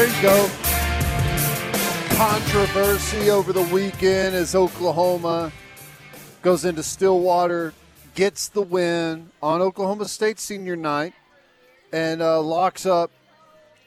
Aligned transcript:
there 0.00 0.16
you 0.16 0.22
go. 0.22 0.50
Controversy 2.16 3.28
over 3.28 3.52
the 3.52 3.68
weekend 3.70 4.34
as 4.34 4.54
Oklahoma 4.54 5.52
goes 6.40 6.64
into 6.64 6.82
Stillwater, 6.82 7.74
gets 8.14 8.48
the 8.48 8.62
win 8.62 9.30
on 9.42 9.60
Oklahoma 9.60 10.06
State 10.06 10.38
senior 10.38 10.74
night, 10.74 11.12
and 11.92 12.22
uh, 12.22 12.40
locks 12.40 12.86
up 12.86 13.10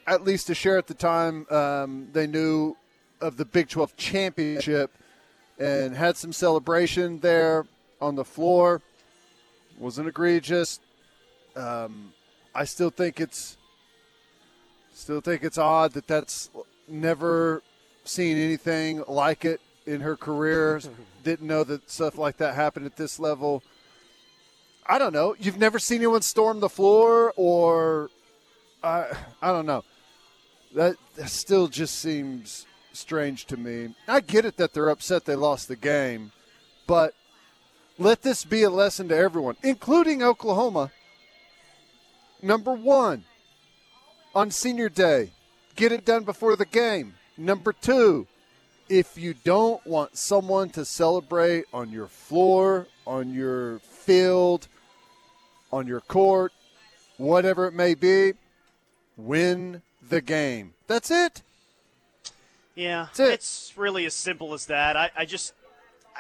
at 0.06 0.24
least 0.24 0.52
a 0.52 0.54
share 0.54 0.78
at 0.78 0.86
the 0.86 0.94
time 0.94 1.48
um, 1.50 2.08
they 2.14 2.28
knew 2.28 2.78
of 3.20 3.38
the 3.38 3.46
Big 3.46 3.70
12 3.70 3.98
championship 3.98 4.92
and 5.58 5.96
had 5.96 6.16
some 6.16 6.32
celebration 6.32 7.22
there 7.22 7.66
on 8.00 8.14
the 8.14 8.26
floor. 8.26 8.84
Wasn't 9.80 10.08
egregious. 10.08 10.80
Um, 11.56 12.14
I 12.54 12.66
still 12.66 12.92
think 12.92 13.20
it's 13.20 13.58
still 15.04 15.20
think 15.20 15.44
it's 15.44 15.58
odd 15.58 15.92
that 15.92 16.08
that's 16.08 16.50
never 16.88 17.62
seen 18.06 18.38
anything 18.38 19.04
like 19.06 19.44
it 19.44 19.60
in 19.86 20.00
her 20.00 20.16
career. 20.16 20.80
Didn't 21.26 21.46
know 21.46 21.66
that 21.66 21.90
stuff 21.92 22.18
like 22.18 22.38
that 22.38 22.56
happened 22.56 22.86
at 22.86 22.96
this 22.96 23.20
level. 23.20 23.64
I 24.88 24.98
don't 24.98 25.12
know. 25.12 25.36
You've 25.38 25.60
never 25.60 25.78
seen 25.78 25.98
anyone 25.98 26.22
storm 26.22 26.62
the 26.62 26.70
floor, 26.70 27.34
or 27.36 28.10
I 28.82 29.08
I 29.42 29.52
don't 29.52 29.66
know. 29.66 29.84
That, 30.74 30.96
that 31.16 31.30
still 31.30 31.68
just 31.68 32.00
seems 32.00 32.66
strange 32.94 33.46
to 33.48 33.58
me. 33.58 33.96
I 34.08 34.22
get 34.22 34.46
it 34.46 34.56
that 34.56 34.74
they're 34.74 34.90
upset 34.90 35.26
they 35.26 35.36
lost 35.36 35.68
the 35.68 35.76
game, 35.76 36.32
but 36.88 37.14
let 38.00 38.22
this 38.22 38.46
be 38.46 38.64
a 38.64 38.70
lesson 38.70 39.10
to 39.10 39.18
everyone, 39.18 39.58
including 39.64 40.24
Oklahoma. 40.24 40.92
Number 42.42 42.74
one, 42.74 43.26
on 44.36 44.52
senior 44.52 44.90
day, 44.90 45.32
get 45.76 45.92
it 45.92 46.06
done 46.06 46.24
before 46.24 46.56
the 46.56 46.66
game. 46.66 47.16
Number 47.38 47.74
two, 47.74 48.28
if 48.90 49.18
you 49.18 49.34
don't 49.34 49.86
want 49.86 50.18
someone 50.18 50.70
to 50.72 50.86
celebrate 50.86 51.66
on 51.74 51.90
your 51.92 52.08
floor, 52.08 52.88
on 53.08 53.34
your 53.34 53.80
field, 53.80 54.68
on 55.72 55.88
your 55.88 56.02
court, 56.02 56.52
whatever 57.18 57.68
it 57.68 57.74
may 57.74 57.96
be, 57.96 58.34
win 59.18 59.82
the 60.10 60.22
game. 60.22 60.74
That's 60.88 61.10
it. 61.12 61.42
Yeah, 62.76 63.06
That's 63.08 63.20
it. 63.20 63.34
it's 63.34 63.74
really 63.76 64.06
as 64.06 64.14
simple 64.16 64.54
as 64.54 64.66
that. 64.68 64.98
I, 64.98 65.12
I 65.16 65.26
just, 65.26 65.54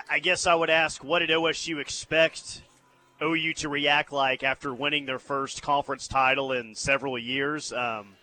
I 0.09 0.19
guess 0.19 0.45
I 0.47 0.53
would 0.55 0.69
ask, 0.69 1.03
what 1.03 1.19
did 1.19 1.29
OSU 1.29 1.79
expect 1.79 2.61
OU 3.23 3.53
to 3.53 3.69
react 3.69 4.11
like 4.11 4.43
after 4.43 4.73
winning 4.73 5.05
their 5.05 5.19
first 5.19 5.61
conference 5.61 6.07
title 6.07 6.51
in 6.51 6.75
several 6.75 7.17
years? 7.17 7.71
Um, 7.71 8.15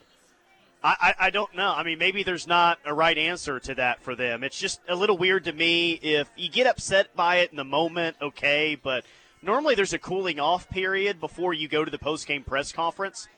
I, 0.83 0.95
I, 1.01 1.27
I 1.27 1.31
don't 1.31 1.55
know. 1.55 1.73
I 1.75 1.83
mean, 1.83 1.99
maybe 1.99 2.23
there's 2.23 2.47
not 2.47 2.79
a 2.85 2.95
right 2.95 3.17
answer 3.17 3.61
to 3.61 3.75
that 3.77 4.03
for 4.03 4.15
them. 4.15 4.45
It's 4.45 4.59
just 4.59 4.81
a 4.89 4.95
little 4.95 5.17
weird 5.17 5.45
to 5.45 5.53
me. 5.53 5.93
If 5.93 6.31
you 6.37 6.49
get 6.49 6.67
upset 6.67 7.15
by 7.15 7.37
it 7.37 7.51
in 7.51 7.57
the 7.57 7.65
moment, 7.65 8.17
okay, 8.21 8.79
but 8.81 9.05
normally 9.43 9.75
there's 9.75 9.93
a 9.93 9.99
cooling 9.99 10.41
off 10.41 10.69
period 10.71 11.21
before 11.21 11.53
you 11.53 11.69
go 11.69 11.85
to 11.85 11.91
the 11.91 11.99
post 11.99 12.27
game 12.27 12.45
press 12.45 12.73
conference. 12.73 13.29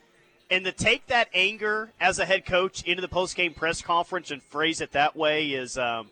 And 0.51 0.65
to 0.67 0.73
take 0.73 1.07
that 1.07 1.29
anger 1.33 1.93
as 2.01 2.19
a 2.19 2.27
head 2.27 2.45
coach 2.45 2.83
into 2.83 3.01
the 3.01 3.09
post 3.09 3.37
game 3.37 3.55
press 3.55 3.81
conference 3.81 4.31
and 4.31 4.43
phrase 4.43 4.81
it 4.81 4.93
that 4.93 5.17
way 5.17 5.49
is, 5.49 5.79
um, 5.79 6.11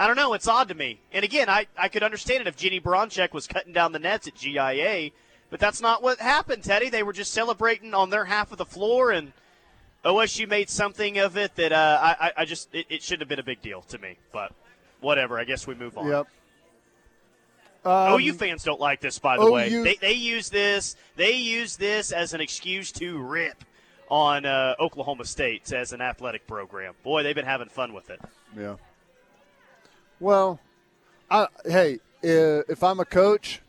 I 0.00 0.06
don't 0.06 0.16
know, 0.16 0.32
it's 0.32 0.48
odd 0.48 0.68
to 0.68 0.74
me. 0.74 0.98
And 1.12 1.26
again, 1.26 1.50
I, 1.50 1.66
I 1.76 1.88
could 1.88 2.02
understand 2.02 2.40
it 2.40 2.46
if 2.46 2.56
Jennie 2.56 2.80
Baranczyk 2.80 3.34
was 3.34 3.46
cutting 3.46 3.74
down 3.74 3.92
the 3.92 3.98
nets 3.98 4.26
at 4.26 4.34
GIA, 4.34 5.10
but 5.50 5.60
that's 5.60 5.82
not 5.82 6.02
what 6.02 6.18
happened, 6.18 6.64
Teddy. 6.64 6.88
They 6.88 7.02
were 7.02 7.12
just 7.12 7.34
celebrating 7.34 7.92
on 7.92 8.08
their 8.08 8.24
half 8.24 8.50
of 8.50 8.56
the 8.56 8.64
floor, 8.64 9.10
and 9.10 9.34
OSU 10.02 10.48
made 10.48 10.70
something 10.70 11.18
of 11.18 11.36
it 11.36 11.54
that 11.56 11.72
uh, 11.72 11.98
I, 12.18 12.32
I 12.38 12.44
just, 12.46 12.74
it, 12.74 12.86
it 12.88 13.02
shouldn't 13.02 13.20
have 13.20 13.28
been 13.28 13.40
a 13.40 13.44
big 13.44 13.60
deal 13.60 13.82
to 13.82 13.98
me. 13.98 14.16
But 14.32 14.54
whatever, 15.02 15.38
I 15.38 15.44
guess 15.44 15.66
we 15.66 15.74
move 15.74 15.98
on. 15.98 16.08
Yep. 16.08 16.26
OU 17.86 18.30
Um, 18.30 18.38
fans 18.38 18.64
don't 18.64 18.80
like 18.80 19.00
this, 19.02 19.18
by 19.18 19.36
the 19.36 19.50
way. 19.50 19.68
They, 19.68 19.96
they 19.96 20.12
use 20.12 20.48
this. 20.48 20.96
They 21.16 21.32
use 21.32 21.76
this 21.76 22.10
as 22.10 22.32
an 22.32 22.40
excuse 22.40 22.90
to 22.92 23.18
rip 23.18 23.64
on 24.10 24.46
uh, 24.46 24.76
Oklahoma 24.80 25.26
State 25.26 25.70
as 25.72 25.92
an 25.92 26.00
athletic 26.00 26.46
program. 26.46 26.94
Boy, 27.02 27.22
they've 27.22 27.34
been 27.34 27.44
having 27.44 27.68
fun 27.68 27.92
with 27.92 28.08
it. 28.08 28.20
Yeah. 28.56 28.76
Well, 30.20 30.60
I, 31.30 31.46
hey, 31.64 31.98
if 32.22 32.84
I'm 32.84 33.00
a 33.00 33.06
coach, 33.06 33.62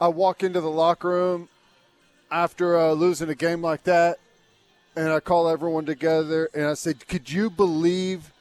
I 0.00 0.08
walk 0.08 0.42
into 0.42 0.60
the 0.60 0.68
locker 0.70 1.08
room 1.08 1.48
after 2.32 2.76
uh, 2.76 2.90
losing 2.90 3.28
a 3.28 3.36
game 3.36 3.62
like 3.62 3.84
that, 3.84 4.18
and 4.96 5.10
I 5.10 5.20
call 5.20 5.48
everyone 5.48 5.86
together 5.86 6.50
and 6.52 6.64
I 6.64 6.74
say, 6.74 6.94
"Could 6.94 7.30
you 7.30 7.48
believe 7.48 8.32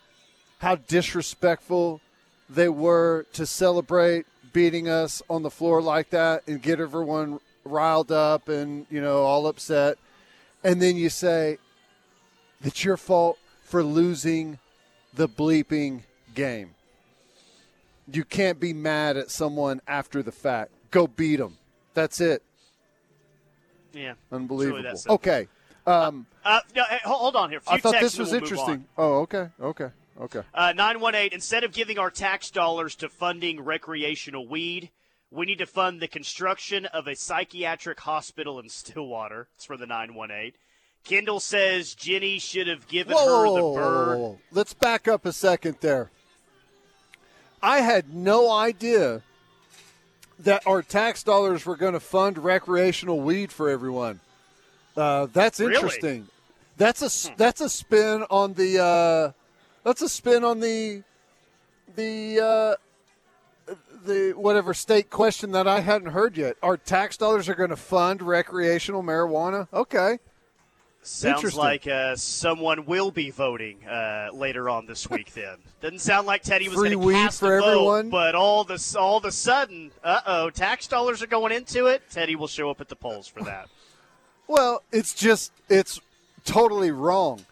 how 0.57 0.77
disrespectful 0.77 2.01
they 2.49 2.69
were 2.69 3.27
to 3.33 3.45
celebrate 3.45 4.25
beating 4.51 4.89
us 4.89 5.21
on 5.29 5.43
the 5.43 5.51
floor 5.51 5.79
like 5.79 6.09
that 6.09 6.41
and 6.47 6.59
get 6.59 6.79
everyone 6.79 7.39
riled 7.63 8.11
up 8.11 8.49
and 8.49 8.87
you 8.89 8.99
know 8.99 9.21
all 9.21 9.45
upset?" 9.45 9.99
And 10.63 10.81
then 10.81 10.97
you 10.97 11.09
say, 11.09 11.59
"It's 12.63 12.83
your 12.83 12.97
fault 12.97 13.37
for 13.63 13.83
losing 13.83 14.57
the 15.13 15.29
bleeping 15.29 16.01
game." 16.33 16.73
You 18.11 18.23
can't 18.23 18.59
be 18.59 18.73
mad 18.73 19.17
at 19.17 19.31
someone 19.31 19.81
after 19.87 20.21
the 20.23 20.31
fact. 20.31 20.71
Go 20.91 21.07
beat 21.07 21.37
them. 21.37 21.57
That's 21.93 22.19
it. 22.21 22.43
Yeah, 23.93 24.13
Unbelievable. 24.31 24.93
okay. 25.09 25.47
Um, 25.85 26.25
Uh, 26.45 26.61
no, 26.75 26.83
hey, 26.89 26.99
hold 27.03 27.35
on 27.35 27.49
here. 27.49 27.59
Few 27.59 27.73
I 27.73 27.77
thought 27.79 27.99
this 27.99 28.17
was 28.17 28.31
we'll 28.31 28.41
interesting. 28.41 28.85
Oh, 28.97 29.19
okay. 29.21 29.49
Okay. 29.59 29.89
Okay. 30.19 30.41
Uh, 30.53 30.73
918, 30.73 31.33
instead 31.33 31.63
of 31.63 31.73
giving 31.73 31.97
our 31.97 32.11
tax 32.11 32.51
dollars 32.51 32.95
to 32.95 33.09
funding 33.09 33.59
recreational 33.61 34.47
weed, 34.47 34.91
we 35.31 35.45
need 35.45 35.57
to 35.59 35.65
fund 35.65 35.99
the 35.99 36.07
construction 36.07 36.85
of 36.87 37.07
a 37.07 37.15
psychiatric 37.15 37.99
hospital 38.01 38.59
in 38.59 38.69
Stillwater. 38.69 39.47
It's 39.55 39.65
for 39.65 39.77
the 39.77 39.87
918. 39.87 40.53
Kendall 41.03 41.39
says 41.39 41.95
Jenny 41.95 42.37
should 42.37 42.67
have 42.67 42.87
given 42.87 43.15
Whoa, 43.15 43.25
her 43.41 43.45
the 43.47 43.79
bird. 43.79 44.17
whoa, 44.17 44.17
whoa. 44.19 44.39
Let's 44.51 44.73
back 44.73 45.07
up 45.07 45.25
a 45.25 45.33
second 45.33 45.77
there. 45.81 46.11
I 47.63 47.81
had 47.81 48.13
no 48.13 48.51
idea 48.51 49.21
that 50.39 50.65
our 50.65 50.81
tax 50.81 51.23
dollars 51.23 51.65
were 51.65 51.75
going 51.75 51.93
to 51.93 51.99
fund 51.99 52.37
recreational 52.37 53.19
weed 53.21 53.51
for 53.51 53.69
everyone. 53.69 54.19
Uh, 54.97 55.27
that's 55.31 55.59
Really? 55.59 55.75
interesting. 55.75 56.27
That's 56.77 57.01
a 57.01 57.05
s- 57.05 57.31
that's 57.37 57.61
a 57.61 57.69
spin 57.69 58.23
on 58.29 58.53
the 58.53 58.79
uh, 58.83 59.31
that's 59.83 60.01
a 60.01 60.09
spin 60.09 60.43
on 60.43 60.59
the 60.59 61.03
the 61.95 62.39
uh, 63.69 63.73
the 64.03 64.31
whatever 64.35 64.73
state 64.73 65.09
question 65.11 65.51
that 65.51 65.67
I 65.67 65.81
hadn't 65.81 66.09
heard 66.11 66.35
yet. 66.37 66.57
Our 66.63 66.75
tax 66.77 67.17
dollars 67.17 67.47
are 67.47 67.53
going 67.55 67.69
to 67.69 67.75
fund 67.75 68.21
recreational 68.23 69.03
marijuana. 69.03 69.67
Okay. 69.71 70.17
Sounds 71.03 71.55
like 71.55 71.87
uh, 71.87 72.15
someone 72.15 72.85
will 72.85 73.09
be 73.09 73.31
voting 73.31 73.83
uh, 73.87 74.29
later 74.33 74.69
on 74.69 74.85
this 74.85 75.09
week. 75.09 75.31
Then 75.41 75.57
doesn't 75.81 75.99
sound 75.99 76.27
like 76.27 76.43
Teddy 76.43 76.69
was 76.69 76.77
going 76.77 76.91
to 76.91 77.11
cast 77.11 77.39
for 77.39 77.57
a 77.57 77.61
vote, 77.61 77.67
everyone? 77.69 78.09
but 78.11 78.35
all 78.35 78.63
this 78.63 78.95
all 78.95 79.17
of 79.17 79.25
a 79.25 79.31
sudden, 79.31 79.91
uh 80.03 80.21
oh, 80.27 80.49
tax 80.51 80.87
dollars 80.87 81.23
are 81.23 81.27
going 81.27 81.51
into 81.51 81.87
it. 81.87 82.03
Teddy 82.11 82.35
will 82.35 82.47
show 82.47 82.69
up 82.69 82.81
at 82.81 82.89
the 82.89 82.95
polls 82.95 83.27
for 83.27 83.43
that. 83.43 83.67
Well, 84.47 84.83
it's 84.91 85.13
just 85.13 85.53
it's 85.69 86.01
totally 86.43 86.91
wrong. 86.91 87.45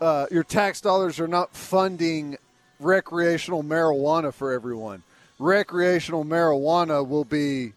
Uh, 0.00 0.26
your 0.28 0.42
tax 0.42 0.80
dollars 0.80 1.20
are 1.20 1.28
not 1.28 1.54
funding 1.54 2.36
recreational 2.80 3.62
marijuana 3.62 4.34
for 4.34 4.52
everyone. 4.52 5.04
Recreational 5.38 6.24
marijuana 6.24 7.06
will 7.06 7.24
be 7.24 7.74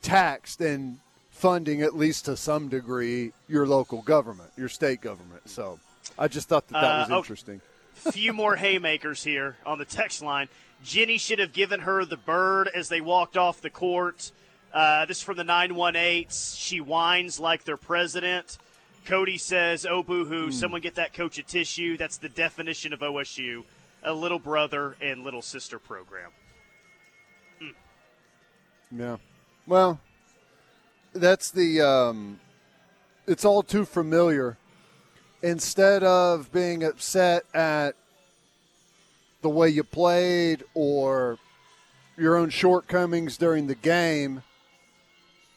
taxed 0.00 0.62
and 0.62 1.00
funding 1.38 1.82
at 1.82 1.96
least 1.96 2.24
to 2.24 2.36
some 2.36 2.68
degree 2.68 3.32
your 3.48 3.66
local 3.66 4.02
government, 4.02 4.50
your 4.56 4.68
state 4.68 5.00
government. 5.00 5.48
So 5.48 5.78
I 6.18 6.26
just 6.28 6.48
thought 6.48 6.66
that 6.68 6.74
that 6.74 6.84
Uh, 6.84 6.98
was 7.00 7.10
okay. 7.10 7.16
interesting. 7.18 7.60
few 8.12 8.32
more 8.32 8.56
haymakers 8.56 9.22
here 9.24 9.56
on 9.64 9.78
the 9.78 9.84
text 9.84 10.20
line. 10.22 10.48
Jenny 10.84 11.18
should 11.18 11.38
have 11.38 11.52
given 11.52 11.80
her 11.80 12.04
the 12.04 12.16
bird 12.16 12.68
as 12.74 12.88
they 12.88 13.00
walked 13.00 13.36
off 13.36 13.60
the 13.60 13.70
court. 13.70 14.30
Uh, 14.72 15.06
this 15.06 15.18
is 15.18 15.22
from 15.22 15.36
the 15.36 15.44
918. 15.44 16.26
She 16.30 16.80
whines 16.80 17.40
like 17.40 17.64
their 17.64 17.76
president. 17.76 18.58
Cody 19.06 19.38
says, 19.38 19.86
oh, 19.86 20.02
boo 20.02 20.24
hoo, 20.24 20.46
Hmm. 20.46 20.50
someone 20.50 20.80
get 20.80 20.96
that 20.96 21.14
coach 21.14 21.38
a 21.38 21.42
tissue. 21.42 21.96
That's 21.96 22.18
the 22.18 22.28
definition 22.28 22.92
of 22.92 23.00
OSU 23.00 23.64
a 24.02 24.12
little 24.12 24.38
brother 24.38 24.96
and 25.00 25.24
little 25.24 25.42
sister 25.42 25.78
program. 25.78 26.30
Yeah. 28.90 29.16
Well, 29.66 29.98
that's 31.12 31.50
the. 31.50 31.80
Um, 31.80 32.40
it's 33.26 33.44
all 33.44 33.62
too 33.62 33.84
familiar. 33.84 34.56
Instead 35.42 36.02
of 36.02 36.50
being 36.50 36.82
upset 36.82 37.44
at 37.54 37.94
the 39.42 39.48
way 39.48 39.68
you 39.68 39.84
played 39.84 40.64
or 40.74 41.38
your 42.16 42.36
own 42.36 42.50
shortcomings 42.50 43.36
during 43.36 43.68
the 43.68 43.74
game, 43.74 44.42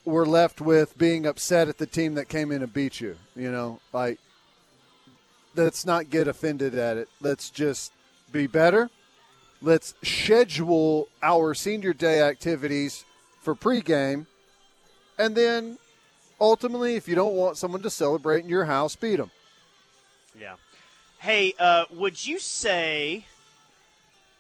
we're 0.06 0.25
left 0.25 0.62
with 0.62 0.98
being 0.98 1.25
upset 1.25 1.68
at 1.68 1.77
the 1.77 1.86
team 1.86 2.15
that 2.15 2.27
came 2.30 2.51
in 2.51 2.62
and 2.62 2.74
beat 2.74 3.01
you. 3.01 3.18
You 3.36 3.51
know, 3.51 3.80
like 3.94 4.19
let's 5.56 5.86
not 5.86 6.09
get 6.09 6.27
offended 6.27 6.75
at 6.75 6.98
it. 6.98 7.09
Let's 7.19 7.50
just 7.50 7.92
be 8.31 8.48
better. 8.48 8.89
Let's 9.62 9.94
schedule 10.03 11.07
our 11.21 11.53
senior 11.53 11.94
day 11.94 12.21
activities 12.21 13.06
for 13.42 13.56
pregame, 13.56 14.25
and 15.22 15.36
then 15.36 15.78
ultimately, 16.40 16.96
if 16.96 17.08
you 17.08 17.16
don't 17.16 17.36
want 17.36 17.58
someone 17.58 17.82
to 17.84 17.90
celebrate 17.90 18.44
in 18.44 18.50
your 18.50 18.66
house, 18.66 18.96
beat 18.96 19.18
them. 19.18 19.32
Yeah. 20.40 20.56
Hey, 21.20 21.54
uh, 21.60 21.86
would 21.92 22.26
you 22.26 22.40
say 22.40 23.26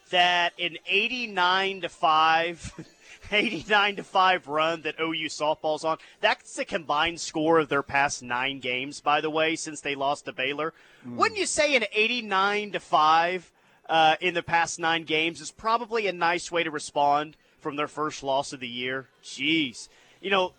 that 0.09 0.53
an 0.59 0.77
89 0.87 1.81
to 1.81 1.89
5 1.89 2.87
89 3.31 3.95
to 3.97 4.03
5 4.03 4.47
run 4.47 4.81
that 4.81 4.99
OU 4.99 5.27
softball's 5.27 5.85
on. 5.85 5.97
That's 6.19 6.55
the 6.55 6.65
combined 6.65 7.21
score 7.21 7.59
of 7.59 7.69
their 7.69 7.83
past 7.83 8.21
9 8.21 8.59
games 8.59 8.99
by 8.99 9.21
the 9.21 9.29
way 9.29 9.55
since 9.55 9.81
they 9.81 9.95
lost 9.95 10.25
to 10.25 10.33
Baylor. 10.33 10.73
Mm. 11.07 11.15
Wouldn't 11.15 11.39
you 11.39 11.45
say 11.45 11.75
an 11.75 11.85
89 11.93 12.73
to 12.73 12.79
5 12.79 13.51
uh, 13.87 14.15
in 14.19 14.33
the 14.33 14.43
past 14.43 14.79
9 14.79 15.03
games 15.03 15.39
is 15.39 15.51
probably 15.51 16.07
a 16.07 16.13
nice 16.13 16.51
way 16.51 16.63
to 16.63 16.71
respond 16.71 17.37
from 17.59 17.75
their 17.75 17.87
first 17.87 18.21
loss 18.21 18.53
of 18.53 18.59
the 18.59 18.67
year? 18.67 19.07
Jeez. 19.23 19.87
You 20.19 20.29
know, 20.29 20.53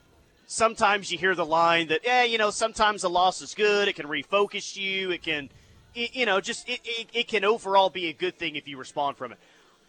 sometimes 0.52 1.10
you 1.10 1.18
hear 1.18 1.34
the 1.34 1.46
line 1.46 1.88
that, 1.88 2.00
yeah, 2.04 2.24
you 2.24 2.38
know, 2.38 2.50
sometimes 2.50 3.04
a 3.04 3.08
loss 3.08 3.40
is 3.40 3.54
good. 3.54 3.88
It 3.88 3.96
can 3.96 4.06
refocus 4.06 4.76
you. 4.76 5.10
It 5.10 5.22
can, 5.22 5.48
you 5.94 6.26
know, 6.26 6.40
just 6.40 6.68
it, 6.68 6.80
it, 6.84 7.06
it 7.12 7.28
can 7.28 7.44
overall 7.44 7.90
be 7.90 8.08
a 8.08 8.12
good 8.12 8.38
thing 8.38 8.56
if 8.56 8.68
you 8.68 8.76
respond 8.76 9.16
from 9.16 9.32
it. 9.32 9.38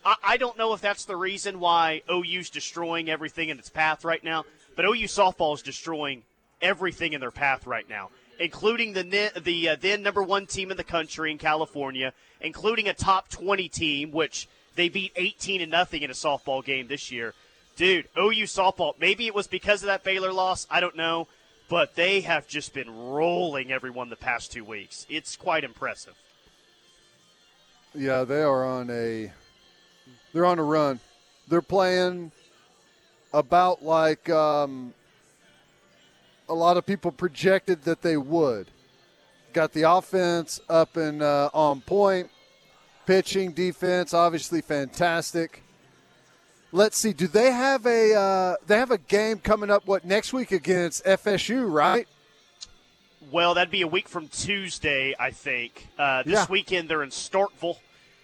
I, 0.06 0.16
I 0.24 0.38
don't 0.38 0.58
know 0.58 0.74
if 0.74 0.82
that's 0.82 1.06
the 1.06 1.18
reason 1.18 1.60
why 1.60 2.02
OU's 2.10 2.50
destroying 2.50 3.10
everything 3.10 3.50
in 3.50 3.60
its 3.60 3.70
path 3.70 4.06
right 4.06 4.24
now, 4.24 4.46
but 4.76 4.86
OU 4.86 5.06
softball 5.06 5.54
is 5.54 5.62
destroying 5.62 6.24
everything 6.62 7.14
in 7.14 7.20
their 7.20 7.32
path 7.32 7.68
right 7.68 7.88
now, 7.90 8.10
including 8.40 8.94
the 8.94 9.32
the 9.44 9.70
uh, 9.70 9.76
then 9.80 10.02
number 10.02 10.24
one 10.24 10.46
team 10.46 10.72
in 10.72 10.78
the 10.78 10.84
country 10.84 11.30
in 11.32 11.38
California, 11.38 12.14
including 12.40 12.88
a 12.88 12.94
top 12.94 13.30
20 13.30 13.68
team, 13.68 14.12
which 14.12 14.48
they 14.76 14.88
beat 14.88 15.12
18 15.18 15.60
to 15.60 15.68
nothing 15.68 16.04
in 16.04 16.10
a 16.10 16.14
softball 16.14 16.64
game 16.64 16.88
this 16.88 17.12
year. 17.12 17.34
Dude, 17.76 18.08
OU 18.18 18.44
softball. 18.44 18.94
Maybe 19.00 19.26
it 19.26 19.34
was 19.34 19.48
because 19.48 19.82
of 19.82 19.88
that 19.88 20.04
Baylor 20.04 20.32
loss. 20.32 20.68
I 20.70 20.80
don't 20.80 20.96
know, 20.96 21.28
but 21.70 21.96
they 21.96 22.22
have 22.22 22.48
just 22.48 22.74
been 22.74 22.90
rolling 23.10 23.72
everyone 23.72 24.10
the 24.10 24.16
past 24.16 24.52
two 24.52 24.64
weeks. 24.64 25.08
It's 25.10 25.36
quite 25.36 25.64
impressive. 25.64 26.14
Yeah, 27.96 28.24
they 28.24 28.42
are 28.42 28.64
on 28.66 28.90
a 28.90 29.32
they're 30.34 30.46
on 30.46 30.60
a 30.60 30.64
run. 30.64 31.00
They're 31.48 31.62
playing 31.62 32.32
about 33.34 33.84
like 33.84 34.30
um, 34.30 34.94
a 36.48 36.54
lot 36.54 36.78
of 36.78 36.86
people 36.86 37.12
projected 37.12 37.84
that 37.84 38.02
they 38.02 38.18
would. 38.18 38.68
Got 39.54 39.74
the 39.74 39.84
offense 39.84 40.60
up 40.70 40.98
and 40.98 41.22
uh, 41.22 41.50
on 41.54 41.82
point. 41.82 42.30
Pitching, 43.06 43.52
defense, 43.52 44.14
obviously 44.14 44.62
fantastic. 44.62 45.64
Let's 46.74 46.98
see. 46.98 47.14
Do 47.14 47.28
they 47.28 47.52
have 47.52 47.86
a 47.86 48.16
uh, 48.16 48.56
they 48.66 48.80
have 48.80 48.90
a 48.90 48.98
game 48.98 49.38
coming 49.38 49.70
up? 49.70 49.86
What 49.86 50.06
next 50.06 50.34
week 50.34 50.52
against 50.52 51.06
FSU? 51.06 51.72
Right. 51.72 52.08
Well, 53.32 53.54
that'd 53.54 53.70
be 53.70 53.84
a 53.84 53.88
week 53.88 54.10
from 54.10 54.28
Tuesday, 54.28 55.14
I 55.20 55.30
think. 55.30 55.88
Uh, 56.00 56.24
this 56.24 56.34
yeah. 56.34 56.46
weekend 56.50 56.90
they're 56.90 57.04
in 57.04 57.12
Starkville 57.12 57.78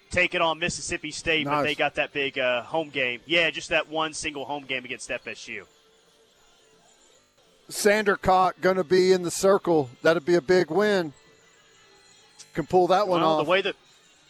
taking 0.09 0.41
on 0.41 0.57
Mississippi 0.57 1.11
State, 1.11 1.45
nice. 1.45 1.57
but 1.57 1.63
they 1.63 1.75
got 1.75 1.95
that 1.95 2.11
big 2.11 2.39
uh, 2.39 2.63
home 2.63 2.89
game. 2.89 3.21
Yeah, 3.27 3.51
just 3.51 3.69
that 3.69 3.87
one 3.87 4.13
single 4.13 4.45
home 4.45 4.65
game 4.65 4.83
against 4.83 5.09
FSU. 5.09 5.65
Sandercock 7.69 8.53
going 8.61 8.77
to 8.77 8.83
be 8.83 9.11
in 9.11 9.21
the 9.21 9.31
circle. 9.31 9.91
That'd 10.01 10.25
be 10.25 10.35
a 10.35 10.41
big 10.41 10.71
win. 10.71 11.13
Can 12.55 12.65
pull 12.65 12.87
that 12.87 13.07
one 13.07 13.21
well, 13.21 13.33
off. 13.33 13.45
The 13.45 13.49
way 13.49 13.61
that 13.61 13.75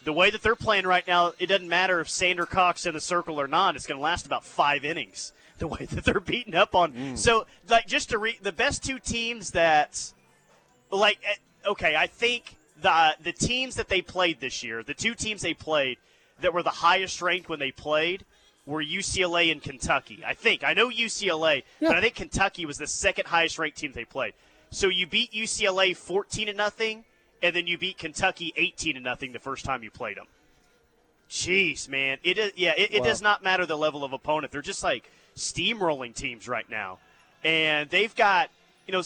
the 0.04 0.12
way 0.12 0.30
that 0.30 0.42
they're 0.42 0.56
playing 0.56 0.86
right 0.86 1.06
now, 1.06 1.32
it 1.38 1.46
doesn't 1.46 1.68
matter 1.68 2.00
if 2.00 2.08
Sandercock's 2.08 2.86
in 2.86 2.94
the 2.94 3.00
circle 3.00 3.40
or 3.40 3.46
not. 3.46 3.76
It's 3.76 3.86
going 3.86 3.98
to 3.98 4.02
last 4.02 4.26
about 4.26 4.44
five 4.44 4.84
innings. 4.84 5.32
The 5.60 5.66
way 5.66 5.84
that 5.90 6.06
they're 6.06 6.20
beating 6.20 6.54
up 6.54 6.74
on. 6.74 6.94
Mm. 6.94 7.18
So, 7.18 7.46
like, 7.68 7.86
just 7.86 8.08
to 8.08 8.18
read 8.18 8.38
the 8.40 8.50
best 8.50 8.82
two 8.82 8.98
teams 8.98 9.50
that, 9.50 10.10
like, 10.90 11.18
eh, 11.22 11.34
okay, 11.68 11.96
I 11.96 12.06
think 12.06 12.56
the 12.80 13.14
the 13.22 13.32
teams 13.32 13.74
that 13.74 13.90
they 13.90 14.00
played 14.00 14.40
this 14.40 14.62
year, 14.62 14.82
the 14.82 14.94
two 14.94 15.14
teams 15.14 15.42
they 15.42 15.52
played 15.52 15.98
that 16.40 16.54
were 16.54 16.62
the 16.62 16.70
highest 16.70 17.20
ranked 17.20 17.50
when 17.50 17.58
they 17.58 17.72
played 17.72 18.24
were 18.66 18.82
UCLA 18.82 19.52
and 19.52 19.62
Kentucky. 19.62 20.22
I 20.26 20.32
think 20.34 20.64
I 20.64 20.72
know 20.72 20.88
UCLA, 20.88 21.64
yeah. 21.80 21.88
but 21.88 21.96
I 21.96 22.00
think 22.00 22.14
Kentucky 22.14 22.64
was 22.64 22.78
the 22.78 22.86
second 22.86 23.26
highest 23.26 23.58
ranked 23.58 23.78
team 23.78 23.92
they 23.92 24.04
played. 24.04 24.34
So 24.70 24.88
you 24.88 25.06
beat 25.06 25.32
UCLA 25.32 25.96
14 25.96 26.46
to 26.46 26.52
nothing, 26.52 27.04
and 27.42 27.54
then 27.54 27.66
you 27.66 27.78
beat 27.78 27.98
Kentucky 27.98 28.52
18 28.56 28.94
to 28.94 29.00
nothing 29.00 29.32
the 29.32 29.38
first 29.38 29.64
time 29.64 29.82
you 29.82 29.90
played 29.90 30.16
them. 30.16 30.26
Jeez, 31.28 31.88
man, 31.88 32.18
it 32.24 32.38
is 32.38 32.52
yeah. 32.56 32.74
It, 32.76 33.00
wow. 33.00 33.04
does 33.04 33.22
not 33.22 33.44
matter 33.44 33.64
the 33.64 33.78
level 33.78 34.04
of 34.04 34.12
opponent. 34.12 34.52
They're 34.52 34.62
just 34.62 34.82
like 34.82 35.10
steamrolling 35.36 36.14
teams 36.14 36.48
right 36.48 36.68
now, 36.68 36.98
and 37.44 37.88
they've 37.88 38.14
got 38.16 38.50
you 38.88 38.92
know 38.92 39.02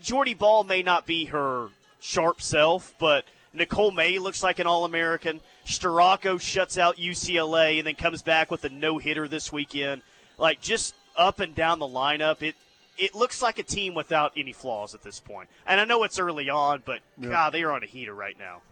Jordy 0.00 0.32
Bahl 0.32 0.64
may 0.64 0.82
not 0.82 1.04
be 1.06 1.26
her 1.26 1.68
sharp 2.00 2.40
self, 2.40 2.94
but 2.98 3.26
Nicole 3.52 3.90
May 3.90 4.18
looks 4.18 4.42
like 4.42 4.58
an 4.58 4.66
All 4.66 4.86
American. 4.86 5.40
Storako 5.66 6.40
shuts 6.40 6.78
out 6.78 6.96
UCLA 6.96 7.78
and 7.78 7.86
then 7.86 7.94
comes 7.94 8.22
back 8.22 8.50
with 8.50 8.64
a 8.64 8.68
no 8.68 8.98
hitter 8.98 9.28
this 9.28 9.52
weekend. 9.52 10.02
Like 10.38 10.60
just 10.60 10.94
up 11.16 11.40
and 11.40 11.54
down 11.54 11.78
the 11.78 11.86
lineup, 11.86 12.42
it 12.42 12.54
it 12.98 13.14
looks 13.14 13.42
like 13.42 13.58
a 13.58 13.62
team 13.62 13.94
without 13.94 14.32
any 14.36 14.52
flaws 14.52 14.94
at 14.94 15.02
this 15.02 15.20
point. 15.20 15.48
And 15.66 15.80
I 15.80 15.84
know 15.84 16.02
it's 16.04 16.18
early 16.18 16.48
on, 16.48 16.82
but 16.84 17.00
yeah. 17.18 17.28
God, 17.30 17.52
they 17.52 17.62
are 17.62 17.72
on 17.72 17.82
a 17.82 17.86
heater 17.86 18.14
right 18.14 18.38
now. 18.38 18.62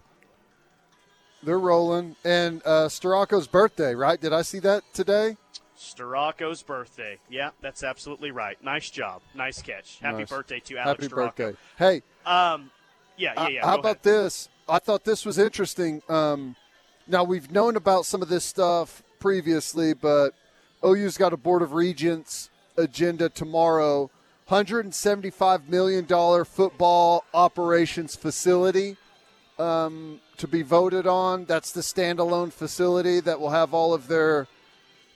They're 1.43 1.59
rolling, 1.59 2.17
and 2.25 2.63
uh, 2.65 2.89
Storako's 2.89 3.47
birthday, 3.47 3.95
right? 3.95 4.19
Did 4.19 4.33
I 4.33 4.43
see 4.43 4.61
that 4.61 4.83
today? 4.95 5.37
Storako's 5.77 6.63
birthday. 6.63 7.19
Yeah, 7.29 7.51
that's 7.61 7.83
absolutely 7.83 8.31
right. 8.31 8.63
Nice 8.65 8.89
job. 8.89 9.21
Nice 9.35 9.61
catch. 9.61 9.99
Happy 10.01 10.19
nice. 10.19 10.31
birthday 10.31 10.61
to 10.61 10.79
Alex 10.79 11.03
Happy 11.03 11.15
Storako. 11.15 11.37
birthday. 11.37 11.57
Hey. 11.77 12.03
Um, 12.25 12.71
yeah, 13.19 13.35
yeah, 13.37 13.49
yeah. 13.49 13.63
Uh, 13.63 13.67
how 13.67 13.79
about 13.79 14.03
this? 14.03 14.49
I 14.69 14.79
thought 14.79 15.05
this 15.05 15.27
was 15.27 15.39
interesting. 15.39 16.03
Um, 16.09 16.57
now 17.07 17.25
we've 17.25 17.51
known 17.51 17.77
about 17.77 18.07
some 18.07 18.23
of 18.23 18.29
this 18.29 18.45
stuff 18.45 19.03
previously, 19.19 19.93
but 19.93 20.31
OU's 20.85 21.19
got 21.19 21.33
a 21.33 21.37
Board 21.37 21.61
of 21.61 21.75
Regents 21.75 22.49
agenda 22.77 23.29
tomorrow. 23.29 24.11
$175 24.49 25.69
million 25.69 26.45
football 26.45 27.25
operations 27.33 28.15
facility 28.15 28.97
um, 29.59 30.21
to 30.37 30.47
be 30.47 30.63
voted 30.63 31.07
on. 31.07 31.45
That's 31.45 31.73
the 31.73 31.81
standalone 31.81 32.53
facility 32.53 33.21
that 33.21 33.41
will 33.41 33.51
have 33.51 33.73
all 33.73 33.95
of 33.95 34.09
their 34.09 34.47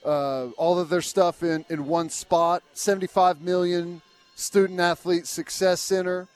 uh, 0.05 0.47
all 0.51 0.79
of 0.79 0.87
their 0.87 1.01
stuff 1.01 1.43
in, 1.43 1.65
in 1.69 1.85
one 1.85 2.09
spot. 2.09 2.63
75 2.73 3.41
million 3.41 4.01
student 4.33 4.79
athlete 4.79 5.27
success 5.27 5.81
center 5.81 6.29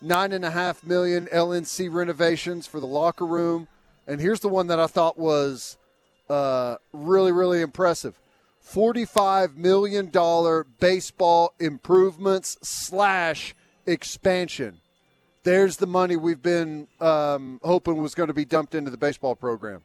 nine 0.00 0.32
and 0.32 0.44
a 0.44 0.50
half 0.50 0.84
million 0.84 1.26
LNC 1.26 1.92
renovations 1.92 2.66
for 2.66 2.80
the 2.80 2.86
locker 2.86 3.26
room. 3.26 3.68
And 4.06 4.20
here's 4.20 4.40
the 4.40 4.48
one 4.48 4.68
that 4.68 4.80
I 4.80 4.86
thought 4.86 5.18
was 5.18 5.76
uh, 6.28 6.76
really, 6.92 7.32
really 7.32 7.60
impressive. 7.60 8.18
$45 8.72 9.56
million 9.56 10.10
baseball 10.78 11.54
improvements 11.58 12.58
slash 12.62 13.54
expansion. 13.86 14.80
There's 15.44 15.78
the 15.78 15.86
money 15.86 16.16
we've 16.16 16.42
been 16.42 16.88
um, 17.00 17.60
hoping 17.62 18.02
was 18.02 18.14
going 18.14 18.26
to 18.26 18.34
be 18.34 18.44
dumped 18.44 18.74
into 18.74 18.90
the 18.90 18.98
baseball 18.98 19.34
program. 19.34 19.82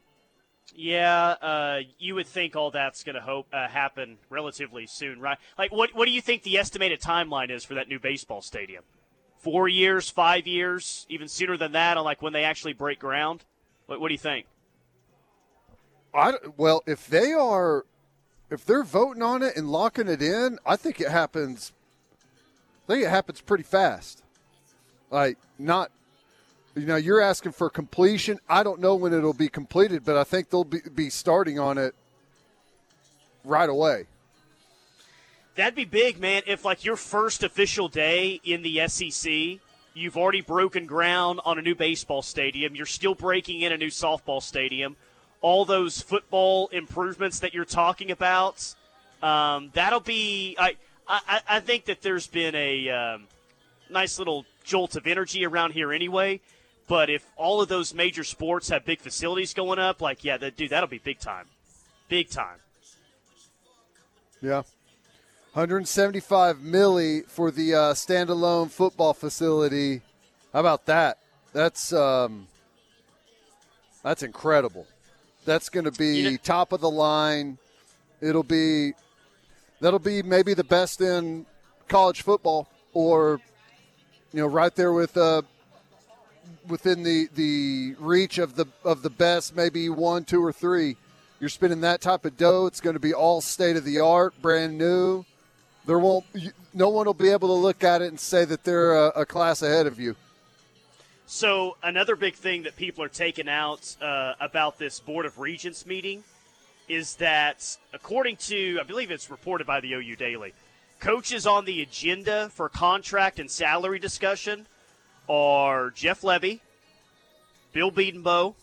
Yeah, 0.76 1.36
uh, 1.40 1.80
you 1.98 2.16
would 2.16 2.26
think 2.26 2.56
all 2.56 2.70
that's 2.70 3.04
going 3.04 3.14
to 3.14 3.20
hope 3.20 3.46
uh, 3.52 3.68
happen 3.68 4.18
relatively 4.28 4.86
soon, 4.86 5.20
right? 5.20 5.38
Like, 5.56 5.70
what 5.70 5.94
what 5.94 6.06
do 6.06 6.10
you 6.10 6.20
think 6.20 6.42
the 6.42 6.58
estimated 6.58 7.00
timeline 7.00 7.50
is 7.50 7.64
for 7.64 7.74
that 7.74 7.86
new 7.86 8.00
baseball 8.00 8.42
stadium? 8.42 8.82
four 9.44 9.68
years, 9.68 10.08
five 10.08 10.46
years, 10.46 11.06
even 11.10 11.28
sooner 11.28 11.58
than 11.58 11.72
that 11.72 11.98
on 11.98 12.04
like 12.04 12.22
when 12.22 12.32
they 12.32 12.44
actually 12.44 12.72
break 12.72 12.98
ground? 12.98 13.44
What, 13.86 14.00
what 14.00 14.08
do 14.08 14.14
you 14.14 14.18
think? 14.18 14.46
I, 16.14 16.32
well, 16.56 16.82
if 16.86 17.06
they 17.06 17.32
are, 17.32 17.84
if 18.54 18.64
they're 18.64 18.84
voting 18.84 19.22
on 19.22 19.42
it 19.42 19.56
and 19.56 19.68
locking 19.68 20.08
it 20.08 20.22
in, 20.22 20.58
I 20.64 20.76
think 20.76 21.00
it 21.00 21.08
happens. 21.08 21.72
I 22.84 22.94
think 22.94 23.04
it 23.04 23.10
happens 23.10 23.40
pretty 23.40 23.64
fast. 23.64 24.22
Like 25.10 25.38
not, 25.58 25.90
you 26.74 26.86
know, 26.86 26.96
you're 26.96 27.20
asking 27.20 27.52
for 27.52 27.68
completion. 27.68 28.38
I 28.48 28.62
don't 28.62 28.80
know 28.80 28.94
when 28.94 29.12
it'll 29.12 29.32
be 29.34 29.48
completed, 29.48 30.04
but 30.04 30.16
I 30.16 30.24
think 30.24 30.50
they'll 30.50 30.64
be, 30.64 30.80
be 30.94 31.10
starting 31.10 31.58
on 31.58 31.78
it 31.78 31.94
right 33.44 33.68
away. 33.68 34.06
That'd 35.56 35.74
be 35.74 35.84
big, 35.84 36.20
man. 36.20 36.42
If 36.46 36.64
like 36.64 36.84
your 36.84 36.96
first 36.96 37.42
official 37.42 37.88
day 37.88 38.40
in 38.42 38.62
the 38.62 38.88
SEC, 38.88 39.60
you've 39.94 40.16
already 40.16 40.40
broken 40.40 40.86
ground 40.86 41.40
on 41.44 41.58
a 41.58 41.62
new 41.62 41.74
baseball 41.74 42.22
stadium. 42.22 42.74
You're 42.74 42.86
still 42.86 43.14
breaking 43.14 43.60
in 43.60 43.72
a 43.72 43.76
new 43.76 43.90
softball 43.90 44.42
stadium. 44.42 44.96
All 45.44 45.66
those 45.66 46.00
football 46.00 46.68
improvements 46.68 47.40
that 47.40 47.52
you're 47.52 47.66
talking 47.66 48.10
about, 48.10 48.74
um, 49.22 49.70
that'll 49.74 50.00
be. 50.00 50.56
I, 50.58 50.76
I 51.06 51.40
I 51.46 51.60
think 51.60 51.84
that 51.84 52.00
there's 52.00 52.26
been 52.26 52.54
a 52.54 52.88
um, 52.88 53.26
nice 53.90 54.18
little 54.18 54.46
jolt 54.64 54.96
of 54.96 55.06
energy 55.06 55.44
around 55.44 55.72
here 55.72 55.92
anyway. 55.92 56.40
But 56.88 57.10
if 57.10 57.26
all 57.36 57.60
of 57.60 57.68
those 57.68 57.92
major 57.92 58.24
sports 58.24 58.70
have 58.70 58.86
big 58.86 59.00
facilities 59.00 59.52
going 59.52 59.78
up, 59.78 60.00
like 60.00 60.24
yeah, 60.24 60.38
dude, 60.38 60.70
that'll 60.70 60.88
be 60.88 60.96
big 60.96 61.18
time, 61.18 61.44
big 62.08 62.30
time. 62.30 62.56
Yeah. 64.40 64.62
175 65.52 66.56
milli 66.56 67.28
for 67.28 67.50
the 67.50 67.74
uh, 67.74 67.78
standalone 67.92 68.70
football 68.70 69.12
facility. 69.12 70.00
How 70.54 70.60
about 70.60 70.86
that? 70.86 71.18
That's 71.52 71.92
um, 71.92 72.48
that's 74.02 74.22
incredible. 74.22 74.86
That's 75.44 75.68
going 75.68 75.84
to 75.84 75.92
be 75.92 76.16
you 76.18 76.30
know, 76.30 76.36
top 76.42 76.72
of 76.72 76.80
the 76.80 76.90
line. 76.90 77.58
It'll 78.20 78.42
be 78.42 78.92
that'll 79.80 79.98
be 79.98 80.22
maybe 80.22 80.54
the 80.54 80.64
best 80.64 81.00
in 81.00 81.46
college 81.88 82.22
football, 82.22 82.68
or 82.92 83.40
you 84.32 84.40
know, 84.40 84.46
right 84.46 84.74
there 84.74 84.92
with 84.92 85.16
uh, 85.16 85.42
within 86.68 87.02
the 87.02 87.28
the 87.34 87.94
reach 87.98 88.38
of 88.38 88.56
the 88.56 88.66
of 88.84 89.02
the 89.02 89.10
best, 89.10 89.54
maybe 89.54 89.88
one, 89.88 90.24
two, 90.24 90.44
or 90.44 90.52
three. 90.52 90.96
You're 91.40 91.50
spending 91.50 91.82
that 91.82 92.00
type 92.00 92.24
of 92.24 92.36
dough. 92.36 92.66
It's 92.66 92.80
going 92.80 92.94
to 92.94 93.00
be 93.00 93.12
all 93.12 93.40
state 93.40 93.76
of 93.76 93.84
the 93.84 94.00
art, 94.00 94.40
brand 94.40 94.78
new. 94.78 95.24
There 95.86 95.98
won't 95.98 96.24
no 96.72 96.88
one 96.88 97.06
will 97.06 97.14
be 97.14 97.28
able 97.28 97.48
to 97.48 97.54
look 97.54 97.84
at 97.84 98.00
it 98.00 98.08
and 98.08 98.18
say 98.18 98.44
that 98.46 98.64
they're 98.64 98.94
a, 98.94 99.08
a 99.08 99.26
class 99.26 99.60
ahead 99.60 99.86
of 99.86 100.00
you. 100.00 100.16
So 101.26 101.78
another 101.82 102.16
big 102.16 102.34
thing 102.34 102.64
that 102.64 102.76
people 102.76 103.02
are 103.02 103.08
taking 103.08 103.48
out 103.48 103.96
uh, 104.00 104.34
about 104.40 104.78
this 104.78 105.00
Board 105.00 105.24
of 105.24 105.38
Regents 105.38 105.86
meeting 105.86 106.22
is 106.86 107.16
that, 107.16 107.78
according 107.94 108.36
to, 108.36 108.78
I 108.78 108.84
believe 108.84 109.10
it's 109.10 109.30
reported 109.30 109.66
by 109.66 109.80
the 109.80 109.94
OU 109.94 110.16
Daily, 110.16 110.52
coaches 111.00 111.46
on 111.46 111.64
the 111.64 111.80
agenda 111.80 112.50
for 112.50 112.68
contract 112.68 113.40
and 113.40 113.50
salary 113.50 113.98
discussion 113.98 114.66
are 115.26 115.90
Jeff 115.90 116.20
Lebby, 116.20 116.60
Bill 117.72 117.90
Bedenbaugh, 117.90 118.54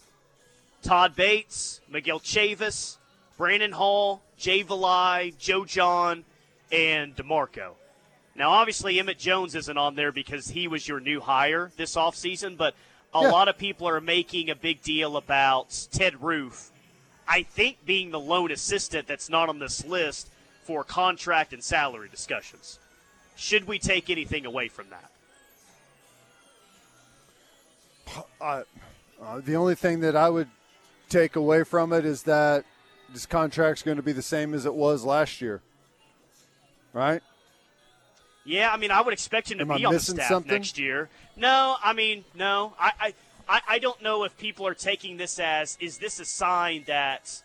Todd 0.84 1.16
Bates, 1.16 1.82
Miguel 1.90 2.20
Chavis, 2.20 2.98
Brandon 3.38 3.72
Hall, 3.72 4.22
Jay 4.38 4.64
Valai, 4.64 5.36
Joe 5.40 5.66
Jon, 5.66 6.26
and 6.72 7.16
DeMarco. 7.16 7.72
Now, 8.36 8.52
obviously, 8.52 9.00
Emmett 9.00 9.20
Jones 9.20 9.56
isn't 9.56 9.78
on 9.78 9.96
there 9.96 10.12
because 10.12 10.48
he 10.48 10.68
was 10.68 10.88
your 10.88 11.00
new 11.00 11.20
hire 11.20 11.72
this 11.76 11.96
offseason, 11.96 12.58
but 12.58 12.76
a 13.14 13.22
yeah. 13.22 13.30
lot 13.30 13.50
of 13.50 13.58
people 13.58 13.88
are 13.88 14.00
making 14.00 14.50
a 14.50 14.56
big 14.56 14.82
deal 14.82 15.18
about 15.18 15.88
Ted 15.92 16.22
Roof, 16.22 16.72
I 17.28 17.44
think, 17.44 17.86
being 17.86 18.12
the 18.12 18.20
lone 18.20 18.52
assistant 18.52 19.08
that's 19.08 19.30
not 19.30 19.50
on 19.50 19.60
this 19.60 19.86
list 19.86 20.30
for 20.64 20.84
contract 20.84 21.52
and 21.52 21.64
salary 21.64 22.08
discussions. 22.10 22.80
Should 23.36 23.68
we 23.68 23.80
take 23.80 24.10
anything 24.10 24.46
away 24.46 24.70
from 24.70 24.88
that? 24.90 25.12
Uh, 28.40 28.64
uh, 29.22 29.42
the 29.42 29.56
only 29.56 29.76
thing 29.76 30.00
that 30.02 30.16
I 30.16 30.30
would 30.30 30.50
take 31.10 31.36
away 31.36 31.64
from 31.64 31.92
it 31.92 32.06
is 32.06 32.24
that 32.24 32.66
this 33.12 33.26
contract's 33.26 33.84
going 33.84 33.98
to 33.98 34.04
be 34.04 34.14
the 34.14 34.22
same 34.22 34.54
as 34.54 34.66
it 34.66 34.74
was 34.74 35.04
last 35.04 35.42
year, 35.42 35.62
right? 36.94 37.22
Yeah, 38.44 38.72
I 38.72 38.78
mean, 38.78 38.92
I 38.92 39.02
would 39.02 39.14
expect 39.14 39.52
him 39.52 39.60
to 39.60 39.64
Am 39.64 39.78
be 39.78 39.86
I 39.86 39.88
on 39.88 39.94
the 39.94 40.00
staff 40.00 40.28
something? 40.28 40.52
next 40.52 40.80
year. 40.80 41.10
No, 41.36 41.76
I 41.84 41.94
mean, 41.94 42.26
no. 42.34 42.74
I, 42.80 43.14
I, 43.48 43.62
I 43.68 43.80
don't 43.80 44.02
know 44.02 44.24
if 44.24 44.38
people 44.38 44.66
are 44.66 44.74
taking 44.74 45.18
this 45.18 45.40
as 45.40 45.78
is 45.80 45.98
this 45.98 46.20
a 46.20 46.26
sign 46.26 46.84
that 46.88 47.42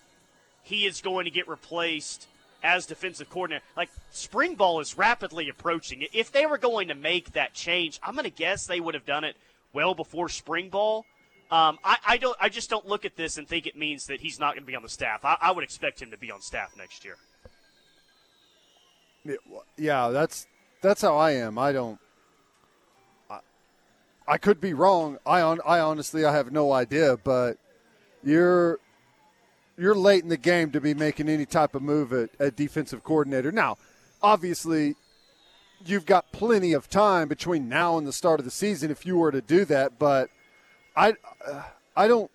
he 0.63 0.87
is 0.87 1.01
going 1.01 1.25
to 1.25 1.31
get 1.31 1.49
replaced 1.49 2.29
as 2.63 2.87
defensive 2.87 3.29
coordinator? 3.29 3.65
Like 3.77 3.91
spring 4.11 4.55
ball 4.55 4.81
is 4.81 4.97
rapidly 4.97 5.49
approaching. 5.49 6.07
If 6.13 6.33
they 6.33 6.47
were 6.47 6.59
going 6.59 6.89
to 6.89 6.95
make 6.95 7.33
that 7.33 7.53
change, 7.55 8.01
I'm 8.03 8.15
going 8.15 8.25
to 8.25 8.31
guess 8.31 8.67
they 8.67 8.81
would 8.81 8.95
have 8.95 9.07
done 9.07 9.25
it 9.25 9.37
well 9.73 9.95
before 9.95 10.29
spring 10.29 10.71
ball. 10.71 11.05
Um, 11.51 11.79
I, 11.85 11.99
I 12.07 12.17
don't. 12.17 12.37
I 12.41 12.49
just 12.49 12.69
don't 12.69 12.87
look 12.89 13.05
at 13.05 13.15
this 13.15 13.39
and 13.39 13.47
think 13.47 13.67
it 13.67 13.77
means 13.77 14.07
that 14.07 14.21
he's 14.21 14.41
not 14.41 14.55
going 14.55 14.65
to 14.65 14.67
be 14.67 14.75
on 14.75 14.83
the 14.83 14.89
staff. 14.89 15.25
I, 15.25 15.37
I 15.41 15.53
would 15.53 15.63
expect 15.63 16.03
him 16.03 16.11
to 16.11 16.19
be 16.19 16.33
on 16.33 16.41
staff 16.41 16.73
next 16.77 17.05
year. 17.05 17.17
Yeah, 19.77 20.09
that's 20.09 20.47
that's 20.83 21.03
how 21.03 21.17
I 21.17 21.33
am. 21.33 21.59
I 21.59 21.73
don't. 21.73 21.99
I, 23.31 23.41
I 24.27 24.39
could 24.39 24.61
be 24.61 24.75
wrong. 24.75 25.19
I 25.27 25.41
on. 25.41 25.61
I 25.67 25.81
honestly, 25.81 26.25
I 26.25 26.33
have 26.33 26.53
no 26.53 26.73
idea. 26.73 27.17
But 27.17 27.59
you're 28.23 28.79
you're 29.79 29.95
late 29.95 30.23
in 30.23 30.29
the 30.29 30.37
game 30.37 30.71
to 30.73 30.81
be 30.81 30.95
making 30.95 31.29
any 31.29 31.47
type 31.47 31.75
of 31.75 31.83
move 31.83 32.13
at, 32.13 32.31
at 32.41 32.57
defensive 32.57 33.05
coordinator. 33.05 33.53
Now, 33.53 33.77
obviously, 34.23 34.95
you've 35.85 36.07
got 36.07 36.33
plenty 36.33 36.73
of 36.73 36.89
time 36.89 37.29
between 37.29 37.69
now 37.69 37.99
and 37.99 38.07
the 38.07 38.13
start 38.13 38.41
of 38.41 38.45
the 38.45 38.51
season 38.51 38.91
if 38.91 39.05
you 39.05 39.17
were 39.17 39.33
to 39.33 39.43
do 39.43 39.65
that. 39.67 39.99
But 39.99 40.31
I, 40.95 41.15
uh, 41.47 41.63
I 41.95 42.09
don't. 42.09 42.31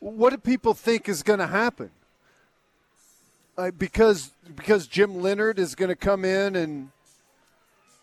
What 0.00 0.30
do 0.30 0.36
people 0.36 0.74
think 0.74 1.08
is 1.08 1.22
going 1.22 1.38
to 1.38 1.46
happen? 1.46 1.90
Uh, 3.60 3.70
because 3.72 4.30
because 4.56 4.86
Jim 4.86 5.20
Leonhard 5.20 5.58
is 5.58 5.74
going 5.74 5.90
to 5.90 5.94
come 5.94 6.24
in 6.24 6.56
and 6.56 6.88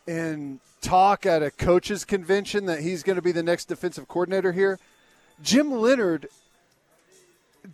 and 0.07 0.59
talk 0.81 1.25
at 1.25 1.41
a 1.41 1.49
coaches 1.49 2.05
convention 2.05 2.65
that 2.67 2.81
he's 2.81 3.01
going 3.01 3.15
to 3.15 3.23
be 3.23 3.31
the 3.31 3.41
next 3.41 3.65
defensive 3.65 4.07
coordinator 4.07 4.51
here. 4.51 4.77
Jim 5.41 5.71
Leonhard 5.71 6.27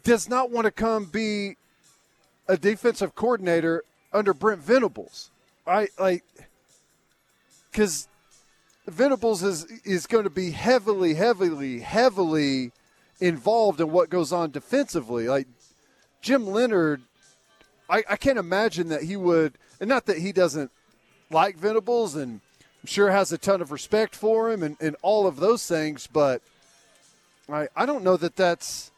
does 0.02 0.30
not 0.30 0.50
want 0.50 0.64
to 0.64 0.72
come 0.72 1.04
be 1.04 1.58
a 2.48 2.56
defensive 2.56 3.16
coordinator 3.16 3.84
under 4.14 4.34
Brent 4.34 4.62
Venables. 4.62 5.30
I 5.68 5.90
like 6.00 6.24
because 7.70 8.08
Venables 8.88 9.44
is 9.44 9.66
is 9.84 10.08
going 10.08 10.24
to 10.24 10.30
be 10.30 10.52
heavily, 10.52 11.16
heavily, 11.16 11.82
heavily 11.82 12.72
involved 13.20 13.82
in 13.82 13.92
what 13.92 14.10
goes 14.10 14.32
on 14.32 14.52
defensively. 14.52 15.28
Like 15.28 15.48
Jim 16.22 16.48
Leonhard 16.48 17.02
I, 17.90 18.04
I 18.10 18.16
can't 18.16 18.40
imagine 18.40 18.90
that 18.90 19.04
he 19.04 19.16
would, 19.16 19.54
and 19.80 19.90
not 19.90 20.06
that 20.06 20.18
he 20.18 20.32
doesn't 20.32 20.72
like 21.30 21.58
Venables 21.58 22.16
and 22.16 22.42
I'm 22.84 22.88
sure 22.88 23.12
has 23.12 23.32
a 23.32 23.38
ton 23.38 23.62
of 23.62 23.72
respect 23.72 24.16
for 24.16 24.52
him 24.52 24.62
and, 24.62 24.78
and 24.80 24.96
all 25.02 25.26
of 25.26 25.38
those 25.38 25.66
things, 25.68 26.08
but 26.08 26.42
I, 27.50 27.68
I 27.76 27.86
don't 27.86 28.04
know 28.04 28.18
that 28.18 28.36
that's 28.36 28.92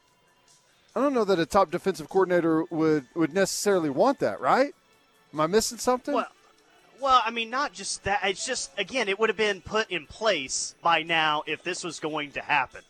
I 0.95 1.01
don't 1.01 1.13
know 1.13 1.25
that 1.25 1.39
a 1.39 1.45
top 1.45 1.71
defensive 1.71 2.09
coordinator 2.09 2.63
would, 2.69 3.05
would 3.15 3.33
necessarily 3.33 3.89
want 3.89 4.19
that, 4.19 4.39
right? 4.39 4.73
Am 5.33 5.41
I 5.41 5.47
missing 5.47 5.77
something? 5.77 6.13
Well, 6.13 6.27
well, 7.01 7.21
I 7.25 7.31
mean, 7.31 7.49
not 7.49 7.73
just 7.73 8.05
that. 8.05 8.21
It's 8.23 8.45
just 8.45 8.71
again, 8.77 9.09
it 9.09 9.19
would 9.19 9.29
have 9.29 9.37
been 9.37 9.61
put 9.61 9.91
in 9.91 10.07
place 10.07 10.73
by 10.81 11.03
now 11.03 11.43
if 11.45 11.63
this 11.63 11.83
was 11.83 11.99
going 11.99 12.31
to 12.31 12.41
happen. 12.41 12.81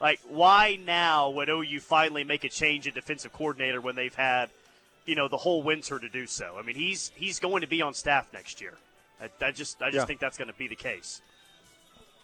Like, 0.00 0.20
why 0.28 0.78
now 0.84 1.30
would 1.30 1.48
OU 1.48 1.80
finally 1.80 2.22
make 2.22 2.44
a 2.44 2.50
change 2.50 2.86
in 2.86 2.92
defensive 2.92 3.32
coordinator 3.32 3.80
when 3.80 3.94
they've 3.96 4.14
had– 4.14 4.50
you 5.06 5.14
know 5.14 5.28
the 5.28 5.36
whole 5.36 5.62
winter 5.62 5.98
to 5.98 6.08
do 6.08 6.26
so. 6.26 6.56
I 6.58 6.62
mean, 6.62 6.76
he's 6.76 7.12
he's 7.14 7.38
going 7.38 7.62
to 7.62 7.66
be 7.66 7.80
on 7.80 7.94
staff 7.94 8.28
next 8.32 8.60
year. 8.60 8.74
I, 9.20 9.30
I 9.44 9.52
just 9.52 9.80
I 9.80 9.86
just 9.86 9.96
yeah. 9.96 10.04
think 10.04 10.20
that's 10.20 10.36
going 10.36 10.48
to 10.48 10.58
be 10.58 10.68
the 10.68 10.76
case. 10.76 11.22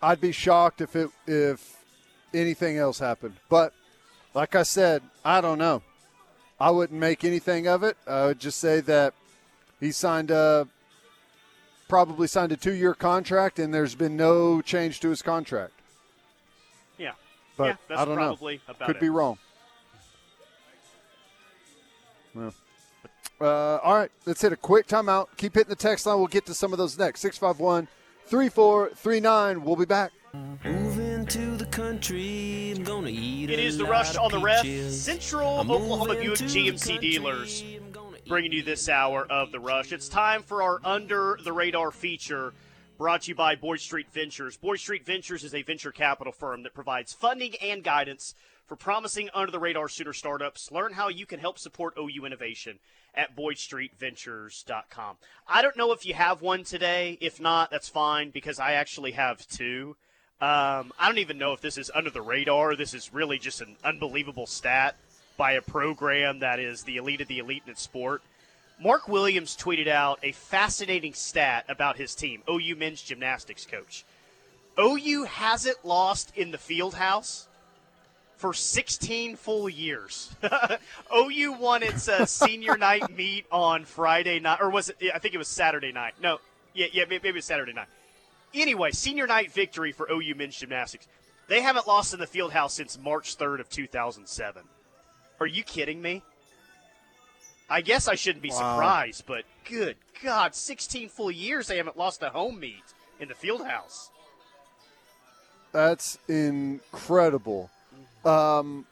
I'd 0.02 0.20
be 0.20 0.32
shocked 0.32 0.80
if 0.80 0.96
it 0.96 1.10
if 1.26 1.76
anything 2.34 2.76
else 2.76 2.98
happened, 2.98 3.36
but 3.48 3.72
like 4.34 4.54
I 4.54 4.62
said, 4.62 5.02
I 5.24 5.40
don't 5.40 5.58
know. 5.58 5.82
I 6.58 6.70
wouldn't 6.70 6.98
make 6.98 7.24
anything 7.24 7.66
of 7.66 7.82
it. 7.82 7.96
I 8.06 8.26
would 8.26 8.40
just 8.40 8.58
say 8.58 8.80
that 8.82 9.14
he 9.80 9.92
signed 9.92 10.30
a 10.30 10.66
probably 11.88 12.26
signed 12.26 12.52
a 12.52 12.56
two 12.56 12.72
year 12.72 12.94
contract, 12.94 13.58
and 13.58 13.72
there's 13.72 13.94
been 13.94 14.16
no 14.16 14.60
change 14.62 15.00
to 15.00 15.10
his 15.10 15.22
contract. 15.22 15.74
Yeah, 16.98 17.12
but 17.56 17.78
yeah, 17.90 18.00
I 18.00 18.04
don't 18.04 18.16
know. 18.16 18.36
Could 18.36 18.96
it. 18.96 19.00
be 19.00 19.08
wrong. 19.08 19.38
Well. 22.34 22.54
Uh, 23.42 23.80
all 23.82 23.94
right, 23.94 24.10
let's 24.24 24.40
hit 24.40 24.52
a 24.52 24.56
quick 24.56 24.86
timeout. 24.86 25.26
Keep 25.36 25.54
hitting 25.54 25.68
the 25.68 25.74
text 25.74 26.06
line. 26.06 26.18
We'll 26.18 26.28
get 26.28 26.46
to 26.46 26.54
some 26.54 26.72
of 26.72 26.78
those 26.78 26.96
next. 26.96 27.20
651 27.22 27.88
3439. 28.26 29.64
We'll 29.64 29.74
be 29.74 29.84
back. 29.84 30.12
Moving 30.64 31.26
to 31.26 31.56
the 31.56 31.66
country, 31.66 32.72
I'm 32.76 32.84
gonna 32.84 33.10
eat 33.10 33.50
It 33.50 33.58
is 33.58 33.76
the 33.76 33.84
rush 33.84 34.16
on 34.16 34.30
the 34.30 34.38
ref. 34.38 34.64
Central 34.92 35.58
I'm 35.58 35.70
Oklahoma 35.70 36.14
Buick 36.14 36.38
GMC 36.38 37.00
dealers 37.00 37.64
bringing 38.28 38.52
you 38.52 38.62
this 38.62 38.88
hour 38.88 39.26
of 39.28 39.50
the 39.50 39.58
rush. 39.58 39.92
It's 39.92 40.08
time 40.08 40.42
for 40.42 40.62
our 40.62 40.80
under 40.84 41.36
the 41.42 41.52
radar 41.52 41.90
feature 41.90 42.54
brought 42.96 43.22
to 43.22 43.30
you 43.30 43.34
by 43.34 43.56
Boyd 43.56 43.80
Street 43.80 44.06
Ventures. 44.12 44.56
Boyd 44.56 44.78
Street 44.78 45.04
Ventures 45.04 45.42
is 45.42 45.52
a 45.52 45.62
venture 45.62 45.90
capital 45.90 46.32
firm 46.32 46.62
that 46.62 46.74
provides 46.74 47.12
funding 47.12 47.56
and 47.56 47.82
guidance 47.82 48.36
for 48.66 48.76
promising 48.76 49.28
under 49.34 49.50
the 49.50 49.58
radar 49.58 49.88
shooter 49.88 50.12
startups. 50.12 50.70
Learn 50.70 50.92
how 50.92 51.08
you 51.08 51.26
can 51.26 51.40
help 51.40 51.58
support 51.58 51.94
OU 51.98 52.24
innovation 52.24 52.78
at 53.14 53.36
BoydStreetVentures.com. 53.36 55.16
I 55.46 55.62
don't 55.62 55.76
know 55.76 55.92
if 55.92 56.06
you 56.06 56.14
have 56.14 56.40
one 56.40 56.64
today. 56.64 57.18
If 57.20 57.40
not, 57.40 57.70
that's 57.70 57.88
fine 57.88 58.30
because 58.30 58.58
I 58.58 58.72
actually 58.72 59.12
have 59.12 59.46
two. 59.48 59.96
Um, 60.40 60.92
I 60.98 61.06
don't 61.06 61.18
even 61.18 61.38
know 61.38 61.52
if 61.52 61.60
this 61.60 61.78
is 61.78 61.90
under 61.94 62.10
the 62.10 62.22
radar. 62.22 62.74
This 62.74 62.94
is 62.94 63.12
really 63.12 63.38
just 63.38 63.60
an 63.60 63.76
unbelievable 63.84 64.46
stat 64.46 64.96
by 65.36 65.52
a 65.52 65.62
program 65.62 66.40
that 66.40 66.58
is 66.58 66.82
the 66.82 66.96
elite 66.96 67.20
of 67.20 67.28
the 67.28 67.38
elite 67.38 67.62
in 67.64 67.72
its 67.72 67.82
sport. 67.82 68.22
Mark 68.82 69.06
Williams 69.06 69.56
tweeted 69.56 69.86
out 69.86 70.18
a 70.22 70.32
fascinating 70.32 71.14
stat 71.14 71.64
about 71.68 71.96
his 71.96 72.14
team, 72.14 72.42
OU 72.50 72.74
men's 72.76 73.02
gymnastics 73.02 73.64
coach. 73.64 74.04
OU 74.78 75.24
hasn't 75.24 75.84
lost 75.84 76.32
in 76.36 76.50
the 76.50 76.58
field 76.58 76.94
house 76.94 77.46
for 78.42 78.52
16 78.52 79.36
full 79.36 79.68
years. 79.68 80.34
OU 81.16 81.52
won 81.52 81.84
its 81.84 82.08
uh, 82.08 82.26
senior 82.26 82.76
night 82.76 83.08
meet 83.16 83.46
on 83.52 83.84
Friday 83.84 84.40
night, 84.40 84.58
or 84.60 84.68
was 84.68 84.88
it? 84.88 84.96
I 85.14 85.20
think 85.20 85.32
it 85.32 85.38
was 85.38 85.46
Saturday 85.46 85.92
night. 85.92 86.14
No, 86.20 86.40
yeah, 86.74 86.88
yeah, 86.92 87.04
maybe 87.08 87.28
it 87.28 87.34
was 87.36 87.44
Saturday 87.44 87.72
night. 87.72 87.86
Anyway, 88.52 88.90
senior 88.90 89.28
night 89.28 89.52
victory 89.52 89.92
for 89.92 90.10
OU 90.10 90.34
men's 90.34 90.56
gymnastics. 90.56 91.06
They 91.46 91.60
haven't 91.60 91.86
lost 91.86 92.14
in 92.14 92.18
the 92.18 92.26
field 92.26 92.52
house 92.52 92.74
since 92.74 92.98
March 92.98 93.38
3rd 93.38 93.60
of 93.60 93.70
2007. 93.70 94.64
Are 95.38 95.46
you 95.46 95.62
kidding 95.62 96.02
me? 96.02 96.24
I 97.70 97.80
guess 97.80 98.08
I 98.08 98.16
shouldn't 98.16 98.42
be 98.42 98.50
wow. 98.50 98.56
surprised, 98.56 99.24
but 99.24 99.44
good 99.70 99.94
God, 100.20 100.56
16 100.56 101.10
full 101.10 101.30
years 101.30 101.68
they 101.68 101.76
haven't 101.76 101.96
lost 101.96 102.24
a 102.24 102.30
home 102.30 102.58
meet 102.58 102.82
in 103.20 103.28
the 103.28 103.36
field 103.36 103.64
house. 103.64 104.10
That's 105.70 106.18
incredible. 106.26 107.70
Um, 108.24 108.86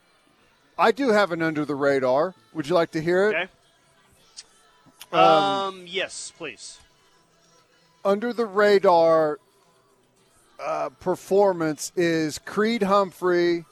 I 0.79 0.93
do 0.93 1.11
have 1.11 1.33
an 1.33 1.43
under 1.43 1.65
the 1.65 1.75
radar. 1.75 2.35
Would 2.55 2.69
you 2.69 2.75
like 2.75 2.91
to 2.93 3.01
hear 3.01 3.31
it? 3.31 3.35
Okay. 3.35 3.49
Um, 5.13 5.21
um 5.21 5.85
yes, 5.87 6.33
please. 6.37 6.79
Under 8.05 8.33
the 8.33 8.47
radar 8.47 9.39
uh, 10.59 10.91
performance 11.01 11.93
is 11.97 12.39
Creed 12.39 12.83
Humphrey 12.83 13.65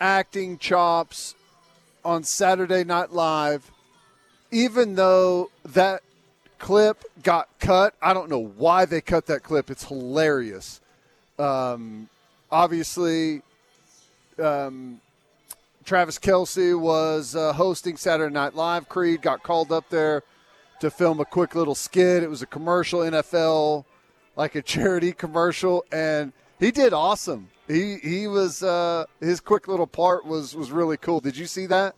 acting 0.00 0.58
chops 0.58 1.34
on 2.04 2.22
Saturday 2.22 2.84
Night 2.84 3.12
Live. 3.12 3.70
Even 4.50 4.94
though 4.94 5.50
that 5.64 6.02
clip 6.58 7.04
got 7.22 7.48
cut, 7.60 7.94
I 8.00 8.14
don't 8.14 8.30
know 8.30 8.44
why 8.56 8.84
they 8.84 9.00
cut 9.00 9.26
that 9.26 9.42
clip. 9.42 9.70
It's 9.70 9.84
hilarious. 9.84 10.80
Um, 11.38 12.08
obviously, 12.50 13.42
um, 14.40 15.00
Travis 15.84 16.18
Kelce 16.18 16.78
was 16.78 17.34
uh, 17.34 17.52
hosting 17.52 17.96
Saturday 17.96 18.32
Night 18.32 18.54
Live. 18.54 18.88
Creed 18.88 19.22
got 19.22 19.42
called 19.42 19.72
up 19.72 19.88
there 19.88 20.22
to 20.80 20.90
film 20.90 21.20
a 21.20 21.24
quick 21.24 21.54
little 21.54 21.74
skit. 21.74 22.22
It 22.22 22.30
was 22.30 22.42
a 22.42 22.46
commercial, 22.46 23.00
NFL, 23.00 23.84
like 24.36 24.54
a 24.54 24.62
charity 24.74 25.12
commercial, 25.12 25.84
and 25.90 26.32
he 26.58 26.70
did 26.70 26.92
awesome. 26.92 27.48
He 27.66 27.96
he 27.96 28.26
was 28.26 28.62
uh, 28.62 29.04
his 29.20 29.40
quick 29.40 29.68
little 29.68 29.86
part 29.86 30.24
was 30.24 30.54
was 30.54 30.70
really 30.70 30.96
cool. 30.96 31.20
Did 31.20 31.36
you 31.36 31.46
see 31.46 31.66
that? 31.66 31.94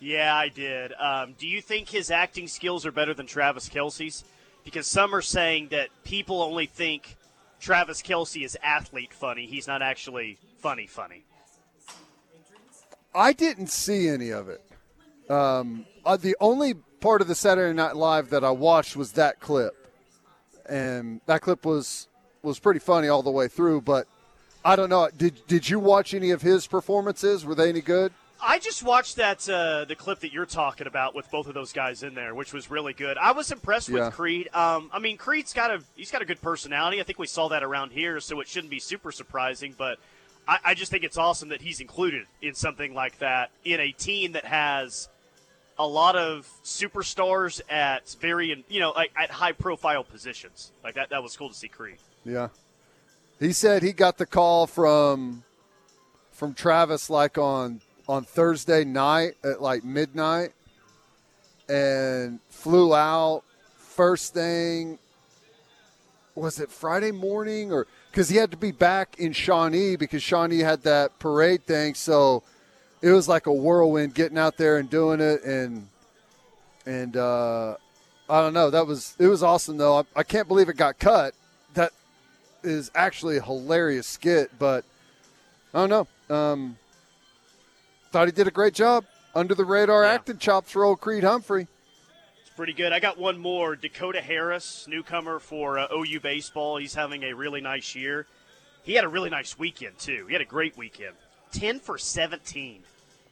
Yeah, 0.00 0.34
I 0.34 0.48
did. 0.48 0.92
Um, 0.94 1.34
do 1.38 1.46
you 1.46 1.60
think 1.60 1.88
his 1.88 2.10
acting 2.10 2.48
skills 2.48 2.84
are 2.84 2.90
better 2.90 3.14
than 3.14 3.26
Travis 3.26 3.68
Kelce's? 3.68 4.24
Because 4.64 4.86
some 4.88 5.14
are 5.14 5.22
saying 5.22 5.68
that 5.68 5.90
people 6.02 6.42
only 6.42 6.66
think 6.66 7.16
Travis 7.62 8.02
Kelce 8.02 8.44
is 8.44 8.58
athlete 8.60 9.14
funny. 9.14 9.46
He's 9.46 9.68
not 9.68 9.82
actually 9.82 10.36
funny 10.58 10.88
funny. 10.88 11.22
I 13.14 13.32
didn't 13.32 13.68
see 13.68 14.08
any 14.08 14.30
of 14.30 14.48
it. 14.48 14.60
Um, 15.30 15.86
uh, 16.04 16.16
the 16.16 16.36
only 16.40 16.74
part 17.00 17.20
of 17.20 17.28
the 17.28 17.36
Saturday 17.36 17.72
Night 17.72 17.94
Live 17.94 18.30
that 18.30 18.42
I 18.42 18.50
watched 18.50 18.96
was 18.96 19.12
that 19.12 19.38
clip, 19.38 19.74
and 20.68 21.20
that 21.26 21.42
clip 21.42 21.64
was 21.64 22.08
was 22.42 22.58
pretty 22.58 22.80
funny 22.80 23.06
all 23.06 23.22
the 23.22 23.30
way 23.30 23.46
through. 23.46 23.82
But 23.82 24.08
I 24.64 24.74
don't 24.74 24.90
know. 24.90 25.08
Did 25.16 25.46
did 25.46 25.70
you 25.70 25.78
watch 25.78 26.14
any 26.14 26.32
of 26.32 26.42
his 26.42 26.66
performances? 26.66 27.44
Were 27.46 27.54
they 27.54 27.68
any 27.68 27.80
good? 27.80 28.12
I 28.44 28.58
just 28.58 28.82
watched 28.82 29.16
that 29.16 29.48
uh, 29.48 29.84
the 29.84 29.94
clip 29.94 30.18
that 30.20 30.32
you're 30.32 30.46
talking 30.46 30.88
about 30.88 31.14
with 31.14 31.30
both 31.30 31.46
of 31.46 31.54
those 31.54 31.72
guys 31.72 32.02
in 32.02 32.14
there, 32.14 32.34
which 32.34 32.52
was 32.52 32.70
really 32.70 32.92
good. 32.92 33.16
I 33.16 33.30
was 33.30 33.52
impressed 33.52 33.88
yeah. 33.88 34.06
with 34.06 34.14
Creed. 34.14 34.48
Um, 34.52 34.90
I 34.92 34.98
mean, 34.98 35.16
Creed's 35.16 35.52
got 35.52 35.70
a 35.70 35.80
he's 35.94 36.10
got 36.10 36.22
a 36.22 36.24
good 36.24 36.40
personality. 36.42 37.00
I 37.00 37.04
think 37.04 37.20
we 37.20 37.28
saw 37.28 37.48
that 37.48 37.62
around 37.62 37.92
here, 37.92 38.18
so 38.18 38.40
it 38.40 38.48
shouldn't 38.48 38.70
be 38.70 38.80
super 38.80 39.12
surprising. 39.12 39.76
But 39.78 39.98
I, 40.48 40.58
I 40.64 40.74
just 40.74 40.90
think 40.90 41.04
it's 41.04 41.16
awesome 41.16 41.50
that 41.50 41.62
he's 41.62 41.80
included 41.80 42.26
in 42.42 42.54
something 42.54 42.94
like 42.94 43.18
that 43.20 43.50
in 43.64 43.78
a 43.78 43.92
team 43.92 44.32
that 44.32 44.44
has 44.44 45.08
a 45.78 45.86
lot 45.86 46.16
of 46.16 46.50
superstars 46.64 47.60
at 47.70 48.16
very 48.20 48.64
you 48.68 48.80
know 48.80 48.90
like 48.90 49.12
at 49.16 49.30
high 49.30 49.52
profile 49.52 50.02
positions. 50.02 50.72
Like 50.82 50.94
that 50.96 51.10
that 51.10 51.22
was 51.22 51.36
cool 51.36 51.48
to 51.48 51.54
see 51.54 51.68
Creed. 51.68 51.98
Yeah. 52.24 52.48
He 53.38 53.52
said 53.52 53.84
he 53.84 53.92
got 53.92 54.18
the 54.18 54.26
call 54.26 54.66
from 54.66 55.44
from 56.32 56.54
Travis 56.54 57.08
like 57.08 57.38
on 57.38 57.80
on 58.08 58.24
Thursday 58.24 58.84
night 58.84 59.34
at 59.44 59.62
like 59.62 59.84
midnight 59.84 60.52
and 61.68 62.40
flew 62.50 62.94
out 62.94 63.42
first 63.76 64.34
thing 64.34 64.98
was 66.34 66.58
it 66.58 66.70
Friday 66.70 67.12
morning 67.12 67.72
or 67.72 67.86
because 68.10 68.28
he 68.28 68.36
had 68.36 68.50
to 68.50 68.56
be 68.56 68.72
back 68.72 69.18
in 69.18 69.32
Shawnee 69.32 69.96
because 69.96 70.22
Shawnee 70.22 70.58
had 70.58 70.82
that 70.82 71.18
parade 71.18 71.64
thing. 71.64 71.94
So 71.94 72.42
it 73.00 73.10
was 73.10 73.28
like 73.28 73.46
a 73.46 73.52
whirlwind 73.52 74.14
getting 74.14 74.38
out 74.38 74.56
there 74.56 74.78
and 74.78 74.88
doing 74.88 75.20
it. 75.20 75.42
And 75.44 75.88
and 76.86 77.16
uh, 77.16 77.76
I 78.28 78.40
don't 78.40 78.54
know. 78.54 78.70
That 78.70 78.86
was 78.86 79.14
it 79.18 79.26
was 79.26 79.42
awesome 79.42 79.76
though. 79.76 79.98
I, 79.98 80.02
I 80.16 80.22
can't 80.22 80.48
believe 80.48 80.68
it 80.68 80.76
got 80.76 80.98
cut. 80.98 81.34
That 81.74 81.92
is 82.62 82.90
actually 82.94 83.38
a 83.38 83.42
hilarious 83.42 84.06
skit 84.06 84.50
but 84.58 84.84
I 85.74 85.86
don't 85.86 85.90
know. 86.28 86.34
Um, 86.34 86.76
thought 88.12 88.28
he 88.28 88.32
did 88.32 88.46
a 88.46 88.52
great 88.52 88.74
job. 88.74 89.04
Under 89.34 89.54
the 89.54 89.64
radar 89.64 90.04
yeah. 90.04 90.12
acting 90.12 90.36
chops 90.36 90.70
for 90.70 90.84
old 90.84 91.00
Creed 91.00 91.24
Humphrey. 91.24 91.66
It's 92.42 92.50
pretty 92.54 92.74
good. 92.74 92.92
I 92.92 93.00
got 93.00 93.18
one 93.18 93.38
more. 93.38 93.74
Dakota 93.74 94.20
Harris, 94.20 94.86
newcomer 94.86 95.38
for 95.38 95.78
uh, 95.78 95.88
OU 95.90 96.20
baseball. 96.20 96.76
He's 96.76 96.94
having 96.94 97.22
a 97.22 97.32
really 97.32 97.62
nice 97.62 97.94
year. 97.94 98.26
He 98.82 98.94
had 98.94 99.04
a 99.04 99.08
really 99.08 99.30
nice 99.30 99.58
weekend 99.58 99.98
too. 99.98 100.26
He 100.26 100.34
had 100.34 100.42
a 100.42 100.46
great 100.46 100.76
weekend. 100.76 101.14
Ten 101.50 101.80
for 101.80 101.96
seventeen. 101.96 102.82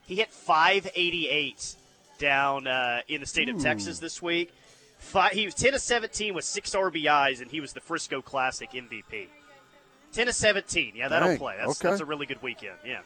He 0.06 0.16
hit 0.16 0.30
588 0.30 1.76
down 2.18 2.66
uh, 2.66 3.02
in 3.06 3.20
the 3.20 3.26
state 3.26 3.48
of 3.48 3.62
Texas 3.62 4.00
this 4.00 4.20
week. 4.20 4.52
Five, 4.98 5.32
he 5.32 5.44
was 5.44 5.54
10 5.54 5.74
of 5.74 5.80
17 5.80 6.34
with 6.34 6.44
six 6.44 6.74
RBIs, 6.74 7.40
and 7.40 7.48
he 7.48 7.60
was 7.60 7.72
the 7.72 7.80
Frisco 7.80 8.20
Classic 8.20 8.68
MVP. 8.72 9.28
10 10.12 10.28
of 10.28 10.34
17. 10.34 10.94
Yeah, 10.96 11.06
that'll 11.06 11.28
Dang, 11.28 11.38
play. 11.38 11.54
That's, 11.58 11.80
okay. 11.80 11.90
that's 11.90 12.00
a 12.00 12.04
really 12.04 12.26
good 12.26 12.42
weekend. 12.42 12.74
Yeah. 12.84 13.02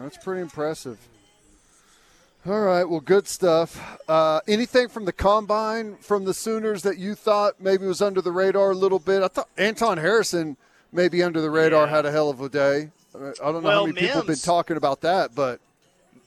That's 0.00 0.16
pretty 0.18 0.42
impressive. 0.42 0.98
All 2.46 2.60
right, 2.60 2.84
well, 2.84 3.00
good 3.00 3.26
stuff. 3.26 3.98
Uh, 4.08 4.40
anything 4.46 4.88
from 4.88 5.04
the 5.04 5.12
combine 5.12 5.96
from 5.96 6.24
the 6.24 6.32
Sooners 6.32 6.82
that 6.82 6.96
you 6.96 7.14
thought 7.14 7.60
maybe 7.60 7.86
was 7.86 8.00
under 8.00 8.22
the 8.22 8.32
radar 8.32 8.70
a 8.70 8.74
little 8.74 8.98
bit? 9.00 9.22
I 9.22 9.28
thought 9.28 9.48
Anton 9.58 9.98
Harrison 9.98 10.56
maybe 10.92 11.22
under 11.22 11.40
the 11.40 11.50
radar 11.50 11.86
yeah. 11.86 11.90
had 11.90 12.06
a 12.06 12.12
hell 12.12 12.30
of 12.30 12.40
a 12.40 12.48
day. 12.48 12.90
I 13.14 13.18
don't 13.18 13.38
know 13.40 13.60
well, 13.60 13.62
how 13.62 13.86
many 13.86 13.94
Mims, 13.94 14.00
people 14.00 14.16
have 14.16 14.26
been 14.26 14.36
talking 14.36 14.76
about 14.76 15.00
that, 15.00 15.34
but 15.34 15.60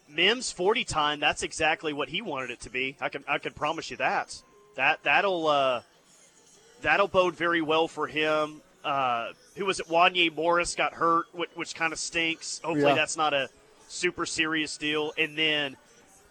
Mims 0.09 0.51
forty 0.51 0.83
time. 0.83 1.19
That's 1.19 1.43
exactly 1.43 1.93
what 1.93 2.09
he 2.09 2.21
wanted 2.21 2.51
it 2.51 2.59
to 2.61 2.69
be. 2.69 2.97
I 2.99 3.09
can 3.09 3.23
I 3.27 3.37
can 3.37 3.53
promise 3.53 3.89
you 3.89 3.97
that. 3.97 4.41
That 4.75 4.99
that'll 5.03 5.47
uh, 5.47 5.81
that'll 6.81 7.07
bode 7.07 7.35
very 7.35 7.61
well 7.61 7.87
for 7.87 8.07
him. 8.07 8.61
Uh, 8.83 9.33
who 9.55 9.65
was 9.65 9.79
it? 9.79 9.87
Wanya 9.87 10.33
Morris 10.33 10.75
got 10.75 10.93
hurt, 10.93 11.25
which, 11.33 11.49
which 11.55 11.75
kind 11.75 11.93
of 11.93 11.99
stinks. 11.99 12.59
Hopefully, 12.63 12.87
yeah. 12.89 12.95
that's 12.95 13.17
not 13.17 13.33
a 13.33 13.49
super 13.87 14.25
serious 14.25 14.77
deal. 14.77 15.11
And 15.17 15.37
then 15.37 15.77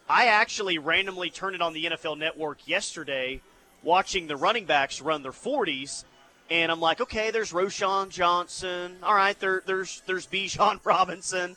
I 0.09 0.27
actually 0.27 0.79
randomly 0.79 1.31
turned 1.31 1.55
it 1.55 1.63
on 1.63 1.73
the 1.73 1.85
NFL 1.85 2.19
Network 2.19 2.67
yesterday, 2.67 3.41
watching 3.83 4.27
the 4.27 4.37
running 4.37 4.65
backs 4.65 5.01
run 5.01 5.23
their 5.23 5.33
40s, 5.33 6.05
and 6.51 6.73
I'm 6.73 6.81
like, 6.81 7.01
okay, 7.01 7.31
there's 7.31 7.53
Roschon 7.53 8.09
Johnson. 8.09 8.97
All 9.05 9.15
right, 9.15 9.39
there, 9.39 9.63
there's 9.65 10.03
there's 10.07 10.27
Bijan 10.27 10.81
Robinson. 10.85 11.57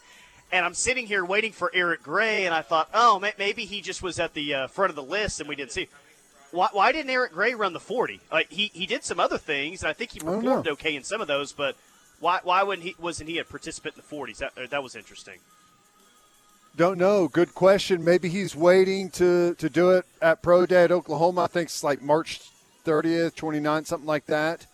And 0.52 0.64
I'm 0.64 0.76
sitting 0.76 1.08
here 1.08 1.26
waiting 1.26 1.52
for 1.52 1.72
Eric 1.74 2.04
Gray, 2.04 2.46
and 2.46 2.54
I 2.54 2.62
thought, 2.62 2.88
oh, 2.94 3.20
maybe 3.40 3.66
he 3.66 3.82
just 3.82 4.04
was 4.04 4.20
at 4.20 4.36
the 4.36 4.54
uh, 4.54 4.68
front 4.68 4.92
of 4.92 4.96
the 4.96 5.02
list 5.02 5.40
and 5.40 5.50
we 5.50 5.56
didn't 5.56 5.72
see. 5.72 5.88
Why, 6.54 6.70
why 6.72 6.92
didn't 6.92 7.10
Eric 7.10 7.34
Gray 7.34 7.56
run 7.56 7.74
the 7.74 7.80
40? 7.80 8.22
Like 8.32 8.52
he, 8.52 8.70
he 8.74 8.86
did 8.86 9.04
some 9.04 9.20
other 9.20 9.40
things, 9.40 9.82
and 9.82 9.90
I 9.90 9.94
think 9.94 10.12
he 10.12 10.20
performed 10.20 10.68
okay 10.68 10.96
in 10.96 11.04
some 11.04 11.20
of 11.20 11.28
those. 11.28 11.52
But 11.52 11.76
why 12.20 12.40
why 12.44 12.62
wouldn't 12.62 12.88
he 12.88 12.96
wasn't 13.00 13.30
he 13.30 13.40
a 13.40 13.44
participant 13.44 13.96
in 13.96 14.04
the 14.08 14.16
40s? 14.16 14.38
That 14.38 14.70
that 14.70 14.84
was 14.84 14.96
interesting. 14.96 15.40
Don't 16.76 16.98
know. 16.98 17.28
Good 17.28 17.54
question. 17.56 18.04
Maybe 18.04 18.30
he's 18.30 18.56
waiting 18.56 19.10
to, 19.12 19.54
to 19.56 19.70
do 19.70 19.92
it 19.92 20.06
at 20.24 20.42
Pro 20.42 20.66
Day 20.66 20.86
at 20.86 20.92
Oklahoma. 20.92 21.44
I 21.44 21.48
think 21.48 21.68
it's 21.68 21.84
like 21.84 22.02
March 22.02 22.42
30th, 22.84 23.36
29th, 23.36 23.86
something 23.86 24.08
like 24.08 24.26
that. 24.26 24.66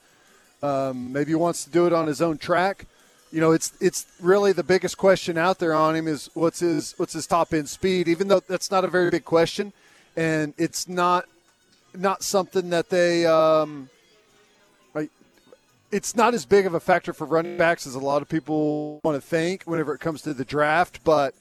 Um, 0.64 1.12
maybe 1.12 1.32
he 1.32 1.36
wants 1.36 1.66
to 1.66 1.70
do 1.70 1.88
it 1.88 1.94
on 1.94 2.08
his 2.08 2.22
own 2.22 2.38
track. 2.38 2.86
You 3.32 3.42
know, 3.42 3.52
it's 3.52 3.74
it's 3.80 4.06
really 4.20 4.54
the 4.54 4.64
biggest 4.64 4.98
question 4.98 5.38
out 5.38 5.60
there 5.60 5.74
on 5.74 5.96
him 5.96 6.08
is 6.08 6.30
what's 6.34 6.60
his 6.60 6.94
what's 6.98 7.14
his 7.14 7.28
top 7.28 7.54
end 7.54 7.70
speed. 7.70 8.08
Even 8.08 8.28
though 8.28 8.40
that's 8.40 8.72
not 8.72 8.84
a 8.84 8.88
very 8.88 9.10
big 9.10 9.24
question, 9.24 9.72
and 10.16 10.54
it's 10.58 10.88
not 10.88 11.26
not 12.00 12.24
something 12.24 12.70
that 12.70 12.90
they. 12.90 13.26
Um, 13.26 13.90
it's 15.92 16.16
not 16.16 16.34
as 16.34 16.46
big 16.46 16.66
of 16.66 16.74
a 16.74 16.80
factor 16.80 17.14
for 17.14 17.26
running 17.26 17.58
backs 17.58 17.88
as 17.88 17.96
a 17.96 18.00
lot 18.00 18.22
of 18.22 18.30
people 18.30 19.00
want 19.04 19.16
to 19.16 19.22
think 19.22 19.64
whenever 19.64 19.94
it 19.94 20.00
comes 20.00 20.22
to 20.22 20.34
the 20.34 20.46
draft, 20.46 21.04
but 21.04 21.34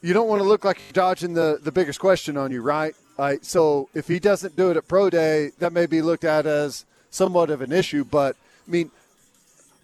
you 0.00 0.14
don't 0.14 0.28
want 0.28 0.40
to 0.40 0.48
look 0.48 0.64
like 0.64 0.78
you're 0.78 0.92
dodging 0.92 1.34
the, 1.34 1.58
the 1.62 1.72
biggest 1.72 2.00
question 2.00 2.36
on 2.36 2.50
you, 2.50 2.62
right? 2.62 2.94
Right, 3.18 3.44
so 3.44 3.90
if 3.92 4.08
he 4.08 4.18
doesn't 4.18 4.56
do 4.56 4.70
it 4.70 4.78
at 4.78 4.88
pro 4.88 5.10
day, 5.10 5.50
that 5.58 5.74
may 5.74 5.84
be 5.84 6.00
looked 6.00 6.24
at 6.24 6.46
as 6.46 6.86
somewhat 7.10 7.50
of 7.50 7.60
an 7.60 7.70
issue. 7.70 8.02
But 8.02 8.34
I 8.66 8.70
mean, 8.70 8.90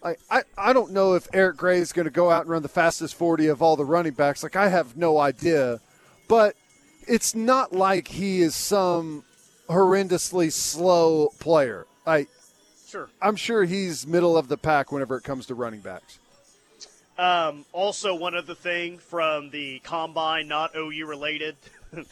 I, 0.03 0.15
I, 0.31 0.41
I 0.57 0.73
don't 0.73 0.91
know 0.91 1.13
if 1.13 1.27
Eric 1.33 1.57
Gray 1.57 1.77
is 1.77 1.93
going 1.93 2.05
to 2.05 2.11
go 2.11 2.31
out 2.31 2.41
and 2.41 2.49
run 2.49 2.63
the 2.63 2.67
fastest 2.67 3.13
40 3.13 3.45
of 3.45 3.61
all 3.61 3.75
the 3.75 3.85
running 3.85 4.13
backs. 4.13 4.41
Like, 4.41 4.55
I 4.55 4.69
have 4.69 4.97
no 4.97 5.19
idea. 5.19 5.81
But 6.27 6.55
it's 7.07 7.35
not 7.35 7.73
like 7.73 8.07
he 8.07 8.41
is 8.41 8.55
some 8.55 9.23
horrendously 9.69 10.51
slow 10.51 11.29
player. 11.39 11.85
I, 12.05 12.27
sure. 12.87 13.09
I'm 13.21 13.35
sure 13.35 13.65
he's 13.65 14.07
middle 14.07 14.37
of 14.37 14.47
the 14.47 14.57
pack 14.57 14.91
whenever 14.91 15.17
it 15.17 15.23
comes 15.23 15.45
to 15.47 15.55
running 15.55 15.81
backs. 15.81 16.19
Um, 17.17 17.65
also, 17.73 18.13
one 18.15 18.35
other 18.35 18.53
thing 18.53 18.99
from 18.99 19.49
the 19.49 19.79
combine, 19.79 20.47
not 20.47 20.75
OU 20.75 21.05
related. 21.07 21.55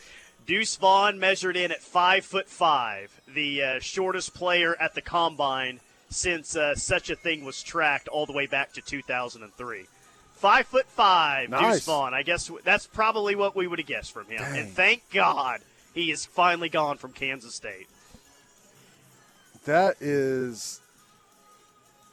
Deuce 0.47 0.75
Vaughn 0.75 1.19
measured 1.19 1.57
in 1.57 1.71
at 1.71 1.81
five 1.81 2.25
foot 2.25 2.49
five, 2.49 3.19
the 3.27 3.63
uh, 3.63 3.79
shortest 3.79 4.33
player 4.33 4.75
at 4.79 4.95
the 4.95 5.01
combine 5.01 5.79
since 6.09 6.55
uh, 6.55 6.75
such 6.75 7.09
a 7.09 7.15
thing 7.15 7.43
was 7.43 7.61
tracked 7.61 8.07
all 8.07 8.25
the 8.25 8.33
way 8.33 8.45
back 8.45 8.73
to 8.73 8.81
2003. 8.81 9.85
Five 10.33 10.67
foot 10.67 10.85
five, 10.87 11.49
nice. 11.49 11.75
Deuce 11.75 11.85
Vaughn. 11.85 12.13
I 12.13 12.23
guess 12.23 12.51
that's 12.63 12.87
probably 12.87 13.35
what 13.35 13.55
we 13.55 13.67
would 13.67 13.79
have 13.79 13.87
guessed 13.87 14.11
from 14.11 14.25
him. 14.27 14.39
Dang. 14.39 14.57
And 14.57 14.69
thank 14.69 15.09
God 15.11 15.61
he 15.95 16.11
is 16.11 16.25
finally 16.25 16.69
gone 16.69 16.97
from 16.97 17.13
Kansas 17.13 17.55
State. 17.55 17.87
That 19.63 19.95
is 19.99 20.81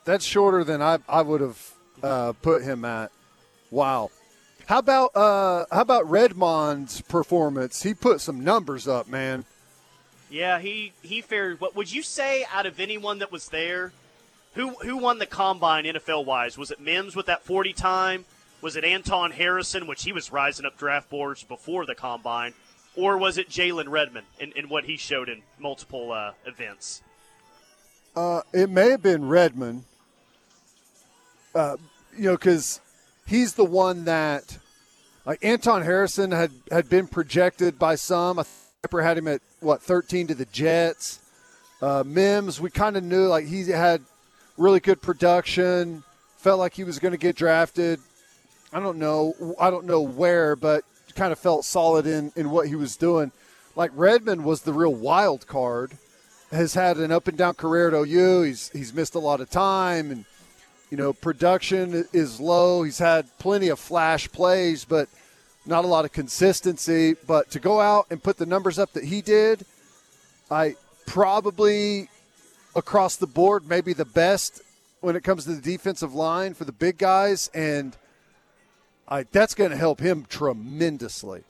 that's 0.05 0.25
shorter 0.25 0.65
than 0.65 0.81
I 0.81 0.99
I 1.09 1.21
would 1.21 1.43
have 1.43 1.75
uh, 2.03 2.33
put 2.41 2.63
him 2.63 2.85
at. 2.87 3.11
Wow. 3.71 4.11
How 4.67 4.79
about 4.79 5.15
uh, 5.15 5.67
how 5.71 5.83
about 5.83 6.09
Redmond's 6.09 7.03
performance? 7.03 7.83
He 7.83 7.93
put 7.93 8.21
some 8.21 8.43
numbers 8.43 8.89
up, 8.89 9.09
man. 9.09 9.45
Yeah, 10.31 10.61
he 10.61 10.93
he 11.03 11.21
fared. 11.21 11.61
What 11.61 11.77
would 11.77 11.93
you 11.93 12.03
say 12.03 12.47
out 12.51 12.65
of 12.65 12.81
anyone 12.81 13.19
that 13.19 13.33
was 13.33 13.49
there? 13.49 13.93
Who 14.55 14.71
who 14.83 14.97
won 14.97 15.19
the 15.19 15.27
combine 15.27 15.85
NFL 15.85 16.25
wise? 16.25 16.57
Was 16.57 16.71
it 16.71 16.81
Mims 16.81 17.17
with 17.17 17.27
that 17.27 17.45
forty 17.45 17.73
time? 17.73 18.25
Was 18.63 18.77
it 18.77 18.85
Anton 18.85 19.33
Harrison, 19.33 19.89
which 19.89 20.05
he 20.05 20.13
was 20.13 20.31
rising 20.31 20.65
up 20.65 20.79
draft 20.79 21.11
boards 21.11 21.43
before 21.43 21.85
the 21.85 21.97
combine, 21.97 22.55
or 22.97 23.19
was 23.19 23.39
it 23.39 23.49
Jalen 23.49 23.89
Redmond 23.89 24.27
in, 24.39 24.53
in 24.53 24.69
what 24.69 24.85
he 24.85 24.97
showed 24.97 25.29
in 25.29 25.43
multiple 25.59 26.13
uh, 26.13 26.33
events? 26.45 27.03
Uh, 28.15 28.43
it 28.53 28.69
may 28.69 28.91
have 28.91 29.03
been 29.03 29.29
Redmond. 29.29 29.85
Uh, 31.55 31.77
you 32.17 32.25
know, 32.25 32.37
because 32.37 32.81
he's 33.27 33.55
the 33.55 33.65
one 33.65 34.05
that, 34.05 34.59
like 35.25 35.43
Anton 35.45 35.83
Harrison 35.83 36.31
had 36.31 36.51
had 36.71 36.89
been 36.89 37.07
projected 37.07 37.79
by 37.79 37.95
some. 37.95 38.39
I 38.39 38.43
think 38.43 39.03
had 39.03 39.17
him 39.17 39.29
at 39.29 39.41
what 39.61 39.81
13 39.83 40.29
to 40.29 40.35
the 40.35 40.45
Jets. 40.47 41.21
Uh, 41.81 42.03
Mims, 42.05 42.61
we 42.61 42.71
kind 42.71 42.97
of 42.97 43.05
knew 43.05 43.27
like 43.27 43.47
he 43.47 43.69
had 43.69 44.03
really 44.57 44.81
good 44.81 45.01
production. 45.01 46.03
Felt 46.39 46.59
like 46.59 46.75
he 46.75 46.85
was 46.85 46.99
going 46.99 47.13
to 47.13 47.19
get 47.19 47.37
drafted. 47.37 48.01
I 48.73 48.81
don't 48.81 48.99
know. 48.99 49.55
I 49.61 49.71
don't 49.71 49.87
know 49.87 50.01
where, 50.03 50.57
but 50.57 50.85
kind 51.15 51.33
of 51.33 51.39
felt 51.39 51.65
solid 51.65 52.07
in 52.07 52.33
in 52.37 52.51
what 52.51 52.69
he 52.69 52.75
was 52.75 52.97
doing. 52.97 53.33
Like 53.75 53.91
Redmond 53.95 54.45
was 54.45 54.63
the 54.63 54.73
real 54.73 54.95
wild 54.95 55.47
card. 55.47 55.93
Has 56.51 56.75
had 56.75 56.99
an 56.99 57.11
up 57.11 57.29
and 57.29 57.39
down 57.39 57.55
career 57.55 57.89
at 57.89 57.95
OU. 57.95 58.43
He's 58.43 58.69
he's 58.71 58.93
missed 58.93 59.15
a 59.15 59.19
lot 59.19 59.41
of 59.41 59.49
time 59.49 60.11
and 60.11 60.25
you 60.93 60.99
know, 60.99 61.15
production 61.15 62.07
is 62.13 62.39
low. 62.39 62.83
He's 62.83 62.99
had 62.99 63.27
plenty 63.39 63.69
of 63.69 63.79
flash 63.79 64.31
plays, 64.31 64.85
but 64.85 65.09
not 65.65 65.87
a 65.87 65.89
lot 65.89 66.05
of 66.05 66.13
consistency. 66.13 67.15
But 67.27 67.51
to 67.53 67.61
go 67.61 67.81
out 67.81 68.09
and 68.11 68.23
put 68.23 68.37
the 68.37 68.45
numbers 68.45 68.79
up 68.79 68.93
that 68.93 69.05
he 69.05 69.23
did, 69.23 69.65
I 70.51 70.77
probably 71.07 72.11
across 72.77 73.17
the 73.17 73.27
board, 73.27 73.67
maybe 73.67 73.95
the 73.95 74.05
best 74.05 74.61
when 75.01 75.17
it 75.17 75.25
comes 75.25 75.45
to 75.45 75.55
the 75.55 75.63
defensive 75.63 76.15
line 76.15 76.53
for 76.53 76.67
the 76.67 76.73
big 76.73 76.99
guys, 76.99 77.49
and 77.55 77.97
I, 79.09 79.25
that's 79.25 79.55
going 79.55 79.71
to 79.71 79.77
help 79.77 80.01
him 80.01 80.27
tremendously. 80.29 81.45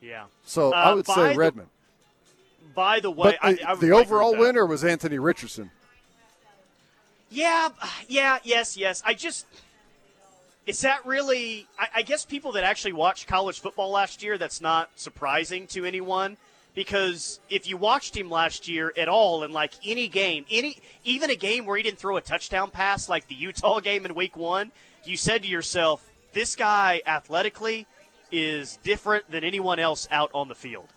Yeah. 0.00 0.24
So 0.44 0.72
uh, 0.72 0.76
I 0.76 0.94
would 0.94 1.06
say 1.06 1.36
Redmond. 1.36 1.68
The, 1.68 2.74
by 2.74 3.00
the 3.00 3.10
way, 3.10 3.36
I, 3.42 3.58
I, 3.66 3.74
the 3.74 3.90
overall 3.92 4.36
winner 4.36 4.64
was 4.64 4.84
Anthony 4.84 5.18
Richardson. 5.18 5.70
Yeah, 7.28 7.68
yeah, 8.08 8.38
yes, 8.42 8.76
yes. 8.76 9.02
I 9.04 9.14
just. 9.14 9.46
Is 10.66 10.80
that 10.82 11.04
really. 11.04 11.66
I, 11.78 11.88
I 11.96 12.02
guess 12.02 12.24
people 12.24 12.52
that 12.52 12.64
actually 12.64 12.92
watched 12.92 13.26
college 13.26 13.60
football 13.60 13.90
last 13.90 14.22
year, 14.22 14.38
that's 14.38 14.60
not 14.60 14.90
surprising 14.96 15.66
to 15.68 15.84
anyone 15.84 16.36
because 16.74 17.40
if 17.48 17.68
you 17.68 17.76
watched 17.76 18.16
him 18.16 18.30
last 18.30 18.68
year 18.68 18.92
at 18.96 19.08
all 19.08 19.42
in 19.42 19.52
like 19.52 19.72
any 19.84 20.08
game, 20.08 20.44
any 20.50 20.76
even 21.04 21.30
a 21.30 21.34
game 21.34 21.66
where 21.66 21.76
he 21.76 21.82
didn't 21.82 21.98
throw 21.98 22.16
a 22.16 22.20
touchdown 22.20 22.70
pass 22.70 23.08
like 23.08 23.26
the 23.28 23.34
Utah 23.34 23.80
game 23.80 24.04
in 24.06 24.14
week 24.14 24.36
1, 24.36 24.70
you 25.04 25.16
said 25.16 25.42
to 25.42 25.48
yourself, 25.48 26.09
this 26.32 26.56
guy 26.56 27.02
athletically 27.06 27.86
is 28.32 28.78
different 28.82 29.30
than 29.30 29.44
anyone 29.44 29.78
else 29.78 30.06
out 30.10 30.30
on 30.32 30.48
the 30.48 30.54
field. 30.54 30.88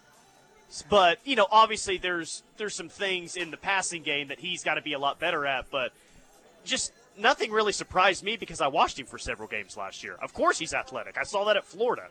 But, 0.89 1.19
you 1.23 1.35
know, 1.35 1.47
obviously 1.51 1.97
there's 1.97 2.43
there's 2.57 2.75
some 2.75 2.89
things 2.89 3.35
in 3.35 3.51
the 3.51 3.57
passing 3.57 4.01
game 4.01 4.29
that 4.29 4.39
he's 4.39 4.63
got 4.63 4.75
to 4.75 4.81
be 4.81 4.93
a 4.93 4.99
lot 4.99 5.19
better 5.19 5.45
at, 5.45 5.69
but 5.69 5.91
just 6.65 6.91
nothing 7.17 7.51
really 7.51 7.73
surprised 7.73 8.23
me 8.23 8.37
because 8.37 8.59
I 8.59 8.67
watched 8.67 8.99
him 8.99 9.05
for 9.05 9.17
several 9.17 9.47
games 9.47 9.77
last 9.77 10.03
year. 10.03 10.15
Of 10.21 10.33
course, 10.33 10.57
he's 10.57 10.73
athletic. 10.73 11.17
I 11.17 11.23
saw 11.23 11.45
that 11.45 11.57
at 11.57 11.65
Florida. 11.65 12.07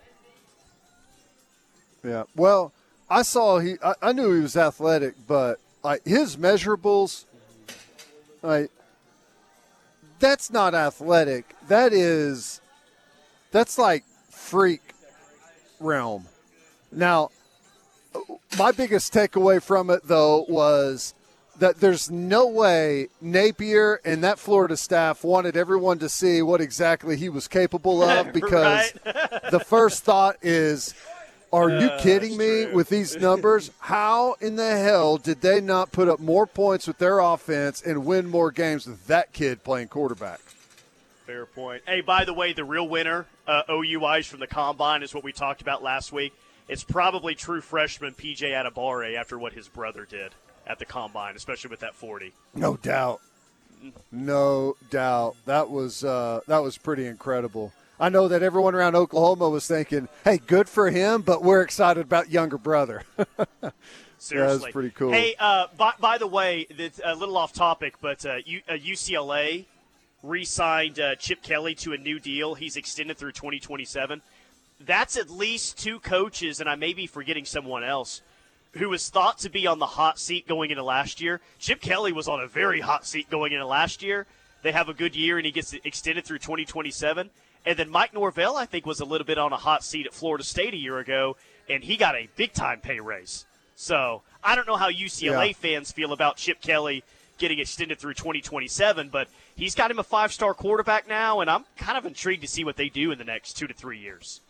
Yeah. 2.04 2.24
Well, 2.37 2.72
I 3.11 3.22
saw 3.22 3.58
he. 3.58 3.76
I, 3.85 3.94
I 4.00 4.12
knew 4.12 4.32
he 4.32 4.40
was 4.40 4.56
athletic, 4.56 5.14
but 5.26 5.58
like 5.82 6.04
his 6.04 6.37
measurables, 6.37 7.24
like 8.42 8.70
that's 10.18 10.50
not 10.50 10.74
athletic. 10.74 11.54
That 11.68 11.92
is, 11.92 12.62
that's 13.53 13.79
like 13.79 14.05
freak 14.31 14.81
realm. 15.79 16.27
Now, 16.91 17.31
my 18.59 18.73
biggest 18.73 19.12
takeaway 19.12 19.62
from 19.62 19.91
it 19.91 20.03
though 20.05 20.45
was 20.49 21.15
that 21.59 21.81
there's 21.81 22.11
no 22.11 22.47
way 22.47 23.09
Napier 23.21 24.01
and 24.05 24.25
that 24.25 24.38
Florida 24.38 24.77
staff 24.77 25.23
wanted 25.23 25.57
everyone 25.57 25.99
to 26.01 26.09
see 26.09 26.43
what 26.43 26.61
exactly 26.61 27.17
he 27.17 27.29
was 27.29 27.47
capable 27.47 28.03
of 28.11 28.33
because 28.33 28.93
the 29.51 29.62
first 29.65 30.03
thought 30.03 30.37
is 30.43 30.95
are 31.53 31.69
you 31.69 31.88
uh, 31.88 32.01
kidding 32.01 32.38
me 32.38 32.65
true. 32.65 32.75
with 32.75 32.88
these 32.88 33.15
numbers? 33.17 33.71
How 33.79 34.37
in 34.41 34.57
the 34.57 34.79
hell 34.79 35.19
did 35.19 35.43
they 35.43 35.61
not 35.61 35.93
put 35.93 36.09
up 36.09 36.19
more 36.19 36.47
points 36.47 36.87
with 36.87 36.97
their 36.97 37.19
offense 37.19 37.83
and 37.83 38.07
win 38.07 38.27
more 38.27 38.51
games 38.51 38.87
with 38.87 39.07
that 39.07 39.35
kid 39.35 39.62
playing 39.62 39.88
quarterback? 39.88 40.41
Fair 41.33 41.47
point. 41.47 41.83
Hey, 41.87 42.03
by 42.03 42.27
the 42.27 42.35
way, 42.35 42.53
the 42.53 42.62
real 42.62 42.87
winner, 42.87 43.25
uh, 43.47 43.62
OUIs 43.71 44.27
from 44.27 44.40
the 44.40 44.47
combine, 44.47 45.03
is 45.03 45.14
what 45.14 45.25
we 45.25 45.33
talked 45.33 45.62
about 45.62 45.83
last 45.83 46.12
week. 46.12 46.35
It's 46.68 46.85
probably 46.85 47.35
true 47.35 47.62
freshman 47.62 48.12
PJ 48.12 48.51
Adebawore 48.51 49.16
after 49.16 49.38
what 49.38 49.55
his 49.55 49.66
brother 49.66 50.05
did 50.05 50.35
at 50.66 50.79
the 50.79 50.85
combine, 50.85 51.35
especially 51.35 51.71
with 51.71 51.81
that 51.81 51.95
40. 51.95 52.35
No 52.55 52.77
doubt. 52.77 53.23
No 54.11 54.77
doubt. 54.90 55.37
That 55.47 55.71
was 55.71 56.05
uh, 56.05 56.40
that 56.49 56.59
was 56.59 56.77
pretty 56.77 57.07
incredible. 57.07 57.73
I 57.99 58.11
know 58.11 58.29
that 58.29 58.42
everyone 58.42 58.75
around 58.75 58.95
Oklahoma 58.95 59.49
was 59.49 59.66
thinking, 59.66 60.09
"Hey, 60.25 60.37
good 60.37 60.68
for 60.68 60.90
him," 60.90 61.23
but 61.23 61.42
we're 61.42 61.62
excited 61.62 62.03
about 62.03 62.31
younger 62.31 62.59
brother. 62.59 63.05
Seriously, 64.18 64.59
that's 64.59 64.73
pretty 64.73 64.90
cool. 64.90 65.12
Hey, 65.12 65.35
uh, 65.38 65.68
by, 65.79 65.95
by, 65.99 66.18
the 66.18 66.27
way, 66.27 66.66
it's 66.68 67.01
a 67.03 67.14
little 67.14 67.38
off 67.38 67.55
topic, 67.55 67.95
but 68.03 68.25
uh, 68.27 68.37
U, 68.45 68.61
uh, 68.68 68.75
UCLA 68.75 69.64
re-signed 70.22 71.00
uh, 71.00 71.14
Chip 71.16 71.42
Kelly 71.42 71.74
to 71.76 71.92
a 71.92 71.98
new 71.98 72.18
deal. 72.18 72.54
He's 72.54 72.76
extended 72.76 73.16
through 73.16 73.32
2027. 73.32 74.22
That's 74.80 75.16
at 75.16 75.30
least 75.30 75.78
two 75.78 76.00
coaches, 76.00 76.61
and 76.61 76.68
I 76.68 76.74
may 76.74 76.92
be 76.92 77.06
forgetting 77.06 77.44
someone 77.44 77.85
else 77.85 78.22
who 78.74 78.88
was 78.88 79.08
thought 79.08 79.38
to 79.38 79.50
be 79.50 79.66
on 79.66 79.78
the 79.78 79.87
hot 79.87 80.18
seat 80.18 80.48
going 80.48 80.70
into 80.70 80.82
last 80.82 81.20
year. 81.20 81.40
Chip 81.58 81.80
Kelly 81.80 82.12
was 82.12 82.28
on 82.28 82.40
a 82.40 82.46
very 82.46 82.80
hot 82.80 83.06
seat 83.06 83.28
going 83.30 83.52
into 83.52 83.66
last 83.66 84.02
year. 84.02 84.26
They 84.62 84.72
have 84.72 84.88
a 84.88 84.94
good 84.94 85.14
year, 85.14 85.37
and 85.37 85.44
he 85.44 85.52
gets 85.52 85.74
extended 85.85 86.24
through 86.24 86.38
2027. 86.38 87.30
And 87.64 87.78
then 87.78 87.90
Mike 87.90 88.14
Norvell, 88.14 88.56
I 88.56 88.66
think, 88.66 88.87
was 88.87 89.00
a 89.00 89.04
little 89.04 89.26
bit 89.26 89.38
on 89.38 89.52
a 89.52 89.56
hot 89.56 89.85
seat 89.85 90.06
at 90.06 90.14
Florida 90.14 90.44
State 90.44 90.74
a 90.74 90.78
year 90.78 90.98
ago, 90.98 91.37
and 91.68 91.85
he 91.85 91.96
got 91.96 92.14
a 92.14 92.28
big 92.37 92.52
time 92.52 92.80
pay 92.80 92.98
raise. 92.98 93.44
So 93.76 94.22
I 94.42 94.56
don't 94.56 94.66
know 94.66 94.76
how 94.76 94.90
UCLA 94.90 95.48
yeah. 95.48 95.52
fans 95.52 95.92
feel 95.92 96.12
about 96.12 96.37
Chip 96.37 96.61
Kelly 96.61 97.04
getting 97.38 97.59
extended 97.59 97.99
through 97.99 98.14
2027, 98.14 99.09
but 99.09 99.29
he's 99.55 99.75
got 99.75 99.90
him 99.90 99.99
a 99.99 100.03
five 100.03 100.33
star 100.33 100.55
quarterback 100.55 101.09
now, 101.09 101.40
and 101.40 101.51
I'm 101.51 101.64
kind 101.77 101.99
of 101.99 102.07
intrigued 102.07 102.42
to 102.42 102.49
see 102.49 102.64
what 102.64 102.77
they 102.77 102.88
do 102.88 103.11
in 103.12 103.18
the 103.18 103.25
next 103.25 103.55
two 103.55 103.66
to 103.66 103.75
three 103.75 103.99
years. 103.99 104.40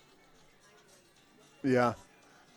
Yeah, 1.62 1.94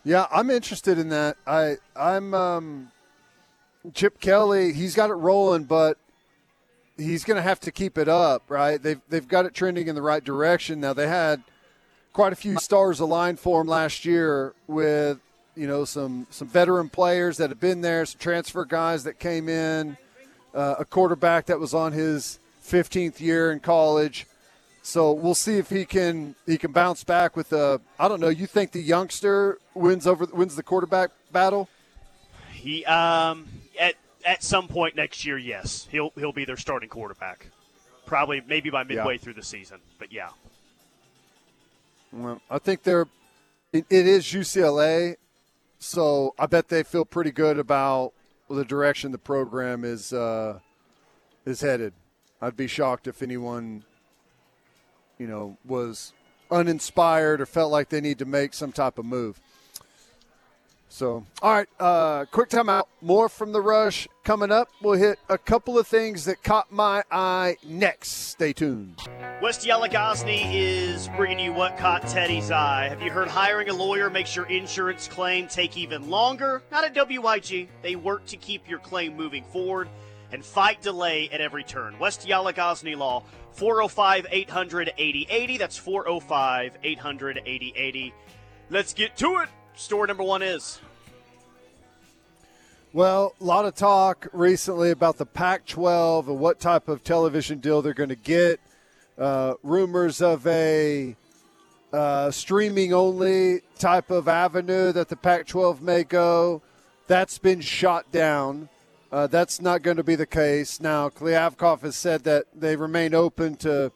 yeah, 0.04 0.26
I'm 0.32 0.50
interested 0.50 0.98
in 0.98 1.08
that. 1.10 1.36
I 1.46 1.76
I'm 1.94 2.34
um, 2.34 2.92
Chip 3.94 4.20
Kelly. 4.20 4.72
He's 4.72 4.94
got 4.94 5.10
it 5.10 5.14
rolling, 5.14 5.64
but 5.64 5.98
he's 6.96 7.24
going 7.24 7.36
to 7.36 7.42
have 7.42 7.60
to 7.60 7.72
keep 7.72 7.98
it 7.98 8.08
up, 8.08 8.42
right? 8.48 8.82
They've 8.82 9.00
they've 9.08 9.26
got 9.26 9.46
it 9.46 9.54
trending 9.54 9.88
in 9.88 9.94
the 9.94 10.02
right 10.02 10.22
direction. 10.24 10.80
Now 10.80 10.92
they 10.92 11.08
had 11.08 11.42
quite 12.12 12.32
a 12.32 12.36
few 12.36 12.58
stars 12.58 13.00
aligned 13.00 13.38
for 13.38 13.60
him 13.60 13.66
last 13.66 14.04
year 14.04 14.54
with 14.66 15.18
you 15.54 15.66
know 15.66 15.84
some 15.84 16.26
some 16.30 16.48
veteran 16.48 16.88
players 16.88 17.36
that 17.38 17.50
have 17.50 17.60
been 17.60 17.80
there, 17.80 18.04
some 18.06 18.18
transfer 18.18 18.64
guys 18.64 19.04
that 19.04 19.18
came 19.18 19.48
in, 19.48 19.96
uh, 20.56 20.76
a 20.78 20.84
quarterback 20.84 21.46
that 21.46 21.60
was 21.60 21.74
on 21.74 21.92
his 21.92 22.40
15th 22.64 23.20
year 23.20 23.52
in 23.52 23.60
college. 23.60 24.26
So 24.82 25.12
we'll 25.12 25.34
see 25.34 25.58
if 25.58 25.68
he 25.68 25.84
can 25.84 26.36
he 26.46 26.56
can 26.56 26.70
bounce 26.70 27.02
back 27.02 27.36
with 27.36 27.52
a 27.52 27.80
I 27.98 28.06
don't 28.06 28.20
know. 28.20 28.28
You 28.28 28.46
think 28.46 28.70
the 28.70 28.80
youngster 28.80 29.58
wins 29.74 30.06
over 30.06 30.26
wins 30.32 30.54
the 30.54 30.62
quarterback 30.62 31.10
battle? 31.32 31.68
He 32.52 32.84
um 32.84 33.48
at 33.80 33.94
at 34.24 34.44
some 34.44 34.68
point 34.68 34.94
next 34.94 35.26
year, 35.26 35.38
yes, 35.38 35.88
he'll 35.90 36.12
he'll 36.16 36.32
be 36.32 36.44
their 36.44 36.56
starting 36.56 36.88
quarterback. 36.88 37.48
Probably 38.06 38.40
maybe 38.46 38.70
by 38.70 38.84
midway 38.84 39.14
yeah. 39.14 39.20
through 39.20 39.34
the 39.34 39.42
season, 39.42 39.80
but 39.98 40.12
yeah. 40.12 40.28
Well, 42.12 42.40
I 42.48 42.60
think 42.60 42.84
they're 42.84 43.08
it, 43.72 43.86
it 43.90 44.06
is 44.06 44.24
UCLA, 44.24 45.16
so 45.80 46.32
I 46.38 46.46
bet 46.46 46.68
they 46.68 46.84
feel 46.84 47.04
pretty 47.04 47.32
good 47.32 47.58
about 47.58 48.12
the 48.48 48.64
direction 48.64 49.12
the 49.12 49.18
program 49.18 49.84
is 49.84 50.12
uh, 50.12 50.60
is 51.44 51.60
headed. 51.60 51.92
I'd 52.40 52.56
be 52.56 52.66
shocked 52.66 53.06
if 53.06 53.22
anyone, 53.22 53.84
you 55.18 55.26
know, 55.26 55.56
was 55.64 56.12
uninspired 56.50 57.40
or 57.40 57.46
felt 57.46 57.72
like 57.72 57.88
they 57.88 58.00
need 58.00 58.18
to 58.18 58.24
make 58.24 58.54
some 58.54 58.72
type 58.72 58.98
of 58.98 59.04
move. 59.04 59.40
So, 60.88 61.26
all 61.42 61.52
right, 61.52 61.68
uh, 61.80 62.24
quick 62.30 62.48
timeout. 62.48 62.84
More 63.00 63.28
from 63.28 63.52
the 63.52 63.60
rush 63.60 64.06
coming 64.24 64.50
up. 64.50 64.68
We'll 64.80 64.98
hit 64.98 65.18
a 65.28 65.36
couple 65.36 65.78
of 65.78 65.86
things 65.86 66.24
that 66.26 66.42
caught 66.42 66.72
my 66.72 67.02
eye 67.10 67.56
next. 67.66 68.10
Stay 68.10 68.52
tuned. 68.52 69.00
West 69.42 69.66
Yalagosney 69.66 70.48
is 70.54 71.08
bringing 71.16 71.44
you 71.44 71.52
what 71.52 71.76
caught 71.76 72.02
Teddy's 72.06 72.50
eye. 72.50 72.88
Have 72.88 73.02
you 73.02 73.10
heard 73.10 73.28
hiring 73.28 73.68
a 73.68 73.74
lawyer 73.74 74.08
makes 74.08 74.34
your 74.34 74.46
insurance 74.46 75.08
claim 75.08 75.48
take 75.48 75.76
even 75.76 76.08
longer? 76.08 76.62
Not 76.70 76.84
at 76.84 77.08
WIG. 77.08 77.68
They 77.82 77.96
work 77.96 78.24
to 78.26 78.36
keep 78.36 78.68
your 78.68 78.78
claim 78.78 79.16
moving 79.16 79.44
forward 79.44 79.88
and 80.32 80.44
fight 80.44 80.82
delay 80.82 81.28
at 81.30 81.40
every 81.40 81.64
turn. 81.64 81.98
West 81.98 82.26
Yalagosney 82.26 82.96
Law, 82.96 83.24
405 83.52 84.26
800 84.30 84.92
8080. 84.96 85.56
That's 85.58 85.76
405 85.76 86.78
800 86.82 87.42
8080. 87.44 88.14
Let's 88.70 88.94
get 88.94 89.16
to 89.18 89.38
it. 89.42 89.48
Store 89.76 90.06
number 90.06 90.22
one 90.22 90.42
is. 90.42 90.80
Well, 92.94 93.34
a 93.38 93.44
lot 93.44 93.66
of 93.66 93.74
talk 93.74 94.26
recently 94.32 94.90
about 94.90 95.18
the 95.18 95.26
Pac 95.26 95.66
12 95.66 96.30
and 96.30 96.38
what 96.38 96.58
type 96.58 96.88
of 96.88 97.04
television 97.04 97.58
deal 97.58 97.82
they're 97.82 97.92
going 97.92 98.08
to 98.08 98.16
get. 98.16 98.58
Uh, 99.18 99.54
rumors 99.62 100.22
of 100.22 100.46
a 100.46 101.14
uh, 101.92 102.30
streaming 102.30 102.94
only 102.94 103.60
type 103.78 104.10
of 104.10 104.28
avenue 104.28 104.92
that 104.92 105.10
the 105.10 105.16
Pac 105.16 105.46
12 105.46 105.82
may 105.82 106.04
go. 106.04 106.62
That's 107.06 107.36
been 107.36 107.60
shot 107.60 108.10
down. 108.10 108.70
Uh, 109.12 109.26
that's 109.26 109.60
not 109.60 109.82
going 109.82 109.98
to 109.98 110.02
be 110.02 110.16
the 110.16 110.26
case. 110.26 110.80
Now, 110.80 111.10
Kliavkoff 111.10 111.82
has 111.82 111.96
said 111.96 112.24
that 112.24 112.46
they 112.54 112.76
remain 112.76 113.14
open 113.14 113.56
to 113.56 113.92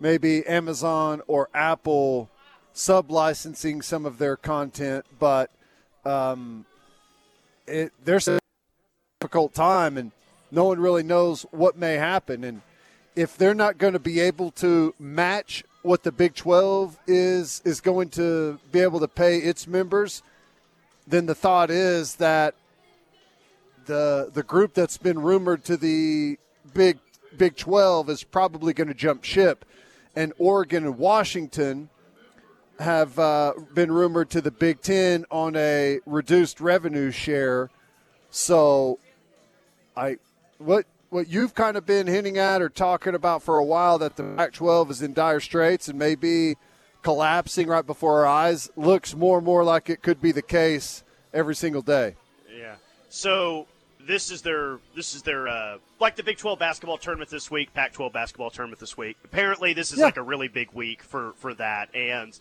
maybe 0.00 0.46
Amazon 0.46 1.20
or 1.26 1.50
Apple 1.52 2.30
sub 2.72 3.10
licensing 3.10 3.82
some 3.82 4.06
of 4.06 4.18
their 4.18 4.36
content, 4.36 5.04
but 5.18 5.50
um, 6.04 6.64
it, 7.66 7.92
there's 8.04 8.28
a 8.28 8.38
difficult 9.20 9.54
time, 9.54 9.96
and 9.96 10.12
no 10.50 10.64
one 10.64 10.80
really 10.80 11.02
knows 11.02 11.42
what 11.50 11.76
may 11.76 11.94
happen. 11.94 12.44
And 12.44 12.62
if 13.14 13.36
they're 13.36 13.54
not 13.54 13.78
going 13.78 13.92
to 13.92 13.98
be 13.98 14.20
able 14.20 14.50
to 14.52 14.94
match 14.98 15.64
what 15.82 16.02
the 16.02 16.12
Big 16.12 16.34
12 16.34 16.98
is 17.06 17.62
is 17.64 17.80
going 17.80 18.10
to 18.10 18.58
be 18.70 18.80
able 18.80 19.00
to 19.00 19.08
pay 19.08 19.38
its 19.38 19.66
members, 19.66 20.22
then 21.06 21.26
the 21.26 21.34
thought 21.34 21.70
is 21.70 22.16
that 22.16 22.54
the 23.86 24.30
the 24.32 24.42
group 24.42 24.74
that's 24.74 24.98
been 24.98 25.18
rumored 25.18 25.64
to 25.64 25.76
the 25.76 26.38
Big 26.74 26.98
Big 27.36 27.56
12 27.56 28.10
is 28.10 28.24
probably 28.24 28.72
going 28.72 28.88
to 28.88 28.94
jump 28.94 29.24
ship, 29.24 29.64
and 30.14 30.32
Oregon 30.38 30.84
and 30.84 30.98
Washington 30.98 31.88
have 32.80 33.18
uh, 33.18 33.52
been 33.74 33.92
rumored 33.92 34.30
to 34.30 34.40
the 34.40 34.50
Big 34.50 34.80
Ten 34.80 35.24
on 35.30 35.54
a 35.56 36.00
reduced 36.06 36.60
revenue 36.60 37.10
share. 37.10 37.70
So, 38.30 38.98
I 39.96 40.16
what 40.58 40.86
what 41.10 41.28
you've 41.28 41.54
kind 41.54 41.76
of 41.76 41.84
been 41.84 42.06
hinting 42.06 42.38
at 42.38 42.62
or 42.62 42.68
talking 42.68 43.14
about 43.14 43.42
for 43.42 43.58
a 43.58 43.64
while 43.64 43.98
that 43.98 44.16
the 44.16 44.22
Pac-12 44.22 44.90
is 44.90 45.02
in 45.02 45.12
dire 45.12 45.40
straits 45.40 45.88
and 45.88 45.98
maybe 45.98 46.56
collapsing 47.02 47.66
right 47.66 47.84
before 47.84 48.20
our 48.20 48.26
eyes 48.26 48.70
looks 48.76 49.14
more 49.14 49.38
and 49.38 49.44
more 49.44 49.64
like 49.64 49.90
it 49.90 50.02
could 50.02 50.20
be 50.20 50.32
the 50.32 50.42
case 50.42 51.02
every 51.34 51.54
single 51.54 51.82
day. 51.82 52.14
Yeah. 52.56 52.76
So 53.08 53.66
this 54.06 54.30
is 54.30 54.42
their 54.42 54.78
this 54.94 55.14
is 55.14 55.22
their 55.22 55.48
uh, 55.48 55.78
like 55.98 56.16
the 56.16 56.22
Big 56.22 56.38
12 56.38 56.58
basketball 56.58 56.98
tournament 56.98 57.30
this 57.30 57.50
week, 57.50 57.74
Pac-12 57.74 58.12
basketball 58.12 58.50
tournament 58.50 58.80
this 58.80 58.96
week. 58.96 59.16
Apparently, 59.24 59.72
this 59.72 59.92
is 59.92 59.98
yeah. 59.98 60.06
like 60.06 60.16
a 60.16 60.22
really 60.22 60.48
big 60.48 60.72
week 60.72 61.02
for 61.02 61.32
for 61.36 61.54
that 61.54 61.94
and 61.94 62.38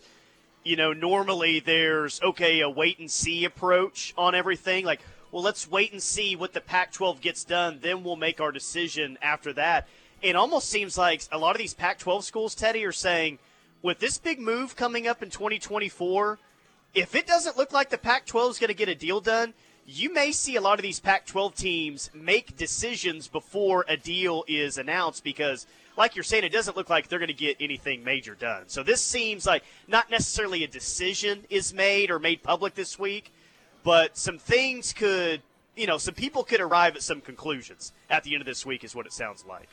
you 0.63 0.75
know, 0.75 0.93
normally 0.93 1.59
there's, 1.59 2.21
okay, 2.21 2.61
a 2.61 2.69
wait 2.69 2.99
and 2.99 3.09
see 3.09 3.45
approach 3.45 4.13
on 4.17 4.35
everything. 4.35 4.85
Like, 4.85 5.01
well, 5.31 5.43
let's 5.43 5.69
wait 5.69 5.91
and 5.91 6.01
see 6.01 6.35
what 6.35 6.53
the 6.53 6.61
Pac 6.61 6.91
12 6.91 7.21
gets 7.21 7.43
done, 7.43 7.79
then 7.81 8.03
we'll 8.03 8.15
make 8.15 8.41
our 8.41 8.51
decision 8.51 9.17
after 9.21 9.53
that. 9.53 9.87
It 10.21 10.35
almost 10.35 10.69
seems 10.69 10.97
like 10.97 11.23
a 11.31 11.37
lot 11.37 11.55
of 11.55 11.59
these 11.59 11.73
Pac 11.73 11.99
12 11.99 12.25
schools, 12.25 12.55
Teddy, 12.55 12.83
are 12.83 12.91
saying, 12.91 13.39
with 13.81 13.99
this 13.99 14.17
big 14.17 14.39
move 14.39 14.75
coming 14.75 15.07
up 15.07 15.23
in 15.23 15.29
2024, 15.29 16.39
if 16.93 17.15
it 17.15 17.27
doesn't 17.27 17.57
look 17.57 17.71
like 17.71 17.89
the 17.89 17.97
Pac 17.97 18.25
12 18.25 18.51
is 18.51 18.59
going 18.59 18.69
to 18.69 18.73
get 18.73 18.89
a 18.89 18.95
deal 18.95 19.21
done, 19.21 19.53
you 19.85 20.13
may 20.13 20.31
see 20.31 20.55
a 20.55 20.61
lot 20.61 20.77
of 20.77 20.83
these 20.83 20.99
Pac 20.99 21.25
12 21.25 21.55
teams 21.55 22.09
make 22.13 22.57
decisions 22.57 23.27
before 23.27 23.85
a 23.87 23.95
deal 23.97 24.43
is 24.47 24.77
announced 24.77 25.23
because 25.23 25.65
like 25.99 26.15
you're 26.15 26.23
saying, 26.23 26.45
it 26.45 26.53
doesn't 26.53 26.77
look 26.77 26.89
like 26.89 27.09
they're 27.09 27.19
going 27.19 27.27
to 27.27 27.33
get 27.33 27.57
anything 27.59 28.03
major 28.05 28.33
done. 28.33 28.63
So 28.67 28.83
this 28.83 29.01
seems 29.01 29.45
like 29.45 29.63
not 29.87 30.09
necessarily 30.09 30.63
a 30.63 30.67
decision 30.67 31.43
is 31.49 31.73
made 31.73 32.09
or 32.09 32.19
made 32.19 32.41
public 32.41 32.73
this 32.73 32.97
week, 32.97 33.33
but 33.83 34.17
some 34.17 34.39
things 34.39 34.93
could, 34.93 35.41
you 35.75 35.85
know, 35.85 35.97
some 35.97 36.13
people 36.13 36.45
could 36.45 36.61
arrive 36.61 36.95
at 36.95 37.03
some 37.03 37.19
conclusions 37.19 37.91
at 38.09 38.23
the 38.23 38.33
end 38.33 38.41
of 38.41 38.47
this 38.47 38.65
week, 38.65 38.85
is 38.85 38.95
what 38.95 39.05
it 39.05 39.11
sounds 39.11 39.43
like. 39.45 39.67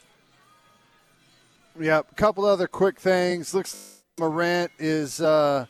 Yeah, 1.79 2.01
a 2.01 2.15
couple 2.17 2.45
other 2.45 2.67
quick 2.67 2.99
things. 2.99 3.55
Looks 3.55 4.03
Morant 4.19 4.73
is 4.81 5.21
uh, 5.21 5.67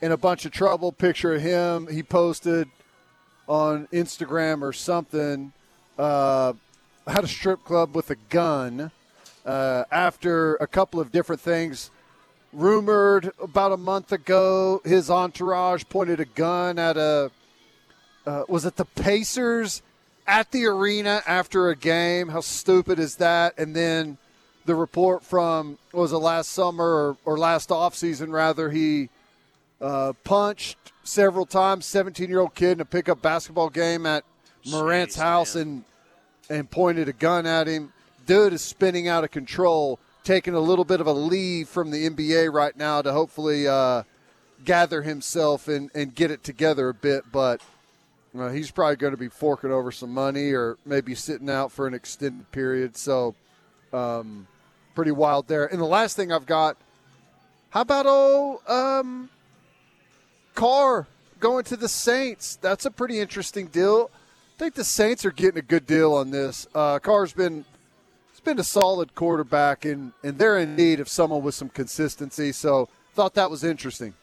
in 0.00 0.12
a 0.12 0.16
bunch 0.16 0.44
of 0.44 0.52
trouble. 0.52 0.92
Picture 0.92 1.34
of 1.34 1.42
him 1.42 1.88
he 1.88 2.04
posted 2.04 2.68
on 3.48 3.88
Instagram 3.88 4.62
or 4.62 4.72
something. 4.72 5.52
Uh, 5.98 6.52
had 7.08 7.24
a 7.24 7.28
strip 7.28 7.64
club 7.64 7.96
with 7.96 8.10
a 8.10 8.16
gun 8.28 8.92
uh, 9.50 9.84
after 9.90 10.54
a 10.56 10.66
couple 10.66 11.00
of 11.00 11.10
different 11.10 11.40
things. 11.40 11.90
Rumored 12.52 13.32
about 13.42 13.72
a 13.72 13.76
month 13.76 14.12
ago, 14.12 14.80
his 14.84 15.10
entourage 15.10 15.84
pointed 15.88 16.20
a 16.20 16.24
gun 16.24 16.78
at 16.78 16.96
a 16.96 17.30
uh, 18.26 18.44
was 18.48 18.64
it 18.64 18.76
the 18.76 18.84
Pacers 18.84 19.82
at 20.26 20.52
the 20.52 20.66
arena 20.66 21.22
after 21.26 21.68
a 21.68 21.76
game? 21.76 22.28
How 22.28 22.40
stupid 22.40 22.98
is 22.98 23.16
that? 23.16 23.58
And 23.58 23.74
then 23.74 24.18
the 24.66 24.74
report 24.74 25.24
from 25.24 25.78
was 25.92 26.12
it 26.12 26.18
last 26.18 26.50
summer 26.50 26.84
or, 26.84 27.16
or 27.24 27.38
last 27.38 27.70
offseason 27.70 28.32
rather 28.32 28.70
he 28.70 29.08
uh, 29.80 30.12
punched 30.22 30.76
several 31.02 31.46
times 31.46 31.86
17 31.86 32.28
year 32.28 32.40
old 32.40 32.54
kid 32.54 32.72
in 32.72 32.80
a 32.80 32.84
pickup 32.84 33.22
basketball 33.22 33.70
game 33.70 34.06
at 34.06 34.24
Morant's 34.66 35.16
Jeez, 35.16 35.20
house 35.20 35.54
man. 35.56 35.66
and 36.48 36.58
and 36.58 36.70
pointed 36.70 37.08
a 37.08 37.12
gun 37.12 37.46
at 37.46 37.66
him 37.66 37.92
dude 38.30 38.52
is 38.52 38.62
spinning 38.62 39.08
out 39.08 39.24
of 39.24 39.32
control, 39.32 39.98
taking 40.22 40.54
a 40.54 40.60
little 40.60 40.84
bit 40.84 41.00
of 41.00 41.08
a 41.08 41.12
leave 41.12 41.68
from 41.68 41.90
the 41.90 42.08
NBA 42.08 42.52
right 42.52 42.76
now 42.76 43.02
to 43.02 43.12
hopefully 43.12 43.66
uh, 43.66 44.04
gather 44.64 45.02
himself 45.02 45.66
and, 45.66 45.90
and 45.96 46.14
get 46.14 46.30
it 46.30 46.44
together 46.44 46.90
a 46.90 46.94
bit. 46.94 47.24
But 47.32 47.60
uh, 48.38 48.50
he's 48.50 48.70
probably 48.70 48.94
going 48.94 49.14
to 49.14 49.16
be 49.16 49.26
forking 49.26 49.72
over 49.72 49.90
some 49.90 50.14
money 50.14 50.52
or 50.52 50.78
maybe 50.86 51.16
sitting 51.16 51.50
out 51.50 51.72
for 51.72 51.88
an 51.88 51.94
extended 51.94 52.52
period. 52.52 52.96
So, 52.96 53.34
um, 53.92 54.46
pretty 54.94 55.10
wild 55.10 55.48
there. 55.48 55.66
And 55.66 55.80
the 55.80 55.86
last 55.86 56.14
thing 56.14 56.30
I've 56.30 56.46
got, 56.46 56.76
how 57.70 57.80
about 57.80 58.06
old 58.06 58.60
um, 58.68 59.28
Carr 60.54 61.08
going 61.40 61.64
to 61.64 61.76
the 61.76 61.88
Saints? 61.88 62.54
That's 62.62 62.86
a 62.86 62.92
pretty 62.92 63.18
interesting 63.18 63.66
deal. 63.66 64.08
I 64.54 64.56
think 64.56 64.74
the 64.74 64.84
Saints 64.84 65.24
are 65.24 65.32
getting 65.32 65.58
a 65.58 65.62
good 65.62 65.84
deal 65.84 66.14
on 66.14 66.30
this. 66.30 66.68
Uh, 66.72 67.00
Carr's 67.00 67.32
been 67.32 67.64
been 68.40 68.58
a 68.58 68.64
solid 68.64 69.14
quarterback, 69.14 69.84
and, 69.84 70.12
and 70.22 70.38
they're 70.38 70.58
in 70.58 70.76
need 70.76 71.00
of 71.00 71.08
someone 71.08 71.42
with 71.42 71.54
some 71.54 71.68
consistency. 71.68 72.52
So 72.52 72.88
thought 73.14 73.34
that 73.34 73.50
was 73.50 73.64
interesting. 73.64 74.14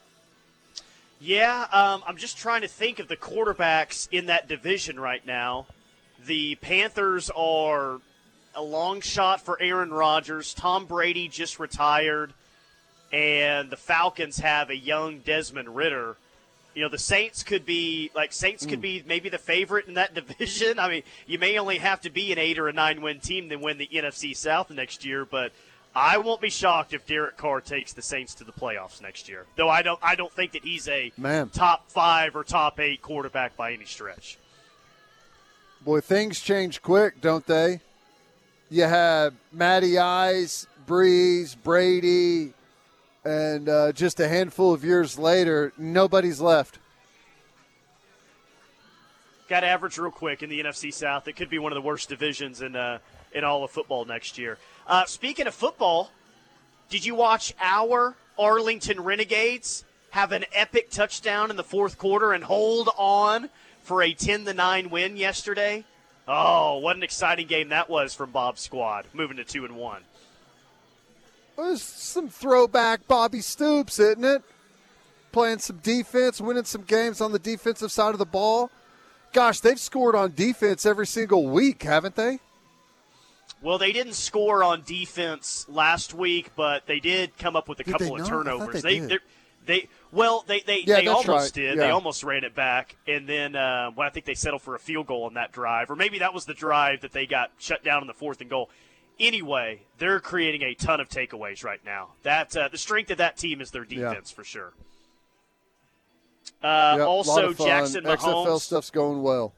Yeah, 1.20 1.68
um, 1.72 2.04
I'm 2.06 2.18
just 2.18 2.38
trying 2.38 2.62
to 2.62 2.68
think 2.68 3.00
of 3.00 3.08
the 3.08 3.18
quarterbacks 3.18 4.08
in 4.12 4.28
that 4.28 4.48
division 4.48 5.00
right 5.00 5.26
now. 5.26 5.66
The 6.26 6.56
Panthers 6.56 7.32
are 7.36 8.00
a 8.56 8.62
long 8.62 9.02
shot 9.02 9.42
for 9.42 9.62
Aaron 9.62 9.92
Rodgers. 9.92 10.54
Tom 10.54 10.86
Brady 10.86 11.28
just 11.28 11.60
retired, 11.60 12.34
and 13.12 13.70
the 13.70 13.78
Falcons 13.78 14.38
have 14.38 14.70
a 14.70 14.78
young 14.78 15.20
Desmond 15.20 15.76
Ridder. 15.76 16.18
You 16.78 16.84
know, 16.84 16.90
the 16.90 17.00
Saints 17.00 17.42
could 17.42 17.66
be 17.66 18.12
like 18.13 18.32
Saints 18.32 18.63
could 18.63 18.78
mm. 18.78 18.84
be 18.84 19.04
maybe 19.08 19.30
the 19.30 19.40
favorite 19.40 19.88
in 19.88 19.96
that 19.96 20.13
division. 20.13 20.78
I 20.78 20.88
mean, 20.88 21.04
you 21.26 21.40
may 21.40 21.58
only 21.58 21.80
have 21.80 22.02
to 22.02 22.12
be 22.12 22.32
an 22.32 22.38
eight 22.38 22.60
or 22.60 22.68
a 22.68 22.72
nine 22.72 23.02
win 23.02 23.20
team 23.20 23.50
to 23.50 23.56
win 23.56 23.80
the 23.80 23.90
NFC 23.92 24.38
South 24.38 24.70
next 24.70 25.04
year, 25.04 25.26
but 25.26 25.52
I 25.96 26.20
won't 26.20 26.40
be 26.40 26.52
shocked 26.52 26.94
if 26.94 27.08
Derek 27.08 27.36
Carr 27.36 27.62
takes 27.62 27.94
the 27.94 28.04
Saints 28.04 28.36
to 28.36 28.44
the 28.44 28.52
playoffs 28.52 29.02
next 29.02 29.28
year. 29.28 29.48
Though 29.56 29.70
I 29.70 29.82
don't 29.82 30.00
I 30.04 30.13
don't 30.13 30.32
think 30.32 30.52
that 30.52 30.63
he's 30.63 30.88
a 30.88 31.12
Man. 31.18 31.50
top 31.50 31.90
five 31.90 32.36
or 32.36 32.44
top 32.44 32.80
eight 32.80 33.02
quarterback 33.02 33.58
by 33.58 33.74
any 33.74 33.86
stretch. 33.86 34.38
Boy, 35.84 36.00
things 36.02 36.40
change 36.42 36.84
quick, 36.84 37.22
don't 37.22 37.48
they? 37.48 37.80
You 38.70 38.84
have 38.84 39.34
Matty 39.52 39.98
Ice, 39.98 40.68
Brees, 40.88 41.56
Brady, 41.63 42.54
and 43.28 43.68
uh, 43.68 43.92
just 43.92 44.22
a 44.22 44.28
handful 44.28 44.74
of 44.74 44.86
years 44.86 45.20
later, 45.20 45.74
nobody's 45.78 46.40
left. 46.40 46.80
Got 49.50 49.62
to 49.62 49.68
average 49.68 49.98
real 49.98 50.12
quick 50.12 50.44
in 50.44 50.50
the 50.50 50.62
NFC 50.62 50.94
South. 50.94 51.28
It 51.28 51.34
could 51.34 51.50
be 51.50 51.60
one 51.60 51.74
of 51.74 51.76
the 51.76 51.82
worst 51.82 52.08
divisions 52.08 52.62
in 52.62 52.76
uh, 52.76 53.00
in 53.34 53.44
all 53.44 53.63
of 53.63 53.72
football 53.72 54.06
next 54.06 54.38
year. 54.38 54.58
Uh, 54.88 55.06
speaking 55.06 55.46
of 55.46 55.54
football, 55.54 56.12
did 56.90 57.06
you 57.06 57.16
watch 57.16 57.54
our 57.62 58.16
Arlington 58.40 59.02
Renegades 59.02 59.84
have 60.12 60.32
an 60.32 60.46
epic 60.54 60.90
touchdown 60.90 61.50
in 61.50 61.58
the 61.58 61.63
fourth 61.63 61.98
quarter 61.98 62.32
and 62.32 62.46
hold 62.46 62.90
on 62.98 63.50
for 63.84 64.02
a 64.02 64.13
10 64.13 64.46
to 64.46 64.54
9 64.54 64.90
win 64.90 65.18
yesterday? 65.18 65.84
Oh, 66.30 66.78
what 66.78 66.96
an 66.96 67.04
exciting 67.04 67.48
game 67.48 67.70
that 67.70 67.90
was 67.90 68.13
from 68.13 68.32
Bob's 68.32 68.62
squad, 68.62 69.06
moving 69.13 69.38
to 69.38 69.44
2 69.44 69.66
and 69.66 69.76
1. 69.76 70.02
It 71.58 71.62
was 71.62 71.82
some 71.82 72.30
throwback 72.30 73.08
Bobby 73.08 73.41
Stoops, 73.41 74.00
isn't 74.00 74.24
it? 74.24 74.43
Playing 75.32 75.60
some 75.60 75.78
defense, 75.78 76.39
winning 76.39 76.63
some 76.65 76.84
games 76.84 77.20
on 77.20 77.32
the 77.32 77.39
defensive 77.39 77.91
side 77.91 78.13
of 78.13 78.20
the 78.20 78.26
ball. 78.26 78.70
Gosh, 79.34 79.60
they've 79.60 79.80
scored 79.80 80.15
on 80.15 80.34
defense 80.34 80.86
every 80.86 81.08
single 81.08 81.48
week, 81.48 81.84
haven't 81.84 82.15
they? 82.15 82.39
Well, 83.62 83.78
they 83.78 83.91
didn't 83.91 84.13
score 84.13 84.63
on 84.63 84.84
defense 84.84 85.65
last 85.67 86.13
week, 86.13 86.52
but 86.56 86.86
they 86.86 87.00
did 87.00 87.38
come 87.38 87.56
up 87.56 87.67
with 87.67 87.80
a 87.80 87.84
Did 87.84 87.91
couple 87.91 88.13
of 88.13 88.20
not? 88.20 88.28
I 88.28 88.30
thought 88.30 88.43
turnovers. 88.43 88.82
they 88.84 89.00
they 89.00 89.08
did. 89.08 89.22
they 89.65 89.89
well 90.12 90.43
they 90.48 90.60
they, 90.62 90.84
Yeah, 90.86 90.98
they 91.02 91.08
almost 91.08 91.28
right. 91.28 91.54
did. 91.54 91.80
They 91.80 91.89
almost 91.89 92.24
ran 92.24 92.43
it 92.43 92.54
back, 92.54 92.96
and 93.08 93.28
then 93.28 93.56
uh, 93.56 93.91
well, 93.96 94.08
I 94.08 94.12
think 94.12 94.26
they 94.26 94.36
settled 94.36 94.62
for 94.62 94.76
a 94.76 94.80
field 94.80 95.08
goal 95.08 95.24
on 95.24 95.34
that 95.36 95.52
drive, 95.52 95.89
or 95.89 95.96
maybe 95.96 96.20
that 96.20 96.34
was 96.36 96.46
the 96.46 96.54
drive 96.54 97.02
that 97.02 97.13
they 97.13 97.26
got 97.26 97.52
shut 97.58 97.84
down 97.84 98.02
in 98.02 98.08
the 98.08 98.13
fourth 98.13 98.41
and 98.41 98.50
goal. 98.50 98.70
Anyway, 99.20 99.82
they're 99.98 100.20
creating 100.20 100.62
a 100.62 100.74
ton 100.76 101.00
of 101.00 101.10
takeaways 101.10 101.64
right 101.64 101.84
now. 101.86 102.10
That 102.24 102.56
uh, 102.56 102.68
the 102.70 102.78
strength 102.78 103.10
of 103.12 103.18
that 103.18 103.36
team 103.38 103.62
is 103.62 103.72
their 103.72 103.84
Yeah. 103.84 104.10
defense 104.10 104.30
for 104.32 104.44
sure. 104.44 104.74
Uh, 106.64 106.96
Yep, 107.00 107.08
also. 107.08 107.54
Jackson 107.54 108.04
XFL 108.04 108.46
Mahomes. 108.46 108.62
stuff's 108.62 108.90
going 108.92 109.22
well. 109.24 109.54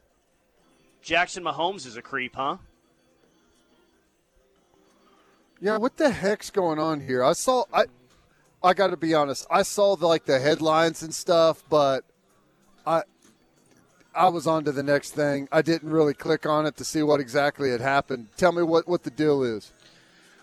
Jackson 1.02 1.42
Mahomes 1.44 1.86
is 1.86 1.96
a 1.96 2.02
creep, 2.02 2.34
huh? 2.36 2.56
Yeah, 5.60 5.76
what 5.76 5.96
the 5.98 6.10
heck's 6.10 6.50
going 6.50 6.78
on 6.78 7.00
here? 7.00 7.22
I 7.22 7.32
saw 7.34 7.64
I 7.72 7.84
I 8.62 8.72
got 8.74 8.88
to 8.88 8.96
be 8.96 9.14
honest. 9.14 9.46
I 9.50 9.62
saw 9.62 9.94
the, 9.96 10.06
like 10.06 10.24
the 10.24 10.38
headlines 10.38 11.02
and 11.02 11.14
stuff, 11.14 11.62
but 11.68 12.04
I 12.86 13.02
I 14.14 14.28
was 14.28 14.46
on 14.46 14.64
to 14.64 14.72
the 14.72 14.82
next 14.82 15.12
thing. 15.12 15.48
I 15.52 15.62
didn't 15.62 15.90
really 15.90 16.14
click 16.14 16.44
on 16.46 16.66
it 16.66 16.76
to 16.78 16.84
see 16.84 17.02
what 17.02 17.20
exactly 17.20 17.70
had 17.70 17.80
happened. 17.80 18.28
Tell 18.36 18.52
me 18.52 18.62
what 18.62 18.88
what 18.88 19.04
the 19.04 19.10
deal 19.10 19.42
is. 19.42 19.72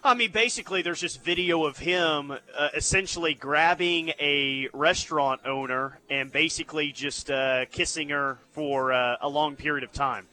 I 0.04 0.14
mean, 0.14 0.32
basically, 0.32 0.82
there's 0.82 1.02
just 1.02 1.22
video 1.22 1.66
of 1.66 1.80
him 1.80 2.32
uh, 2.32 2.70
essentially 2.74 3.34
grabbing 3.34 4.14
a 4.22 4.70
restaurant 4.72 5.42
owner 5.46 6.00
and 6.10 6.32
basically 6.32 6.94
just 6.94 7.30
uh, 7.30 7.66
kissing 7.72 8.10
her 8.10 8.38
for 8.54 8.94
uh, 8.94 9.18
a 9.20 9.28
long 9.28 9.58
period 9.58 9.84
of 9.84 9.92
time. 9.92 10.28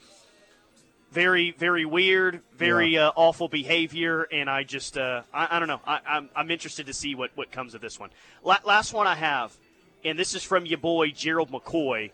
Very, 1.10 1.52
very 1.52 1.84
weird, 1.84 2.40
very 2.56 2.98
uh, 2.98 3.10
awful 3.16 3.48
behavior, 3.48 4.28
and 4.30 4.50
I 4.50 4.64
just, 4.64 4.98
uh, 4.98 5.22
I, 5.32 5.56
I 5.56 5.58
don't 5.58 5.68
know. 5.68 5.80
I, 5.86 6.00
I'm, 6.06 6.28
I'm 6.36 6.50
interested 6.50 6.86
to 6.86 6.92
see 6.92 7.14
what, 7.14 7.30
what 7.34 7.50
comes 7.50 7.74
of 7.74 7.80
this 7.80 7.98
one. 7.98 8.10
La- 8.44 8.58
last 8.64 8.92
one 8.92 9.06
I 9.06 9.14
have, 9.14 9.56
and 10.04 10.18
this 10.18 10.34
is 10.34 10.42
from 10.42 10.66
your 10.66 10.78
boy 10.78 11.10
Gerald 11.10 11.50
McCoy. 11.50 12.10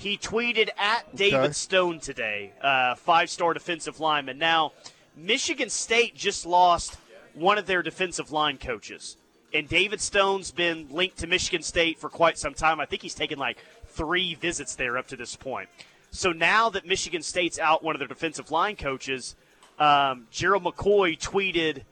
He 0.00 0.16
tweeted 0.16 0.70
at 0.78 1.14
David 1.14 1.40
Okay. 1.40 1.52
Stone 1.52 2.00
today, 2.00 2.52
uh, 2.62 2.94
five-star 2.94 3.52
defensive 3.52 4.00
lineman. 4.00 4.38
Now, 4.38 4.72
Michigan 5.14 5.68
State 5.68 6.14
just 6.14 6.46
lost 6.46 6.96
one 7.34 7.58
of 7.58 7.66
their 7.66 7.82
defensive 7.82 8.32
line 8.32 8.56
coaches. 8.56 9.18
And 9.52 9.68
David 9.68 10.00
Stone's 10.00 10.52
been 10.52 10.88
linked 10.90 11.18
to 11.18 11.26
Michigan 11.26 11.62
State 11.62 11.98
for 11.98 12.08
quite 12.08 12.38
some 12.38 12.54
time. 12.54 12.80
I 12.80 12.86
think 12.86 13.02
he's 13.02 13.14
taken 13.14 13.38
like 13.38 13.58
three 13.88 14.34
visits 14.36 14.74
there 14.74 14.96
up 14.96 15.06
to 15.08 15.16
this 15.16 15.36
point. 15.36 15.68
So 16.10 16.32
now 16.32 16.70
that 16.70 16.86
Michigan 16.86 17.22
State's 17.22 17.58
out 17.58 17.84
one 17.84 17.94
of 17.94 17.98
their 17.98 18.08
defensive 18.08 18.50
line 18.50 18.76
coaches, 18.76 19.36
um, 19.78 20.28
Gerald 20.30 20.64
McCoy 20.64 21.18
tweeted 21.18 21.82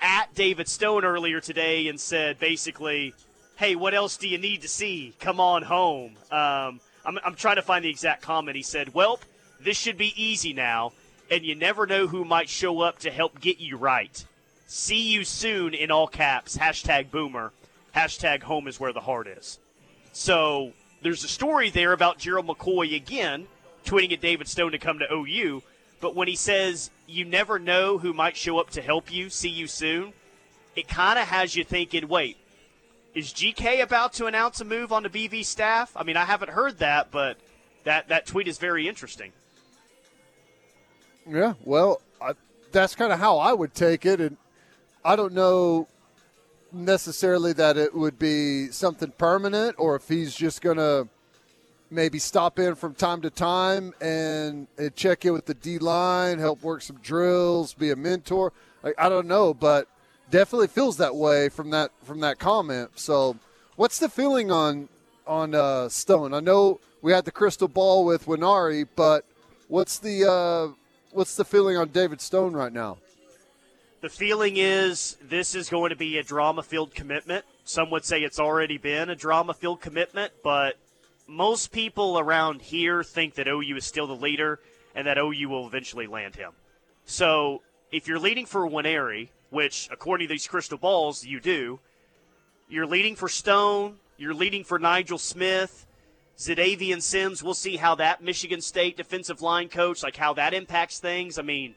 at 0.00 0.34
David 0.34 0.66
Stone 0.66 1.04
earlier 1.04 1.40
today 1.40 1.86
and 1.86 2.00
said 2.00 2.40
basically, 2.40 3.14
"Hey, 3.54 3.76
what 3.76 3.94
else 3.94 4.16
do 4.16 4.26
you 4.26 4.36
need 4.36 4.62
to 4.62 4.68
see? 4.68 5.14
Come 5.20 5.38
on 5.38 5.62
home." 5.62 6.16
Um, 6.32 6.80
I'm, 7.06 7.18
I'm 7.24 7.34
trying 7.34 7.56
to 7.56 7.62
find 7.62 7.84
the 7.84 7.88
exact 7.88 8.22
comment. 8.22 8.56
He 8.56 8.62
said, 8.62 8.92
"Welp, 8.92 9.20
this 9.60 9.76
should 9.76 9.96
be 9.96 10.12
easy 10.22 10.52
now, 10.52 10.92
and 11.30 11.44
you 11.44 11.54
never 11.54 11.86
know 11.86 12.06
who 12.06 12.24
might 12.24 12.48
show 12.48 12.80
up 12.80 12.98
to 13.00 13.10
help 13.10 13.40
get 13.40 13.58
you 13.58 13.76
right. 13.76 14.24
See 14.66 15.12
you 15.12 15.24
soon 15.24 15.74
in 15.74 15.90
all 15.90 16.08
caps. 16.08 16.56
Hashtag 16.56 17.10
Boomer. 17.10 17.52
Hashtag 17.94 18.42
Home 18.42 18.68
is 18.68 18.80
where 18.80 18.92
the 18.92 19.00
heart 19.00 19.26
is." 19.26 19.58
So 20.12 20.72
there's 21.02 21.24
a 21.24 21.28
story 21.28 21.70
there 21.70 21.92
about 21.92 22.18
Gerald 22.18 22.46
McCoy 22.46 22.96
again 22.96 23.46
tweeting 23.84 24.12
at 24.12 24.20
David 24.20 24.48
Stone 24.48 24.72
to 24.72 24.78
come 24.78 24.98
to 24.98 25.12
OU. 25.12 25.62
But 26.00 26.14
when 26.14 26.28
he 26.28 26.36
says 26.36 26.90
you 27.06 27.24
never 27.24 27.58
know 27.58 27.98
who 27.98 28.12
might 28.12 28.36
show 28.36 28.58
up 28.58 28.70
to 28.70 28.82
help 28.82 29.12
you, 29.12 29.30
see 29.30 29.48
you 29.48 29.66
soon, 29.66 30.12
it 30.74 30.88
kind 30.88 31.18
of 31.18 31.26
has 31.26 31.56
you 31.56 31.64
thinking, 31.64 32.08
wait, 32.08 32.36
is 33.16 33.32
GK 33.32 33.82
about 33.82 34.12
to 34.12 34.26
announce 34.26 34.60
a 34.60 34.64
move 34.64 34.92
on 34.92 35.02
the 35.02 35.08
BV 35.08 35.42
staff? 35.46 35.90
I 35.96 36.04
mean, 36.04 36.18
I 36.18 36.26
haven't 36.26 36.50
heard 36.50 36.80
that, 36.80 37.10
but 37.10 37.38
that, 37.84 38.08
that 38.08 38.26
tweet 38.26 38.46
is 38.46 38.58
very 38.58 38.86
interesting. 38.86 39.32
Yeah, 41.26 41.54
well, 41.64 42.02
I, 42.20 42.32
that's 42.72 42.94
kind 42.94 43.14
of 43.14 43.18
how 43.18 43.38
I 43.38 43.54
would 43.54 43.74
take 43.74 44.04
it, 44.04 44.20
and 44.20 44.36
I 45.02 45.16
don't 45.16 45.32
know 45.32 45.88
necessarily 46.70 47.54
that 47.54 47.78
it 47.78 47.94
would 47.94 48.18
be 48.18 48.68
something 48.68 49.10
permanent, 49.12 49.76
or 49.78 49.96
if 49.96 50.06
he's 50.08 50.34
just 50.34 50.60
gonna 50.60 51.08
maybe 51.90 52.18
stop 52.18 52.58
in 52.58 52.74
from 52.74 52.94
time 52.94 53.22
to 53.22 53.30
time 53.30 53.94
and, 53.98 54.66
and 54.76 54.94
check 54.94 55.24
in 55.24 55.32
with 55.32 55.46
the 55.46 55.54
D 55.54 55.78
line, 55.78 56.38
help 56.38 56.62
work 56.62 56.82
some 56.82 56.98
drills, 56.98 57.72
be 57.72 57.90
a 57.90 57.96
mentor. 57.96 58.52
I, 58.84 58.92
I 58.98 59.08
don't 59.08 59.26
know, 59.26 59.54
but 59.54 59.88
definitely 60.30 60.68
feels 60.68 60.96
that 60.98 61.14
way 61.14 61.48
from 61.48 61.70
that 61.70 61.90
from 62.04 62.20
that 62.20 62.38
comment. 62.38 62.90
So, 62.96 63.36
what's 63.76 63.98
the 63.98 64.08
feeling 64.08 64.50
on 64.50 64.88
on 65.26 65.54
uh, 65.54 65.88
Stone? 65.88 66.34
I 66.34 66.40
know 66.40 66.80
we 67.02 67.12
had 67.12 67.24
the 67.24 67.32
crystal 67.32 67.68
ball 67.68 68.04
with 68.04 68.26
Nwaneri, 68.26 68.86
but 68.96 69.24
what's 69.68 69.98
the 69.98 70.30
uh, 70.30 70.74
what's 71.12 71.36
the 71.36 71.44
feeling 71.44 71.76
on 71.76 71.88
David 71.88 72.20
Stone 72.20 72.54
right 72.54 72.72
now? 72.72 72.98
The 74.00 74.08
feeling 74.08 74.56
is 74.56 75.16
this 75.22 75.54
is 75.54 75.68
going 75.68 75.90
to 75.90 75.96
be 75.96 76.18
a 76.18 76.22
drama 76.22 76.62
filled 76.62 76.94
commitment. 76.94 77.44
Some 77.64 77.90
would 77.90 78.04
say 78.04 78.20
it's 78.20 78.38
already 78.38 78.78
been 78.78 79.10
a 79.10 79.16
drama 79.16 79.54
filled 79.54 79.80
commitment, 79.80 80.32
but 80.44 80.76
most 81.26 81.72
people 81.72 82.18
around 82.18 82.62
here 82.62 83.02
think 83.02 83.34
that 83.34 83.48
OU 83.48 83.76
is 83.76 83.86
still 83.86 84.06
the 84.06 84.14
leader 84.14 84.60
and 84.94 85.06
that 85.06 85.18
OU 85.18 85.48
will 85.48 85.66
eventually 85.66 86.06
land 86.06 86.36
him. 86.36 86.52
So 87.04 87.62
if 87.90 88.06
you're 88.06 88.18
leading 88.18 88.46
for 88.46 88.68
Nwaneri, 88.68 89.28
which 89.50 89.88
according 89.90 90.28
to 90.28 90.34
these 90.34 90.46
crystal 90.46 90.78
balls 90.78 91.24
you 91.24 91.40
do, 91.40 91.80
you're 92.68 92.86
leading 92.86 93.16
for 93.16 93.28
Stone, 93.28 93.96
you're 94.16 94.34
leading 94.34 94.64
for 94.64 94.78
Nigel 94.78 95.18
Smith, 95.18 95.86
Xadavien 96.38 97.00
Sims. 97.00 97.42
We'll 97.42 97.54
see 97.54 97.76
how 97.76 97.94
that 97.96 98.22
Michigan 98.22 98.60
State 98.60 98.96
defensive 98.96 99.42
line 99.42 99.68
coach, 99.68 100.02
like 100.02 100.16
how 100.16 100.34
that 100.34 100.54
impacts 100.54 100.98
things. 100.98 101.38
I 101.38 101.42
mean, 101.42 101.74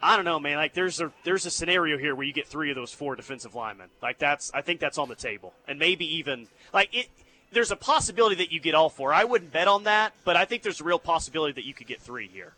I 0.00 0.16
don't 0.16 0.24
know, 0.24 0.38
man. 0.38 0.56
Like 0.56 0.74
there's 0.74 1.00
a 1.00 1.12
there's 1.24 1.46
a 1.46 1.50
scenario 1.50 1.98
here 1.98 2.14
where 2.14 2.26
you 2.26 2.32
get 2.32 2.46
three 2.46 2.70
of 2.70 2.76
those 2.76 2.92
four 2.92 3.16
defensive 3.16 3.54
linemen. 3.54 3.88
Like 4.02 4.18
that's 4.18 4.50
I 4.52 4.60
think 4.60 4.80
that's 4.80 4.98
on 4.98 5.08
the 5.08 5.14
table, 5.14 5.54
and 5.66 5.78
maybe 5.78 6.16
even 6.16 6.48
like 6.72 6.94
it. 6.94 7.08
There's 7.52 7.70
a 7.70 7.76
possibility 7.76 8.34
that 8.36 8.52
you 8.52 8.60
get 8.60 8.74
all 8.74 8.90
four. 8.90 9.14
I 9.14 9.24
wouldn't 9.24 9.52
bet 9.52 9.68
on 9.68 9.84
that, 9.84 10.12
but 10.24 10.36
I 10.36 10.44
think 10.44 10.62
there's 10.62 10.80
a 10.80 10.84
real 10.84 10.98
possibility 10.98 11.52
that 11.54 11.64
you 11.64 11.74
could 11.74 11.86
get 11.86 12.02
three 12.02 12.26
here. 12.26 12.52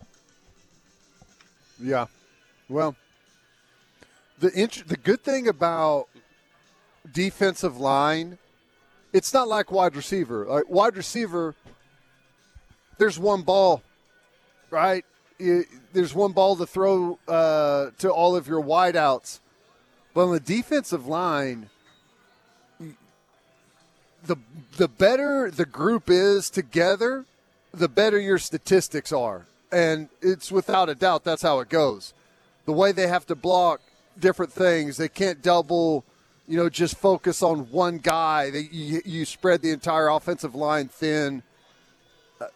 Yeah. 1.81 2.07
Well, 2.67 2.95
the 4.39 4.51
int- 4.53 4.87
the 4.87 4.97
good 4.97 5.23
thing 5.23 5.47
about 5.47 6.07
defensive 7.11 7.77
line, 7.77 8.37
it's 9.13 9.33
not 9.33 9.47
like 9.47 9.71
wide 9.71 9.95
receiver. 9.95 10.45
Like 10.45 10.69
wide 10.69 10.95
receiver, 10.95 11.55
there's 12.97 13.19
one 13.19 13.41
ball, 13.41 13.81
right? 14.69 15.05
You- 15.37 15.65
There's 15.93 16.13
one 16.13 16.33
ball 16.33 16.55
to 16.57 16.65
throw 16.65 17.17
uh, 17.27 17.91
to 17.99 18.09
all 18.11 18.35
of 18.35 18.47
your 18.47 18.61
wideouts. 18.61 19.39
But 20.13 20.25
on 20.25 20.31
the 20.33 20.39
defensive 20.39 21.07
line, 21.07 21.69
the 24.23 24.35
the 24.77 24.87
better 24.87 25.49
the 25.49 25.65
group 25.65 26.09
is 26.09 26.49
together, 26.49 27.25
the 27.73 27.87
better 27.87 28.19
your 28.19 28.37
statistics 28.37 29.11
are, 29.13 29.45
and 29.71 30.09
it's 30.21 30.51
without 30.51 30.89
a 30.89 30.95
doubt 30.95 31.23
that's 31.23 31.41
how 31.41 31.59
it 31.59 31.69
goes. 31.69 32.13
The 32.65 32.73
way 32.73 32.91
they 32.91 33.07
have 33.07 33.25
to 33.27 33.35
block 33.35 33.81
different 34.19 34.51
things, 34.51 34.97
they 34.97 35.09
can't 35.09 35.41
double. 35.41 36.05
You 36.47 36.57
know, 36.57 36.67
just 36.67 36.97
focus 36.97 37.43
on 37.43 37.69
one 37.69 37.99
guy. 37.99 38.49
They, 38.49 38.67
you, 38.71 39.01
you 39.05 39.25
spread 39.25 39.61
the 39.61 39.69
entire 39.69 40.07
offensive 40.07 40.55
line 40.55 40.87
thin. 40.87 41.43
Uh, 42.41 42.47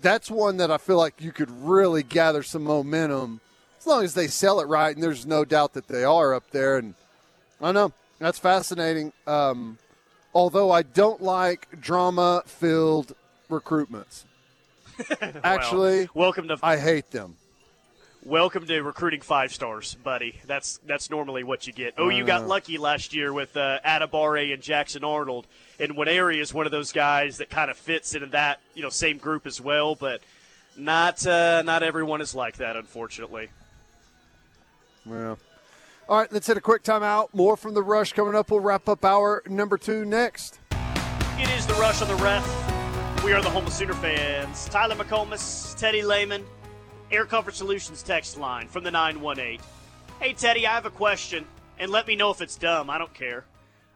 that's 0.00 0.30
one 0.30 0.56
that 0.56 0.70
I 0.70 0.78
feel 0.78 0.96
like 0.96 1.20
you 1.20 1.32
could 1.32 1.50
really 1.50 2.02
gather 2.02 2.42
some 2.42 2.64
momentum 2.64 3.42
as 3.82 3.86
long 3.86 4.04
as 4.04 4.14
they 4.14 4.28
sell 4.28 4.60
it 4.60 4.68
right, 4.68 4.94
and 4.94 5.02
there's 5.02 5.26
no 5.26 5.44
doubt 5.44 5.72
that 5.72 5.88
they 5.88 6.04
are 6.04 6.34
up 6.34 6.50
there. 6.52 6.78
And 6.78 6.94
I 7.60 7.72
know 7.72 7.92
that's 8.20 8.38
fascinating. 8.38 9.12
Um, 9.26 9.76
although 10.32 10.70
I 10.70 10.82
don't 10.82 11.20
like 11.20 11.80
drama 11.80 12.44
filled 12.46 13.14
recruitments. 13.50 14.24
Actually, 15.42 16.08
welcome 16.14 16.46
to. 16.46 16.58
I 16.62 16.76
hate 16.76 17.10
them. 17.10 17.36
Welcome 18.24 18.66
to 18.66 18.82
recruiting 18.82 19.20
five 19.20 19.52
stars, 19.52 19.96
buddy. 19.96 20.40
That's 20.46 20.78
that's 20.86 21.10
normally 21.10 21.42
what 21.42 21.66
you 21.66 21.72
get. 21.72 21.94
Oh, 21.98 22.08
you 22.08 22.24
got 22.24 22.46
lucky 22.46 22.78
last 22.78 23.12
year 23.12 23.32
with 23.32 23.56
uh, 23.56 23.80
Adebawore 23.84 24.54
and 24.54 24.62
Jackson 24.62 25.02
Arnold, 25.02 25.48
and 25.80 25.96
Nwaneri 25.96 26.40
is 26.40 26.54
one 26.54 26.64
of 26.64 26.70
those 26.70 26.92
guys 26.92 27.38
that 27.38 27.50
kind 27.50 27.68
of 27.68 27.76
fits 27.76 28.14
into 28.14 28.28
that 28.28 28.60
you 28.74 28.82
know 28.84 28.90
same 28.90 29.18
group 29.18 29.44
as 29.44 29.60
well. 29.60 29.96
But 29.96 30.20
not 30.76 31.26
uh, 31.26 31.62
not 31.62 31.82
everyone 31.82 32.20
is 32.20 32.32
like 32.32 32.58
that, 32.58 32.76
unfortunately. 32.76 33.48
Yeah. 35.04 35.34
All 36.08 36.18
right, 36.18 36.32
let's 36.32 36.46
hit 36.46 36.56
a 36.56 36.60
quick 36.60 36.84
timeout. 36.84 37.34
More 37.34 37.56
from 37.56 37.74
the 37.74 37.82
rush 37.82 38.12
coming 38.12 38.36
up. 38.36 38.52
We'll 38.52 38.60
wrap 38.60 38.88
up 38.88 39.04
our 39.04 39.42
number 39.48 39.76
two 39.76 40.04
next. 40.04 40.60
It 40.70 41.50
is 41.58 41.66
the 41.66 41.74
rush 41.74 42.00
on 42.00 42.06
the 42.06 42.22
ref. 42.22 43.24
We 43.24 43.32
are 43.32 43.42
the 43.42 43.50
home 43.50 43.66
of 43.66 43.72
Sooner 43.72 43.94
fans. 43.94 44.68
Tyler 44.68 44.94
McComas, 44.94 45.76
Teddy 45.76 46.02
Lehman, 46.02 46.44
Air 47.12 47.26
Comfort 47.26 47.54
Solutions 47.54 48.02
text 48.02 48.38
line 48.38 48.68
from 48.68 48.84
the 48.84 48.90
918. 48.90 49.60
Hey, 50.18 50.32
Teddy, 50.32 50.66
I 50.66 50.72
have 50.72 50.86
a 50.86 50.90
question, 50.90 51.44
and 51.78 51.92
let 51.92 52.06
me 52.06 52.16
know 52.16 52.30
if 52.30 52.40
it's 52.40 52.56
dumb. 52.56 52.88
I 52.88 52.96
don't 52.96 53.12
care. 53.12 53.44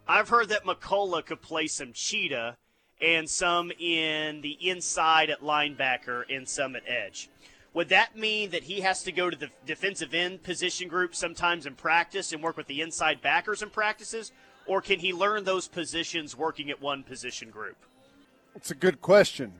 I've 0.06 0.28
heard 0.28 0.50
that 0.50 0.64
McCullough 0.64 1.24
could 1.24 1.40
play 1.40 1.66
some 1.66 1.94
cheetah 1.94 2.58
and 3.00 3.28
some 3.28 3.72
in 3.78 4.42
the 4.42 4.58
inside 4.60 5.30
at 5.30 5.40
linebacker 5.40 6.24
and 6.28 6.46
some 6.46 6.76
at 6.76 6.82
edge. 6.86 7.30
Would 7.72 7.88
that 7.88 8.18
mean 8.18 8.50
that 8.50 8.64
he 8.64 8.82
has 8.82 9.02
to 9.04 9.12
go 9.12 9.30
to 9.30 9.36
the 9.36 9.48
defensive 9.64 10.12
end 10.12 10.42
position 10.42 10.86
group 10.86 11.14
sometimes 11.14 11.64
in 11.64 11.74
practice 11.74 12.34
and 12.34 12.42
work 12.42 12.58
with 12.58 12.66
the 12.66 12.82
inside 12.82 13.22
backers 13.22 13.62
in 13.62 13.70
practices? 13.70 14.30
Or 14.66 14.82
can 14.82 14.98
he 14.98 15.14
learn 15.14 15.44
those 15.44 15.68
positions 15.68 16.36
working 16.36 16.68
at 16.68 16.82
one 16.82 17.02
position 17.02 17.48
group? 17.48 17.76
It's 18.54 18.70
a 18.70 18.74
good 18.74 19.00
question. 19.00 19.54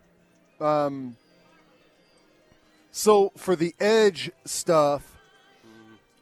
Um, 0.61 1.17
so 2.97 3.31
for 3.37 3.55
the 3.55 3.75
edge 3.79 4.31
stuff, 4.47 5.19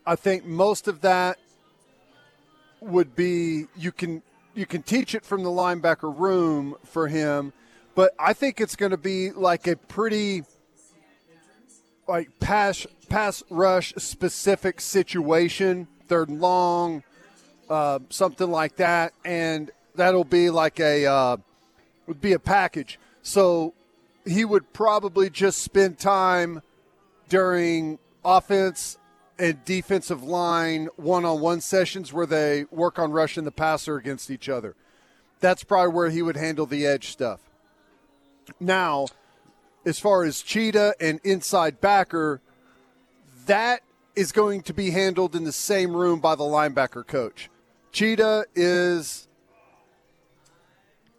I 0.04 0.16
think 0.16 0.44
most 0.44 0.88
of 0.88 1.02
that 1.02 1.38
would 2.80 3.14
be 3.14 3.66
you 3.76 3.92
can 3.92 4.24
you 4.56 4.66
can 4.66 4.82
teach 4.82 5.14
it 5.14 5.24
from 5.24 5.44
the 5.44 5.50
linebacker 5.50 6.12
room 6.18 6.74
for 6.82 7.06
him, 7.06 7.52
but 7.94 8.12
I 8.18 8.32
think 8.32 8.60
it's 8.60 8.74
going 8.74 8.90
to 8.90 8.96
be 8.96 9.30
like 9.30 9.68
a 9.68 9.76
pretty 9.76 10.42
like 12.08 12.40
pass 12.40 12.88
pass 13.08 13.44
rush 13.50 13.94
specific 13.94 14.80
situation, 14.80 15.86
third 16.08 16.28
and 16.28 16.40
long, 16.40 17.04
uh, 17.70 18.00
something 18.10 18.50
like 18.50 18.74
that, 18.78 19.12
and 19.24 19.70
that'll 19.94 20.24
be 20.24 20.50
like 20.50 20.80
a 20.80 21.06
uh, 21.06 21.36
would 22.08 22.20
be 22.20 22.32
a 22.32 22.40
package. 22.40 22.98
So 23.22 23.74
he 24.24 24.44
would 24.44 24.72
probably 24.72 25.30
just 25.30 25.62
spend 25.62 25.98
time 25.98 26.62
during 27.28 27.98
offense 28.24 28.98
and 29.38 29.64
defensive 29.64 30.22
line 30.22 30.88
one-on-one 30.96 31.60
sessions 31.60 32.12
where 32.12 32.26
they 32.26 32.64
work 32.70 32.98
on 32.98 33.10
rushing 33.10 33.44
the 33.44 33.50
passer 33.50 33.96
against 33.96 34.30
each 34.30 34.48
other. 34.48 34.76
That's 35.40 35.64
probably 35.64 35.92
where 35.92 36.10
he 36.10 36.22
would 36.22 36.36
handle 36.36 36.66
the 36.66 36.86
edge 36.86 37.08
stuff. 37.08 37.40
Now, 38.60 39.06
as 39.84 39.98
far 39.98 40.24
as 40.24 40.40
cheetah 40.40 40.94
and 41.00 41.20
inside 41.24 41.80
backer, 41.80 42.40
that 43.46 43.80
is 44.14 44.32
going 44.32 44.62
to 44.62 44.72
be 44.72 44.90
handled 44.90 45.34
in 45.34 45.44
the 45.44 45.52
same 45.52 45.94
room 45.94 46.20
by 46.20 46.34
the 46.34 46.44
linebacker 46.44 47.06
coach. 47.06 47.50
Cheetah 47.92 48.46
is 48.54 49.28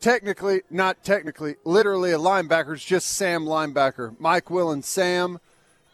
technically, 0.05 0.61
not 0.69 1.03
technically, 1.03 1.55
literally 1.63 2.11
a 2.11 2.17
linebacker. 2.19 2.73
It's 2.73 2.85
just 2.85 3.07
Sam 3.07 3.43
linebacker. 3.43 4.15
Mike, 4.19 4.51
Will, 4.51 4.69
and 4.69 4.85
Sam. 4.85 5.39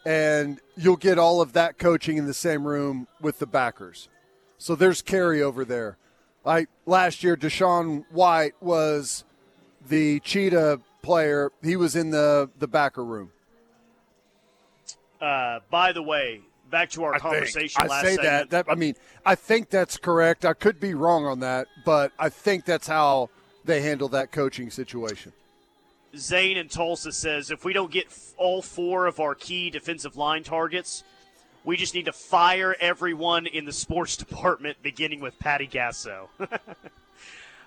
And 0.04 0.60
you'll 0.76 0.96
get 0.96 1.18
all 1.18 1.40
of 1.40 1.54
that 1.54 1.78
coaching 1.78 2.18
in 2.18 2.26
the 2.26 2.34
same 2.34 2.66
room 2.66 3.08
with 3.22 3.38
the 3.38 3.46
backers. 3.46 4.10
So 4.58 4.74
there's 4.74 5.02
carryover 5.02 5.66
there. 5.66 5.96
Like 6.44 6.68
last 6.84 7.24
year, 7.24 7.38
DaShaun 7.38 8.04
White 8.10 8.52
was 8.60 9.24
the 9.88 10.20
cheetah 10.20 10.80
player, 11.00 11.50
he 11.62 11.74
was 11.74 11.96
in 11.96 12.10
the 12.10 12.50
the 12.58 12.68
backer 12.68 13.04
room. 13.04 13.32
Uh, 15.20 15.60
by 15.70 15.92
the 15.92 16.02
way, 16.02 16.40
back 16.70 16.90
to 16.90 17.04
our 17.04 17.14
I 17.14 17.18
conversation 17.18 17.80
think, 17.80 17.90
last 17.90 18.04
I 18.04 18.08
say 18.08 18.14
segment. 18.16 18.50
that, 18.50 18.66
that. 18.66 18.72
I 18.72 18.74
mean, 18.74 18.94
I 19.24 19.36
think 19.36 19.70
that's 19.70 19.96
correct. 19.96 20.44
I 20.44 20.52
could 20.52 20.78
be 20.78 20.94
wrong 20.94 21.24
on 21.24 21.40
that, 21.40 21.66
but 21.84 22.12
I 22.18 22.28
think 22.28 22.64
that's 22.64 22.86
how 22.86 23.30
they 23.64 23.80
handle 23.82 24.08
that 24.08 24.32
coaching 24.32 24.70
situation. 24.70 25.32
Zane 26.16 26.56
in 26.56 26.68
Tulsa 26.68 27.12
says 27.12 27.50
if 27.50 27.64
we 27.64 27.72
don't 27.72 27.90
get 27.90 28.06
all 28.36 28.60
four 28.62 29.06
of 29.06 29.20
our 29.20 29.34
key 29.34 29.70
defensive 29.70 30.16
line 30.16 30.42
targets, 30.42 31.04
we 31.64 31.76
just 31.76 31.94
need 31.94 32.06
to 32.06 32.12
fire 32.12 32.76
everyone 32.80 33.46
in 33.46 33.64
the 33.64 33.72
sports 33.72 34.16
department, 34.24 34.78
beginning 34.82 35.20
with 35.20 35.38
Patty 35.38 35.66
Gasso. 35.66 36.28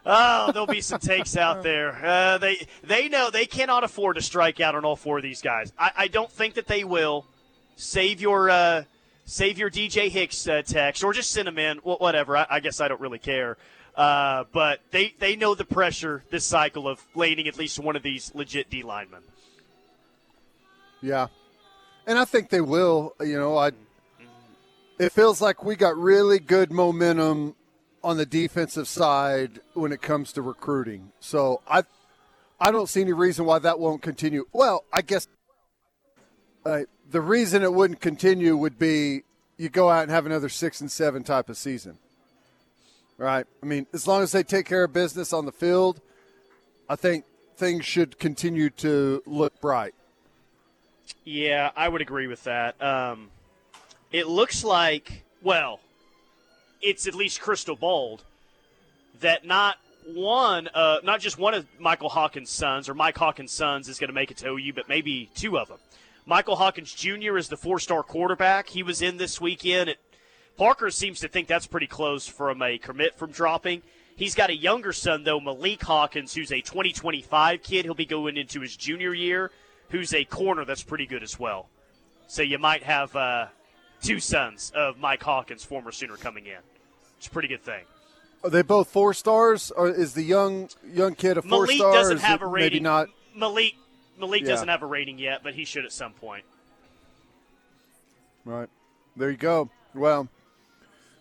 Oh, 0.06 0.52
there'll 0.52 0.68
be 0.68 0.82
some 0.82 1.00
takes 1.00 1.36
out 1.36 1.64
there. 1.64 2.00
Uh, 2.06 2.38
they 2.38 2.68
they 2.84 3.10
know 3.10 3.30
they 3.32 3.46
cannot 3.46 3.84
afford 3.84 4.18
to 4.18 4.22
strike 4.22 4.60
out 4.60 4.76
on 4.76 4.86
all 4.86 4.96
four 4.96 5.18
of 5.18 5.24
these 5.24 5.42
guys. 5.42 5.74
I, 5.78 5.92
I 5.98 6.08
don't 6.08 6.32
think 6.32 6.54
that 6.56 6.68
they 6.68 6.84
will. 6.84 7.26
Save 7.76 8.22
your 8.22 8.50
uh, 8.50 8.84
save 9.26 9.58
your 9.58 9.70
DJ 9.70 10.10
Hicks 10.10 10.48
uh, 10.48 10.62
text 10.66 11.04
or 11.04 11.12
just 11.12 11.32
send 11.32 11.48
them 11.48 11.58
in. 11.58 11.80
Well, 11.84 11.98
whatever. 11.98 12.38
I, 12.38 12.46
I, 12.50 12.60
guess 12.60 12.80
I 12.80 12.88
don't 12.88 13.02
really 13.02 13.20
care. 13.20 13.58
Uh, 13.96 14.44
but 14.52 14.82
they 14.92 15.14
they 15.20 15.36
know 15.36 15.56
the 15.56 15.66
pressure 15.66 16.24
this 16.30 16.46
cycle 16.46 16.88
of 16.88 17.02
landing 17.16 17.48
at 17.48 17.58
least 17.58 17.80
one 17.80 17.96
of 17.96 18.04
these 18.04 18.34
legit 18.36 18.70
D 18.70 18.84
linemen. 18.84 19.22
Yeah, 21.02 21.28
and 22.06 22.18
I 22.20 22.26
think 22.26 22.50
they 22.50 22.62
will. 22.62 23.16
You 23.22 23.40
know, 23.40 23.58
I. 23.58 23.72
It 24.98 25.12
feels 25.12 25.42
like 25.42 25.64
we 25.64 25.76
got 25.76 25.98
really 25.98 26.40
good 26.40 26.72
momentum 26.72 27.56
on 28.06 28.18
the 28.18 28.26
defensive 28.26 28.88
side 28.88 29.60
when 29.74 29.92
it 29.92 30.02
comes 30.02 30.32
to 30.32 30.42
recruiting. 30.42 31.12
So 31.20 31.62
I, 31.68 31.84
I 32.60 32.72
don't 32.72 32.88
see 32.88 33.02
any 33.02 33.14
reason 33.14 33.46
why 33.46 33.58
that 33.60 33.80
won't 33.80 34.04
continue. 34.04 34.46
Well, 34.54 34.86
I 34.94 35.02
guess 35.02 35.28
uh, 36.66 36.82
the 37.10 37.20
reason 37.20 37.64
it 37.64 37.74
wouldn't 37.74 38.00
continue 38.02 38.56
would 38.56 38.78
be 38.78 39.24
you 39.58 39.70
go 39.70 39.90
out 39.90 40.04
and 40.04 40.12
have 40.12 40.28
another 40.28 40.50
six 40.50 40.82
and 40.82 40.92
seven 40.92 41.24
type 41.24 41.50
of 41.50 41.58
season, 41.58 41.98
right? 43.18 43.46
I 43.62 43.66
mean, 43.66 43.88
as 43.94 44.08
long 44.08 44.24
as 44.24 44.32
they 44.32 44.44
take 44.44 44.66
care 44.66 44.84
of 44.84 44.94
business 44.94 45.34
on 45.34 45.46
the 45.46 45.52
field, 45.52 46.02
I 46.90 46.96
think 46.96 47.26
things 47.58 47.86
should 47.86 48.20
continue 48.20 48.70
to 48.72 49.24
look 49.26 49.60
bright. 49.62 49.94
Yeah, 51.24 51.72
I 51.76 51.88
would 51.88 52.02
agree 52.02 52.28
with 52.28 52.44
that. 52.44 52.82
Um, 52.82 53.30
it 54.12 54.28
looks 54.28 54.64
like, 54.64 55.24
well, 55.42 55.80
it's 56.82 57.08
at 57.08 57.16
least 57.16 57.42
crystal 57.42 57.76
balled 57.76 58.24
that 59.22 59.46
not 59.46 59.78
one, 60.06 60.70
uh, 60.74 61.00
not 61.04 61.20
just 61.20 61.38
one 61.38 61.54
of 61.54 61.66
Michael 61.80 62.10
Hawkins' 62.10 62.52
sons 62.52 62.90
or 62.90 62.94
Mike 62.94 63.18
Hawkins' 63.18 63.52
sons 63.52 63.90
is 63.90 63.98
going 64.00 64.10
to 64.10 64.14
make 64.14 64.30
it 64.30 64.38
to 64.38 64.50
OU, 64.50 64.74
but 64.74 64.90
maybe 64.90 65.30
two 65.36 65.58
of 65.58 65.68
them. 65.68 65.80
Michael 66.28 66.56
Hawkins 66.56 66.94
Jr. 66.94 67.38
is 67.38 67.50
the 67.50 67.58
four-star 67.58 68.04
quarterback. 68.04 68.68
He 68.68 68.84
was 68.84 69.02
in 69.02 69.18
this 69.18 69.40
weekend. 69.40 69.90
It, 69.90 70.00
Parker 70.58 70.90
seems 70.90 71.20
to 71.20 71.28
think 71.28 71.48
that's 71.48 71.68
pretty 71.68 71.88
close 71.88 72.28
from 72.28 72.62
a 72.62 72.78
commit 72.78 73.16
from 73.16 73.32
dropping. 73.32 73.82
He's 74.16 74.36
got 74.36 74.50
a 74.50 74.56
younger 74.56 74.94
son 74.94 75.24
though, 75.24 75.40
Malik 75.40 75.84
Hawkins, 75.84 76.34
who's 76.34 76.52
a 76.52 76.62
2025 76.62 77.62
kid. 77.62 77.86
He'll 77.86 77.94
be 77.94 78.06
going 78.06 78.38
into 78.38 78.62
his 78.62 78.76
junior 78.76 79.14
year. 79.14 79.52
Who's 79.90 80.14
a 80.14 80.24
corner 80.24 80.66
that's 80.66 80.84
pretty 80.84 81.06
good 81.06 81.24
as 81.24 81.38
well. 81.40 81.68
So 82.28 82.42
you 82.42 82.58
might 82.58 82.84
have 82.84 83.16
uh, 83.16 83.48
two 84.02 84.20
sons 84.20 84.72
of 84.76 84.98
Mike 84.98 85.22
Hawkins, 85.22 85.64
former 85.64 85.92
Sooner, 85.92 86.16
coming 86.18 86.46
in. 86.46 86.58
It's 87.18 87.28
a 87.28 87.30
pretty 87.30 87.48
good 87.50 87.64
thing. 87.64 87.84
Are 88.44 88.50
they 88.50 88.62
both 88.62 88.90
four 88.90 89.14
stars, 89.14 89.72
or 89.72 89.90
is 89.90 90.14
the 90.14 90.24
young 90.24 90.70
young 90.92 91.16
kid 91.16 91.38
a 91.38 91.42
four 91.42 91.64
Malik 91.64 91.78
star? 91.78 91.94
doesn't 91.94 92.20
have 92.20 92.42
a 92.42 92.48
rating. 92.48 92.78
Maybe 92.78 92.84
not. 92.84 93.10
Malik 93.36 93.76
Malik 94.20 94.42
Yeah. 94.44 94.50
doesn't 94.50 94.68
have 94.70 94.82
a 94.82 94.86
rating 94.88 95.20
yet, 95.20 95.42
but 95.44 95.54
he 95.56 95.66
should 95.66 95.86
at 95.86 95.92
some 95.92 96.14
point. 96.14 96.46
Right. 98.44 98.70
There 99.16 99.30
you 99.32 99.38
go. 99.38 99.70
Well, 99.94 100.30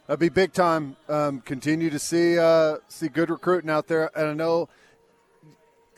that'd 0.06 0.20
be 0.20 0.28
big 0.28 0.52
time. 0.52 0.96
Um, 1.08 1.40
continue 1.40 1.90
to 1.90 1.98
see 1.98 2.38
uh, 2.38 2.76
see 2.88 3.08
good 3.08 3.30
recruiting 3.30 3.70
out 3.70 3.88
there, 3.88 4.10
and 4.16 4.28
I 4.28 4.34
know 4.34 4.68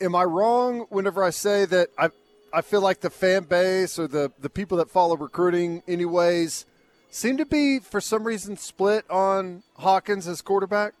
am 0.01 0.15
I 0.15 0.23
wrong 0.23 0.85
whenever 0.89 1.23
I 1.23 1.29
say 1.29 1.65
that 1.65 1.89
I 1.97 2.09
I 2.53 2.61
feel 2.61 2.81
like 2.81 3.01
the 3.01 3.09
fan 3.09 3.43
base 3.43 3.99
or 3.99 4.07
the 4.07 4.31
the 4.39 4.49
people 4.49 4.77
that 4.77 4.89
follow 4.89 5.17
recruiting, 5.17 5.83
anyways, 5.87 6.65
seem 7.09 7.37
to 7.37 7.45
be 7.45 7.79
for 7.79 8.01
some 8.01 8.23
reason 8.23 8.57
split 8.57 9.09
on 9.09 9.63
Hawkins 9.75 10.27
as 10.27 10.41
quarterback? 10.41 10.93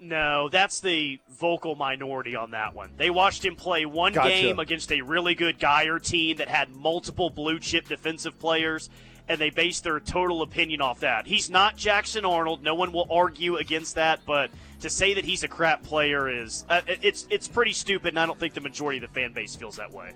No, 0.00 0.48
that's 0.48 0.80
the 0.80 1.20
vocal 1.30 1.76
minority 1.76 2.34
on 2.34 2.50
that 2.50 2.74
one. 2.74 2.90
They 2.96 3.08
watched 3.08 3.44
him 3.44 3.54
play 3.54 3.86
one 3.86 4.12
Gotcha. 4.12 4.30
game 4.30 4.58
against 4.58 4.90
a 4.90 5.00
really 5.00 5.36
good 5.36 5.60
Guyer 5.60 6.02
team 6.02 6.38
that 6.38 6.48
had 6.48 6.74
multiple 6.74 7.30
blue 7.30 7.60
chip 7.60 7.86
defensive 7.86 8.36
players, 8.40 8.90
and 9.28 9.40
they 9.40 9.50
base 9.50 9.80
their 9.80 10.00
total 10.00 10.42
opinion 10.42 10.80
off 10.80 11.00
that. 11.00 11.26
He's 11.26 11.48
not 11.48 11.76
Jackson 11.76 12.24
Arnold. 12.24 12.62
No 12.62 12.74
one 12.74 12.92
will 12.92 13.06
argue 13.10 13.56
against 13.56 13.94
that, 13.94 14.20
but 14.26 14.50
to 14.80 14.90
say 14.90 15.14
that 15.14 15.24
he's 15.24 15.44
a 15.44 15.48
crap 15.48 15.82
player 15.82 16.28
is 16.28 16.64
uh, 16.68 16.82
it's 16.86 17.26
it's 17.30 17.48
pretty 17.48 17.72
stupid, 17.72 18.08
and 18.08 18.20
I 18.20 18.26
don't 18.26 18.38
think 18.38 18.54
the 18.54 18.60
majority 18.60 19.02
of 19.02 19.12
the 19.12 19.20
fan 19.20 19.32
base 19.32 19.54
feels 19.54 19.76
that 19.76 19.92
way. 19.92 20.12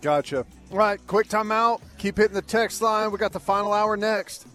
Gotcha. 0.00 0.46
All 0.70 0.78
right, 0.78 0.98
quick 1.06 1.28
timeout. 1.28 1.82
Keep 1.98 2.16
hitting 2.16 2.34
the 2.34 2.42
text 2.42 2.80
line. 2.80 3.10
We 3.10 3.18
got 3.18 3.32
the 3.32 3.40
final 3.40 3.72
hour 3.72 3.96
next. 3.96 4.46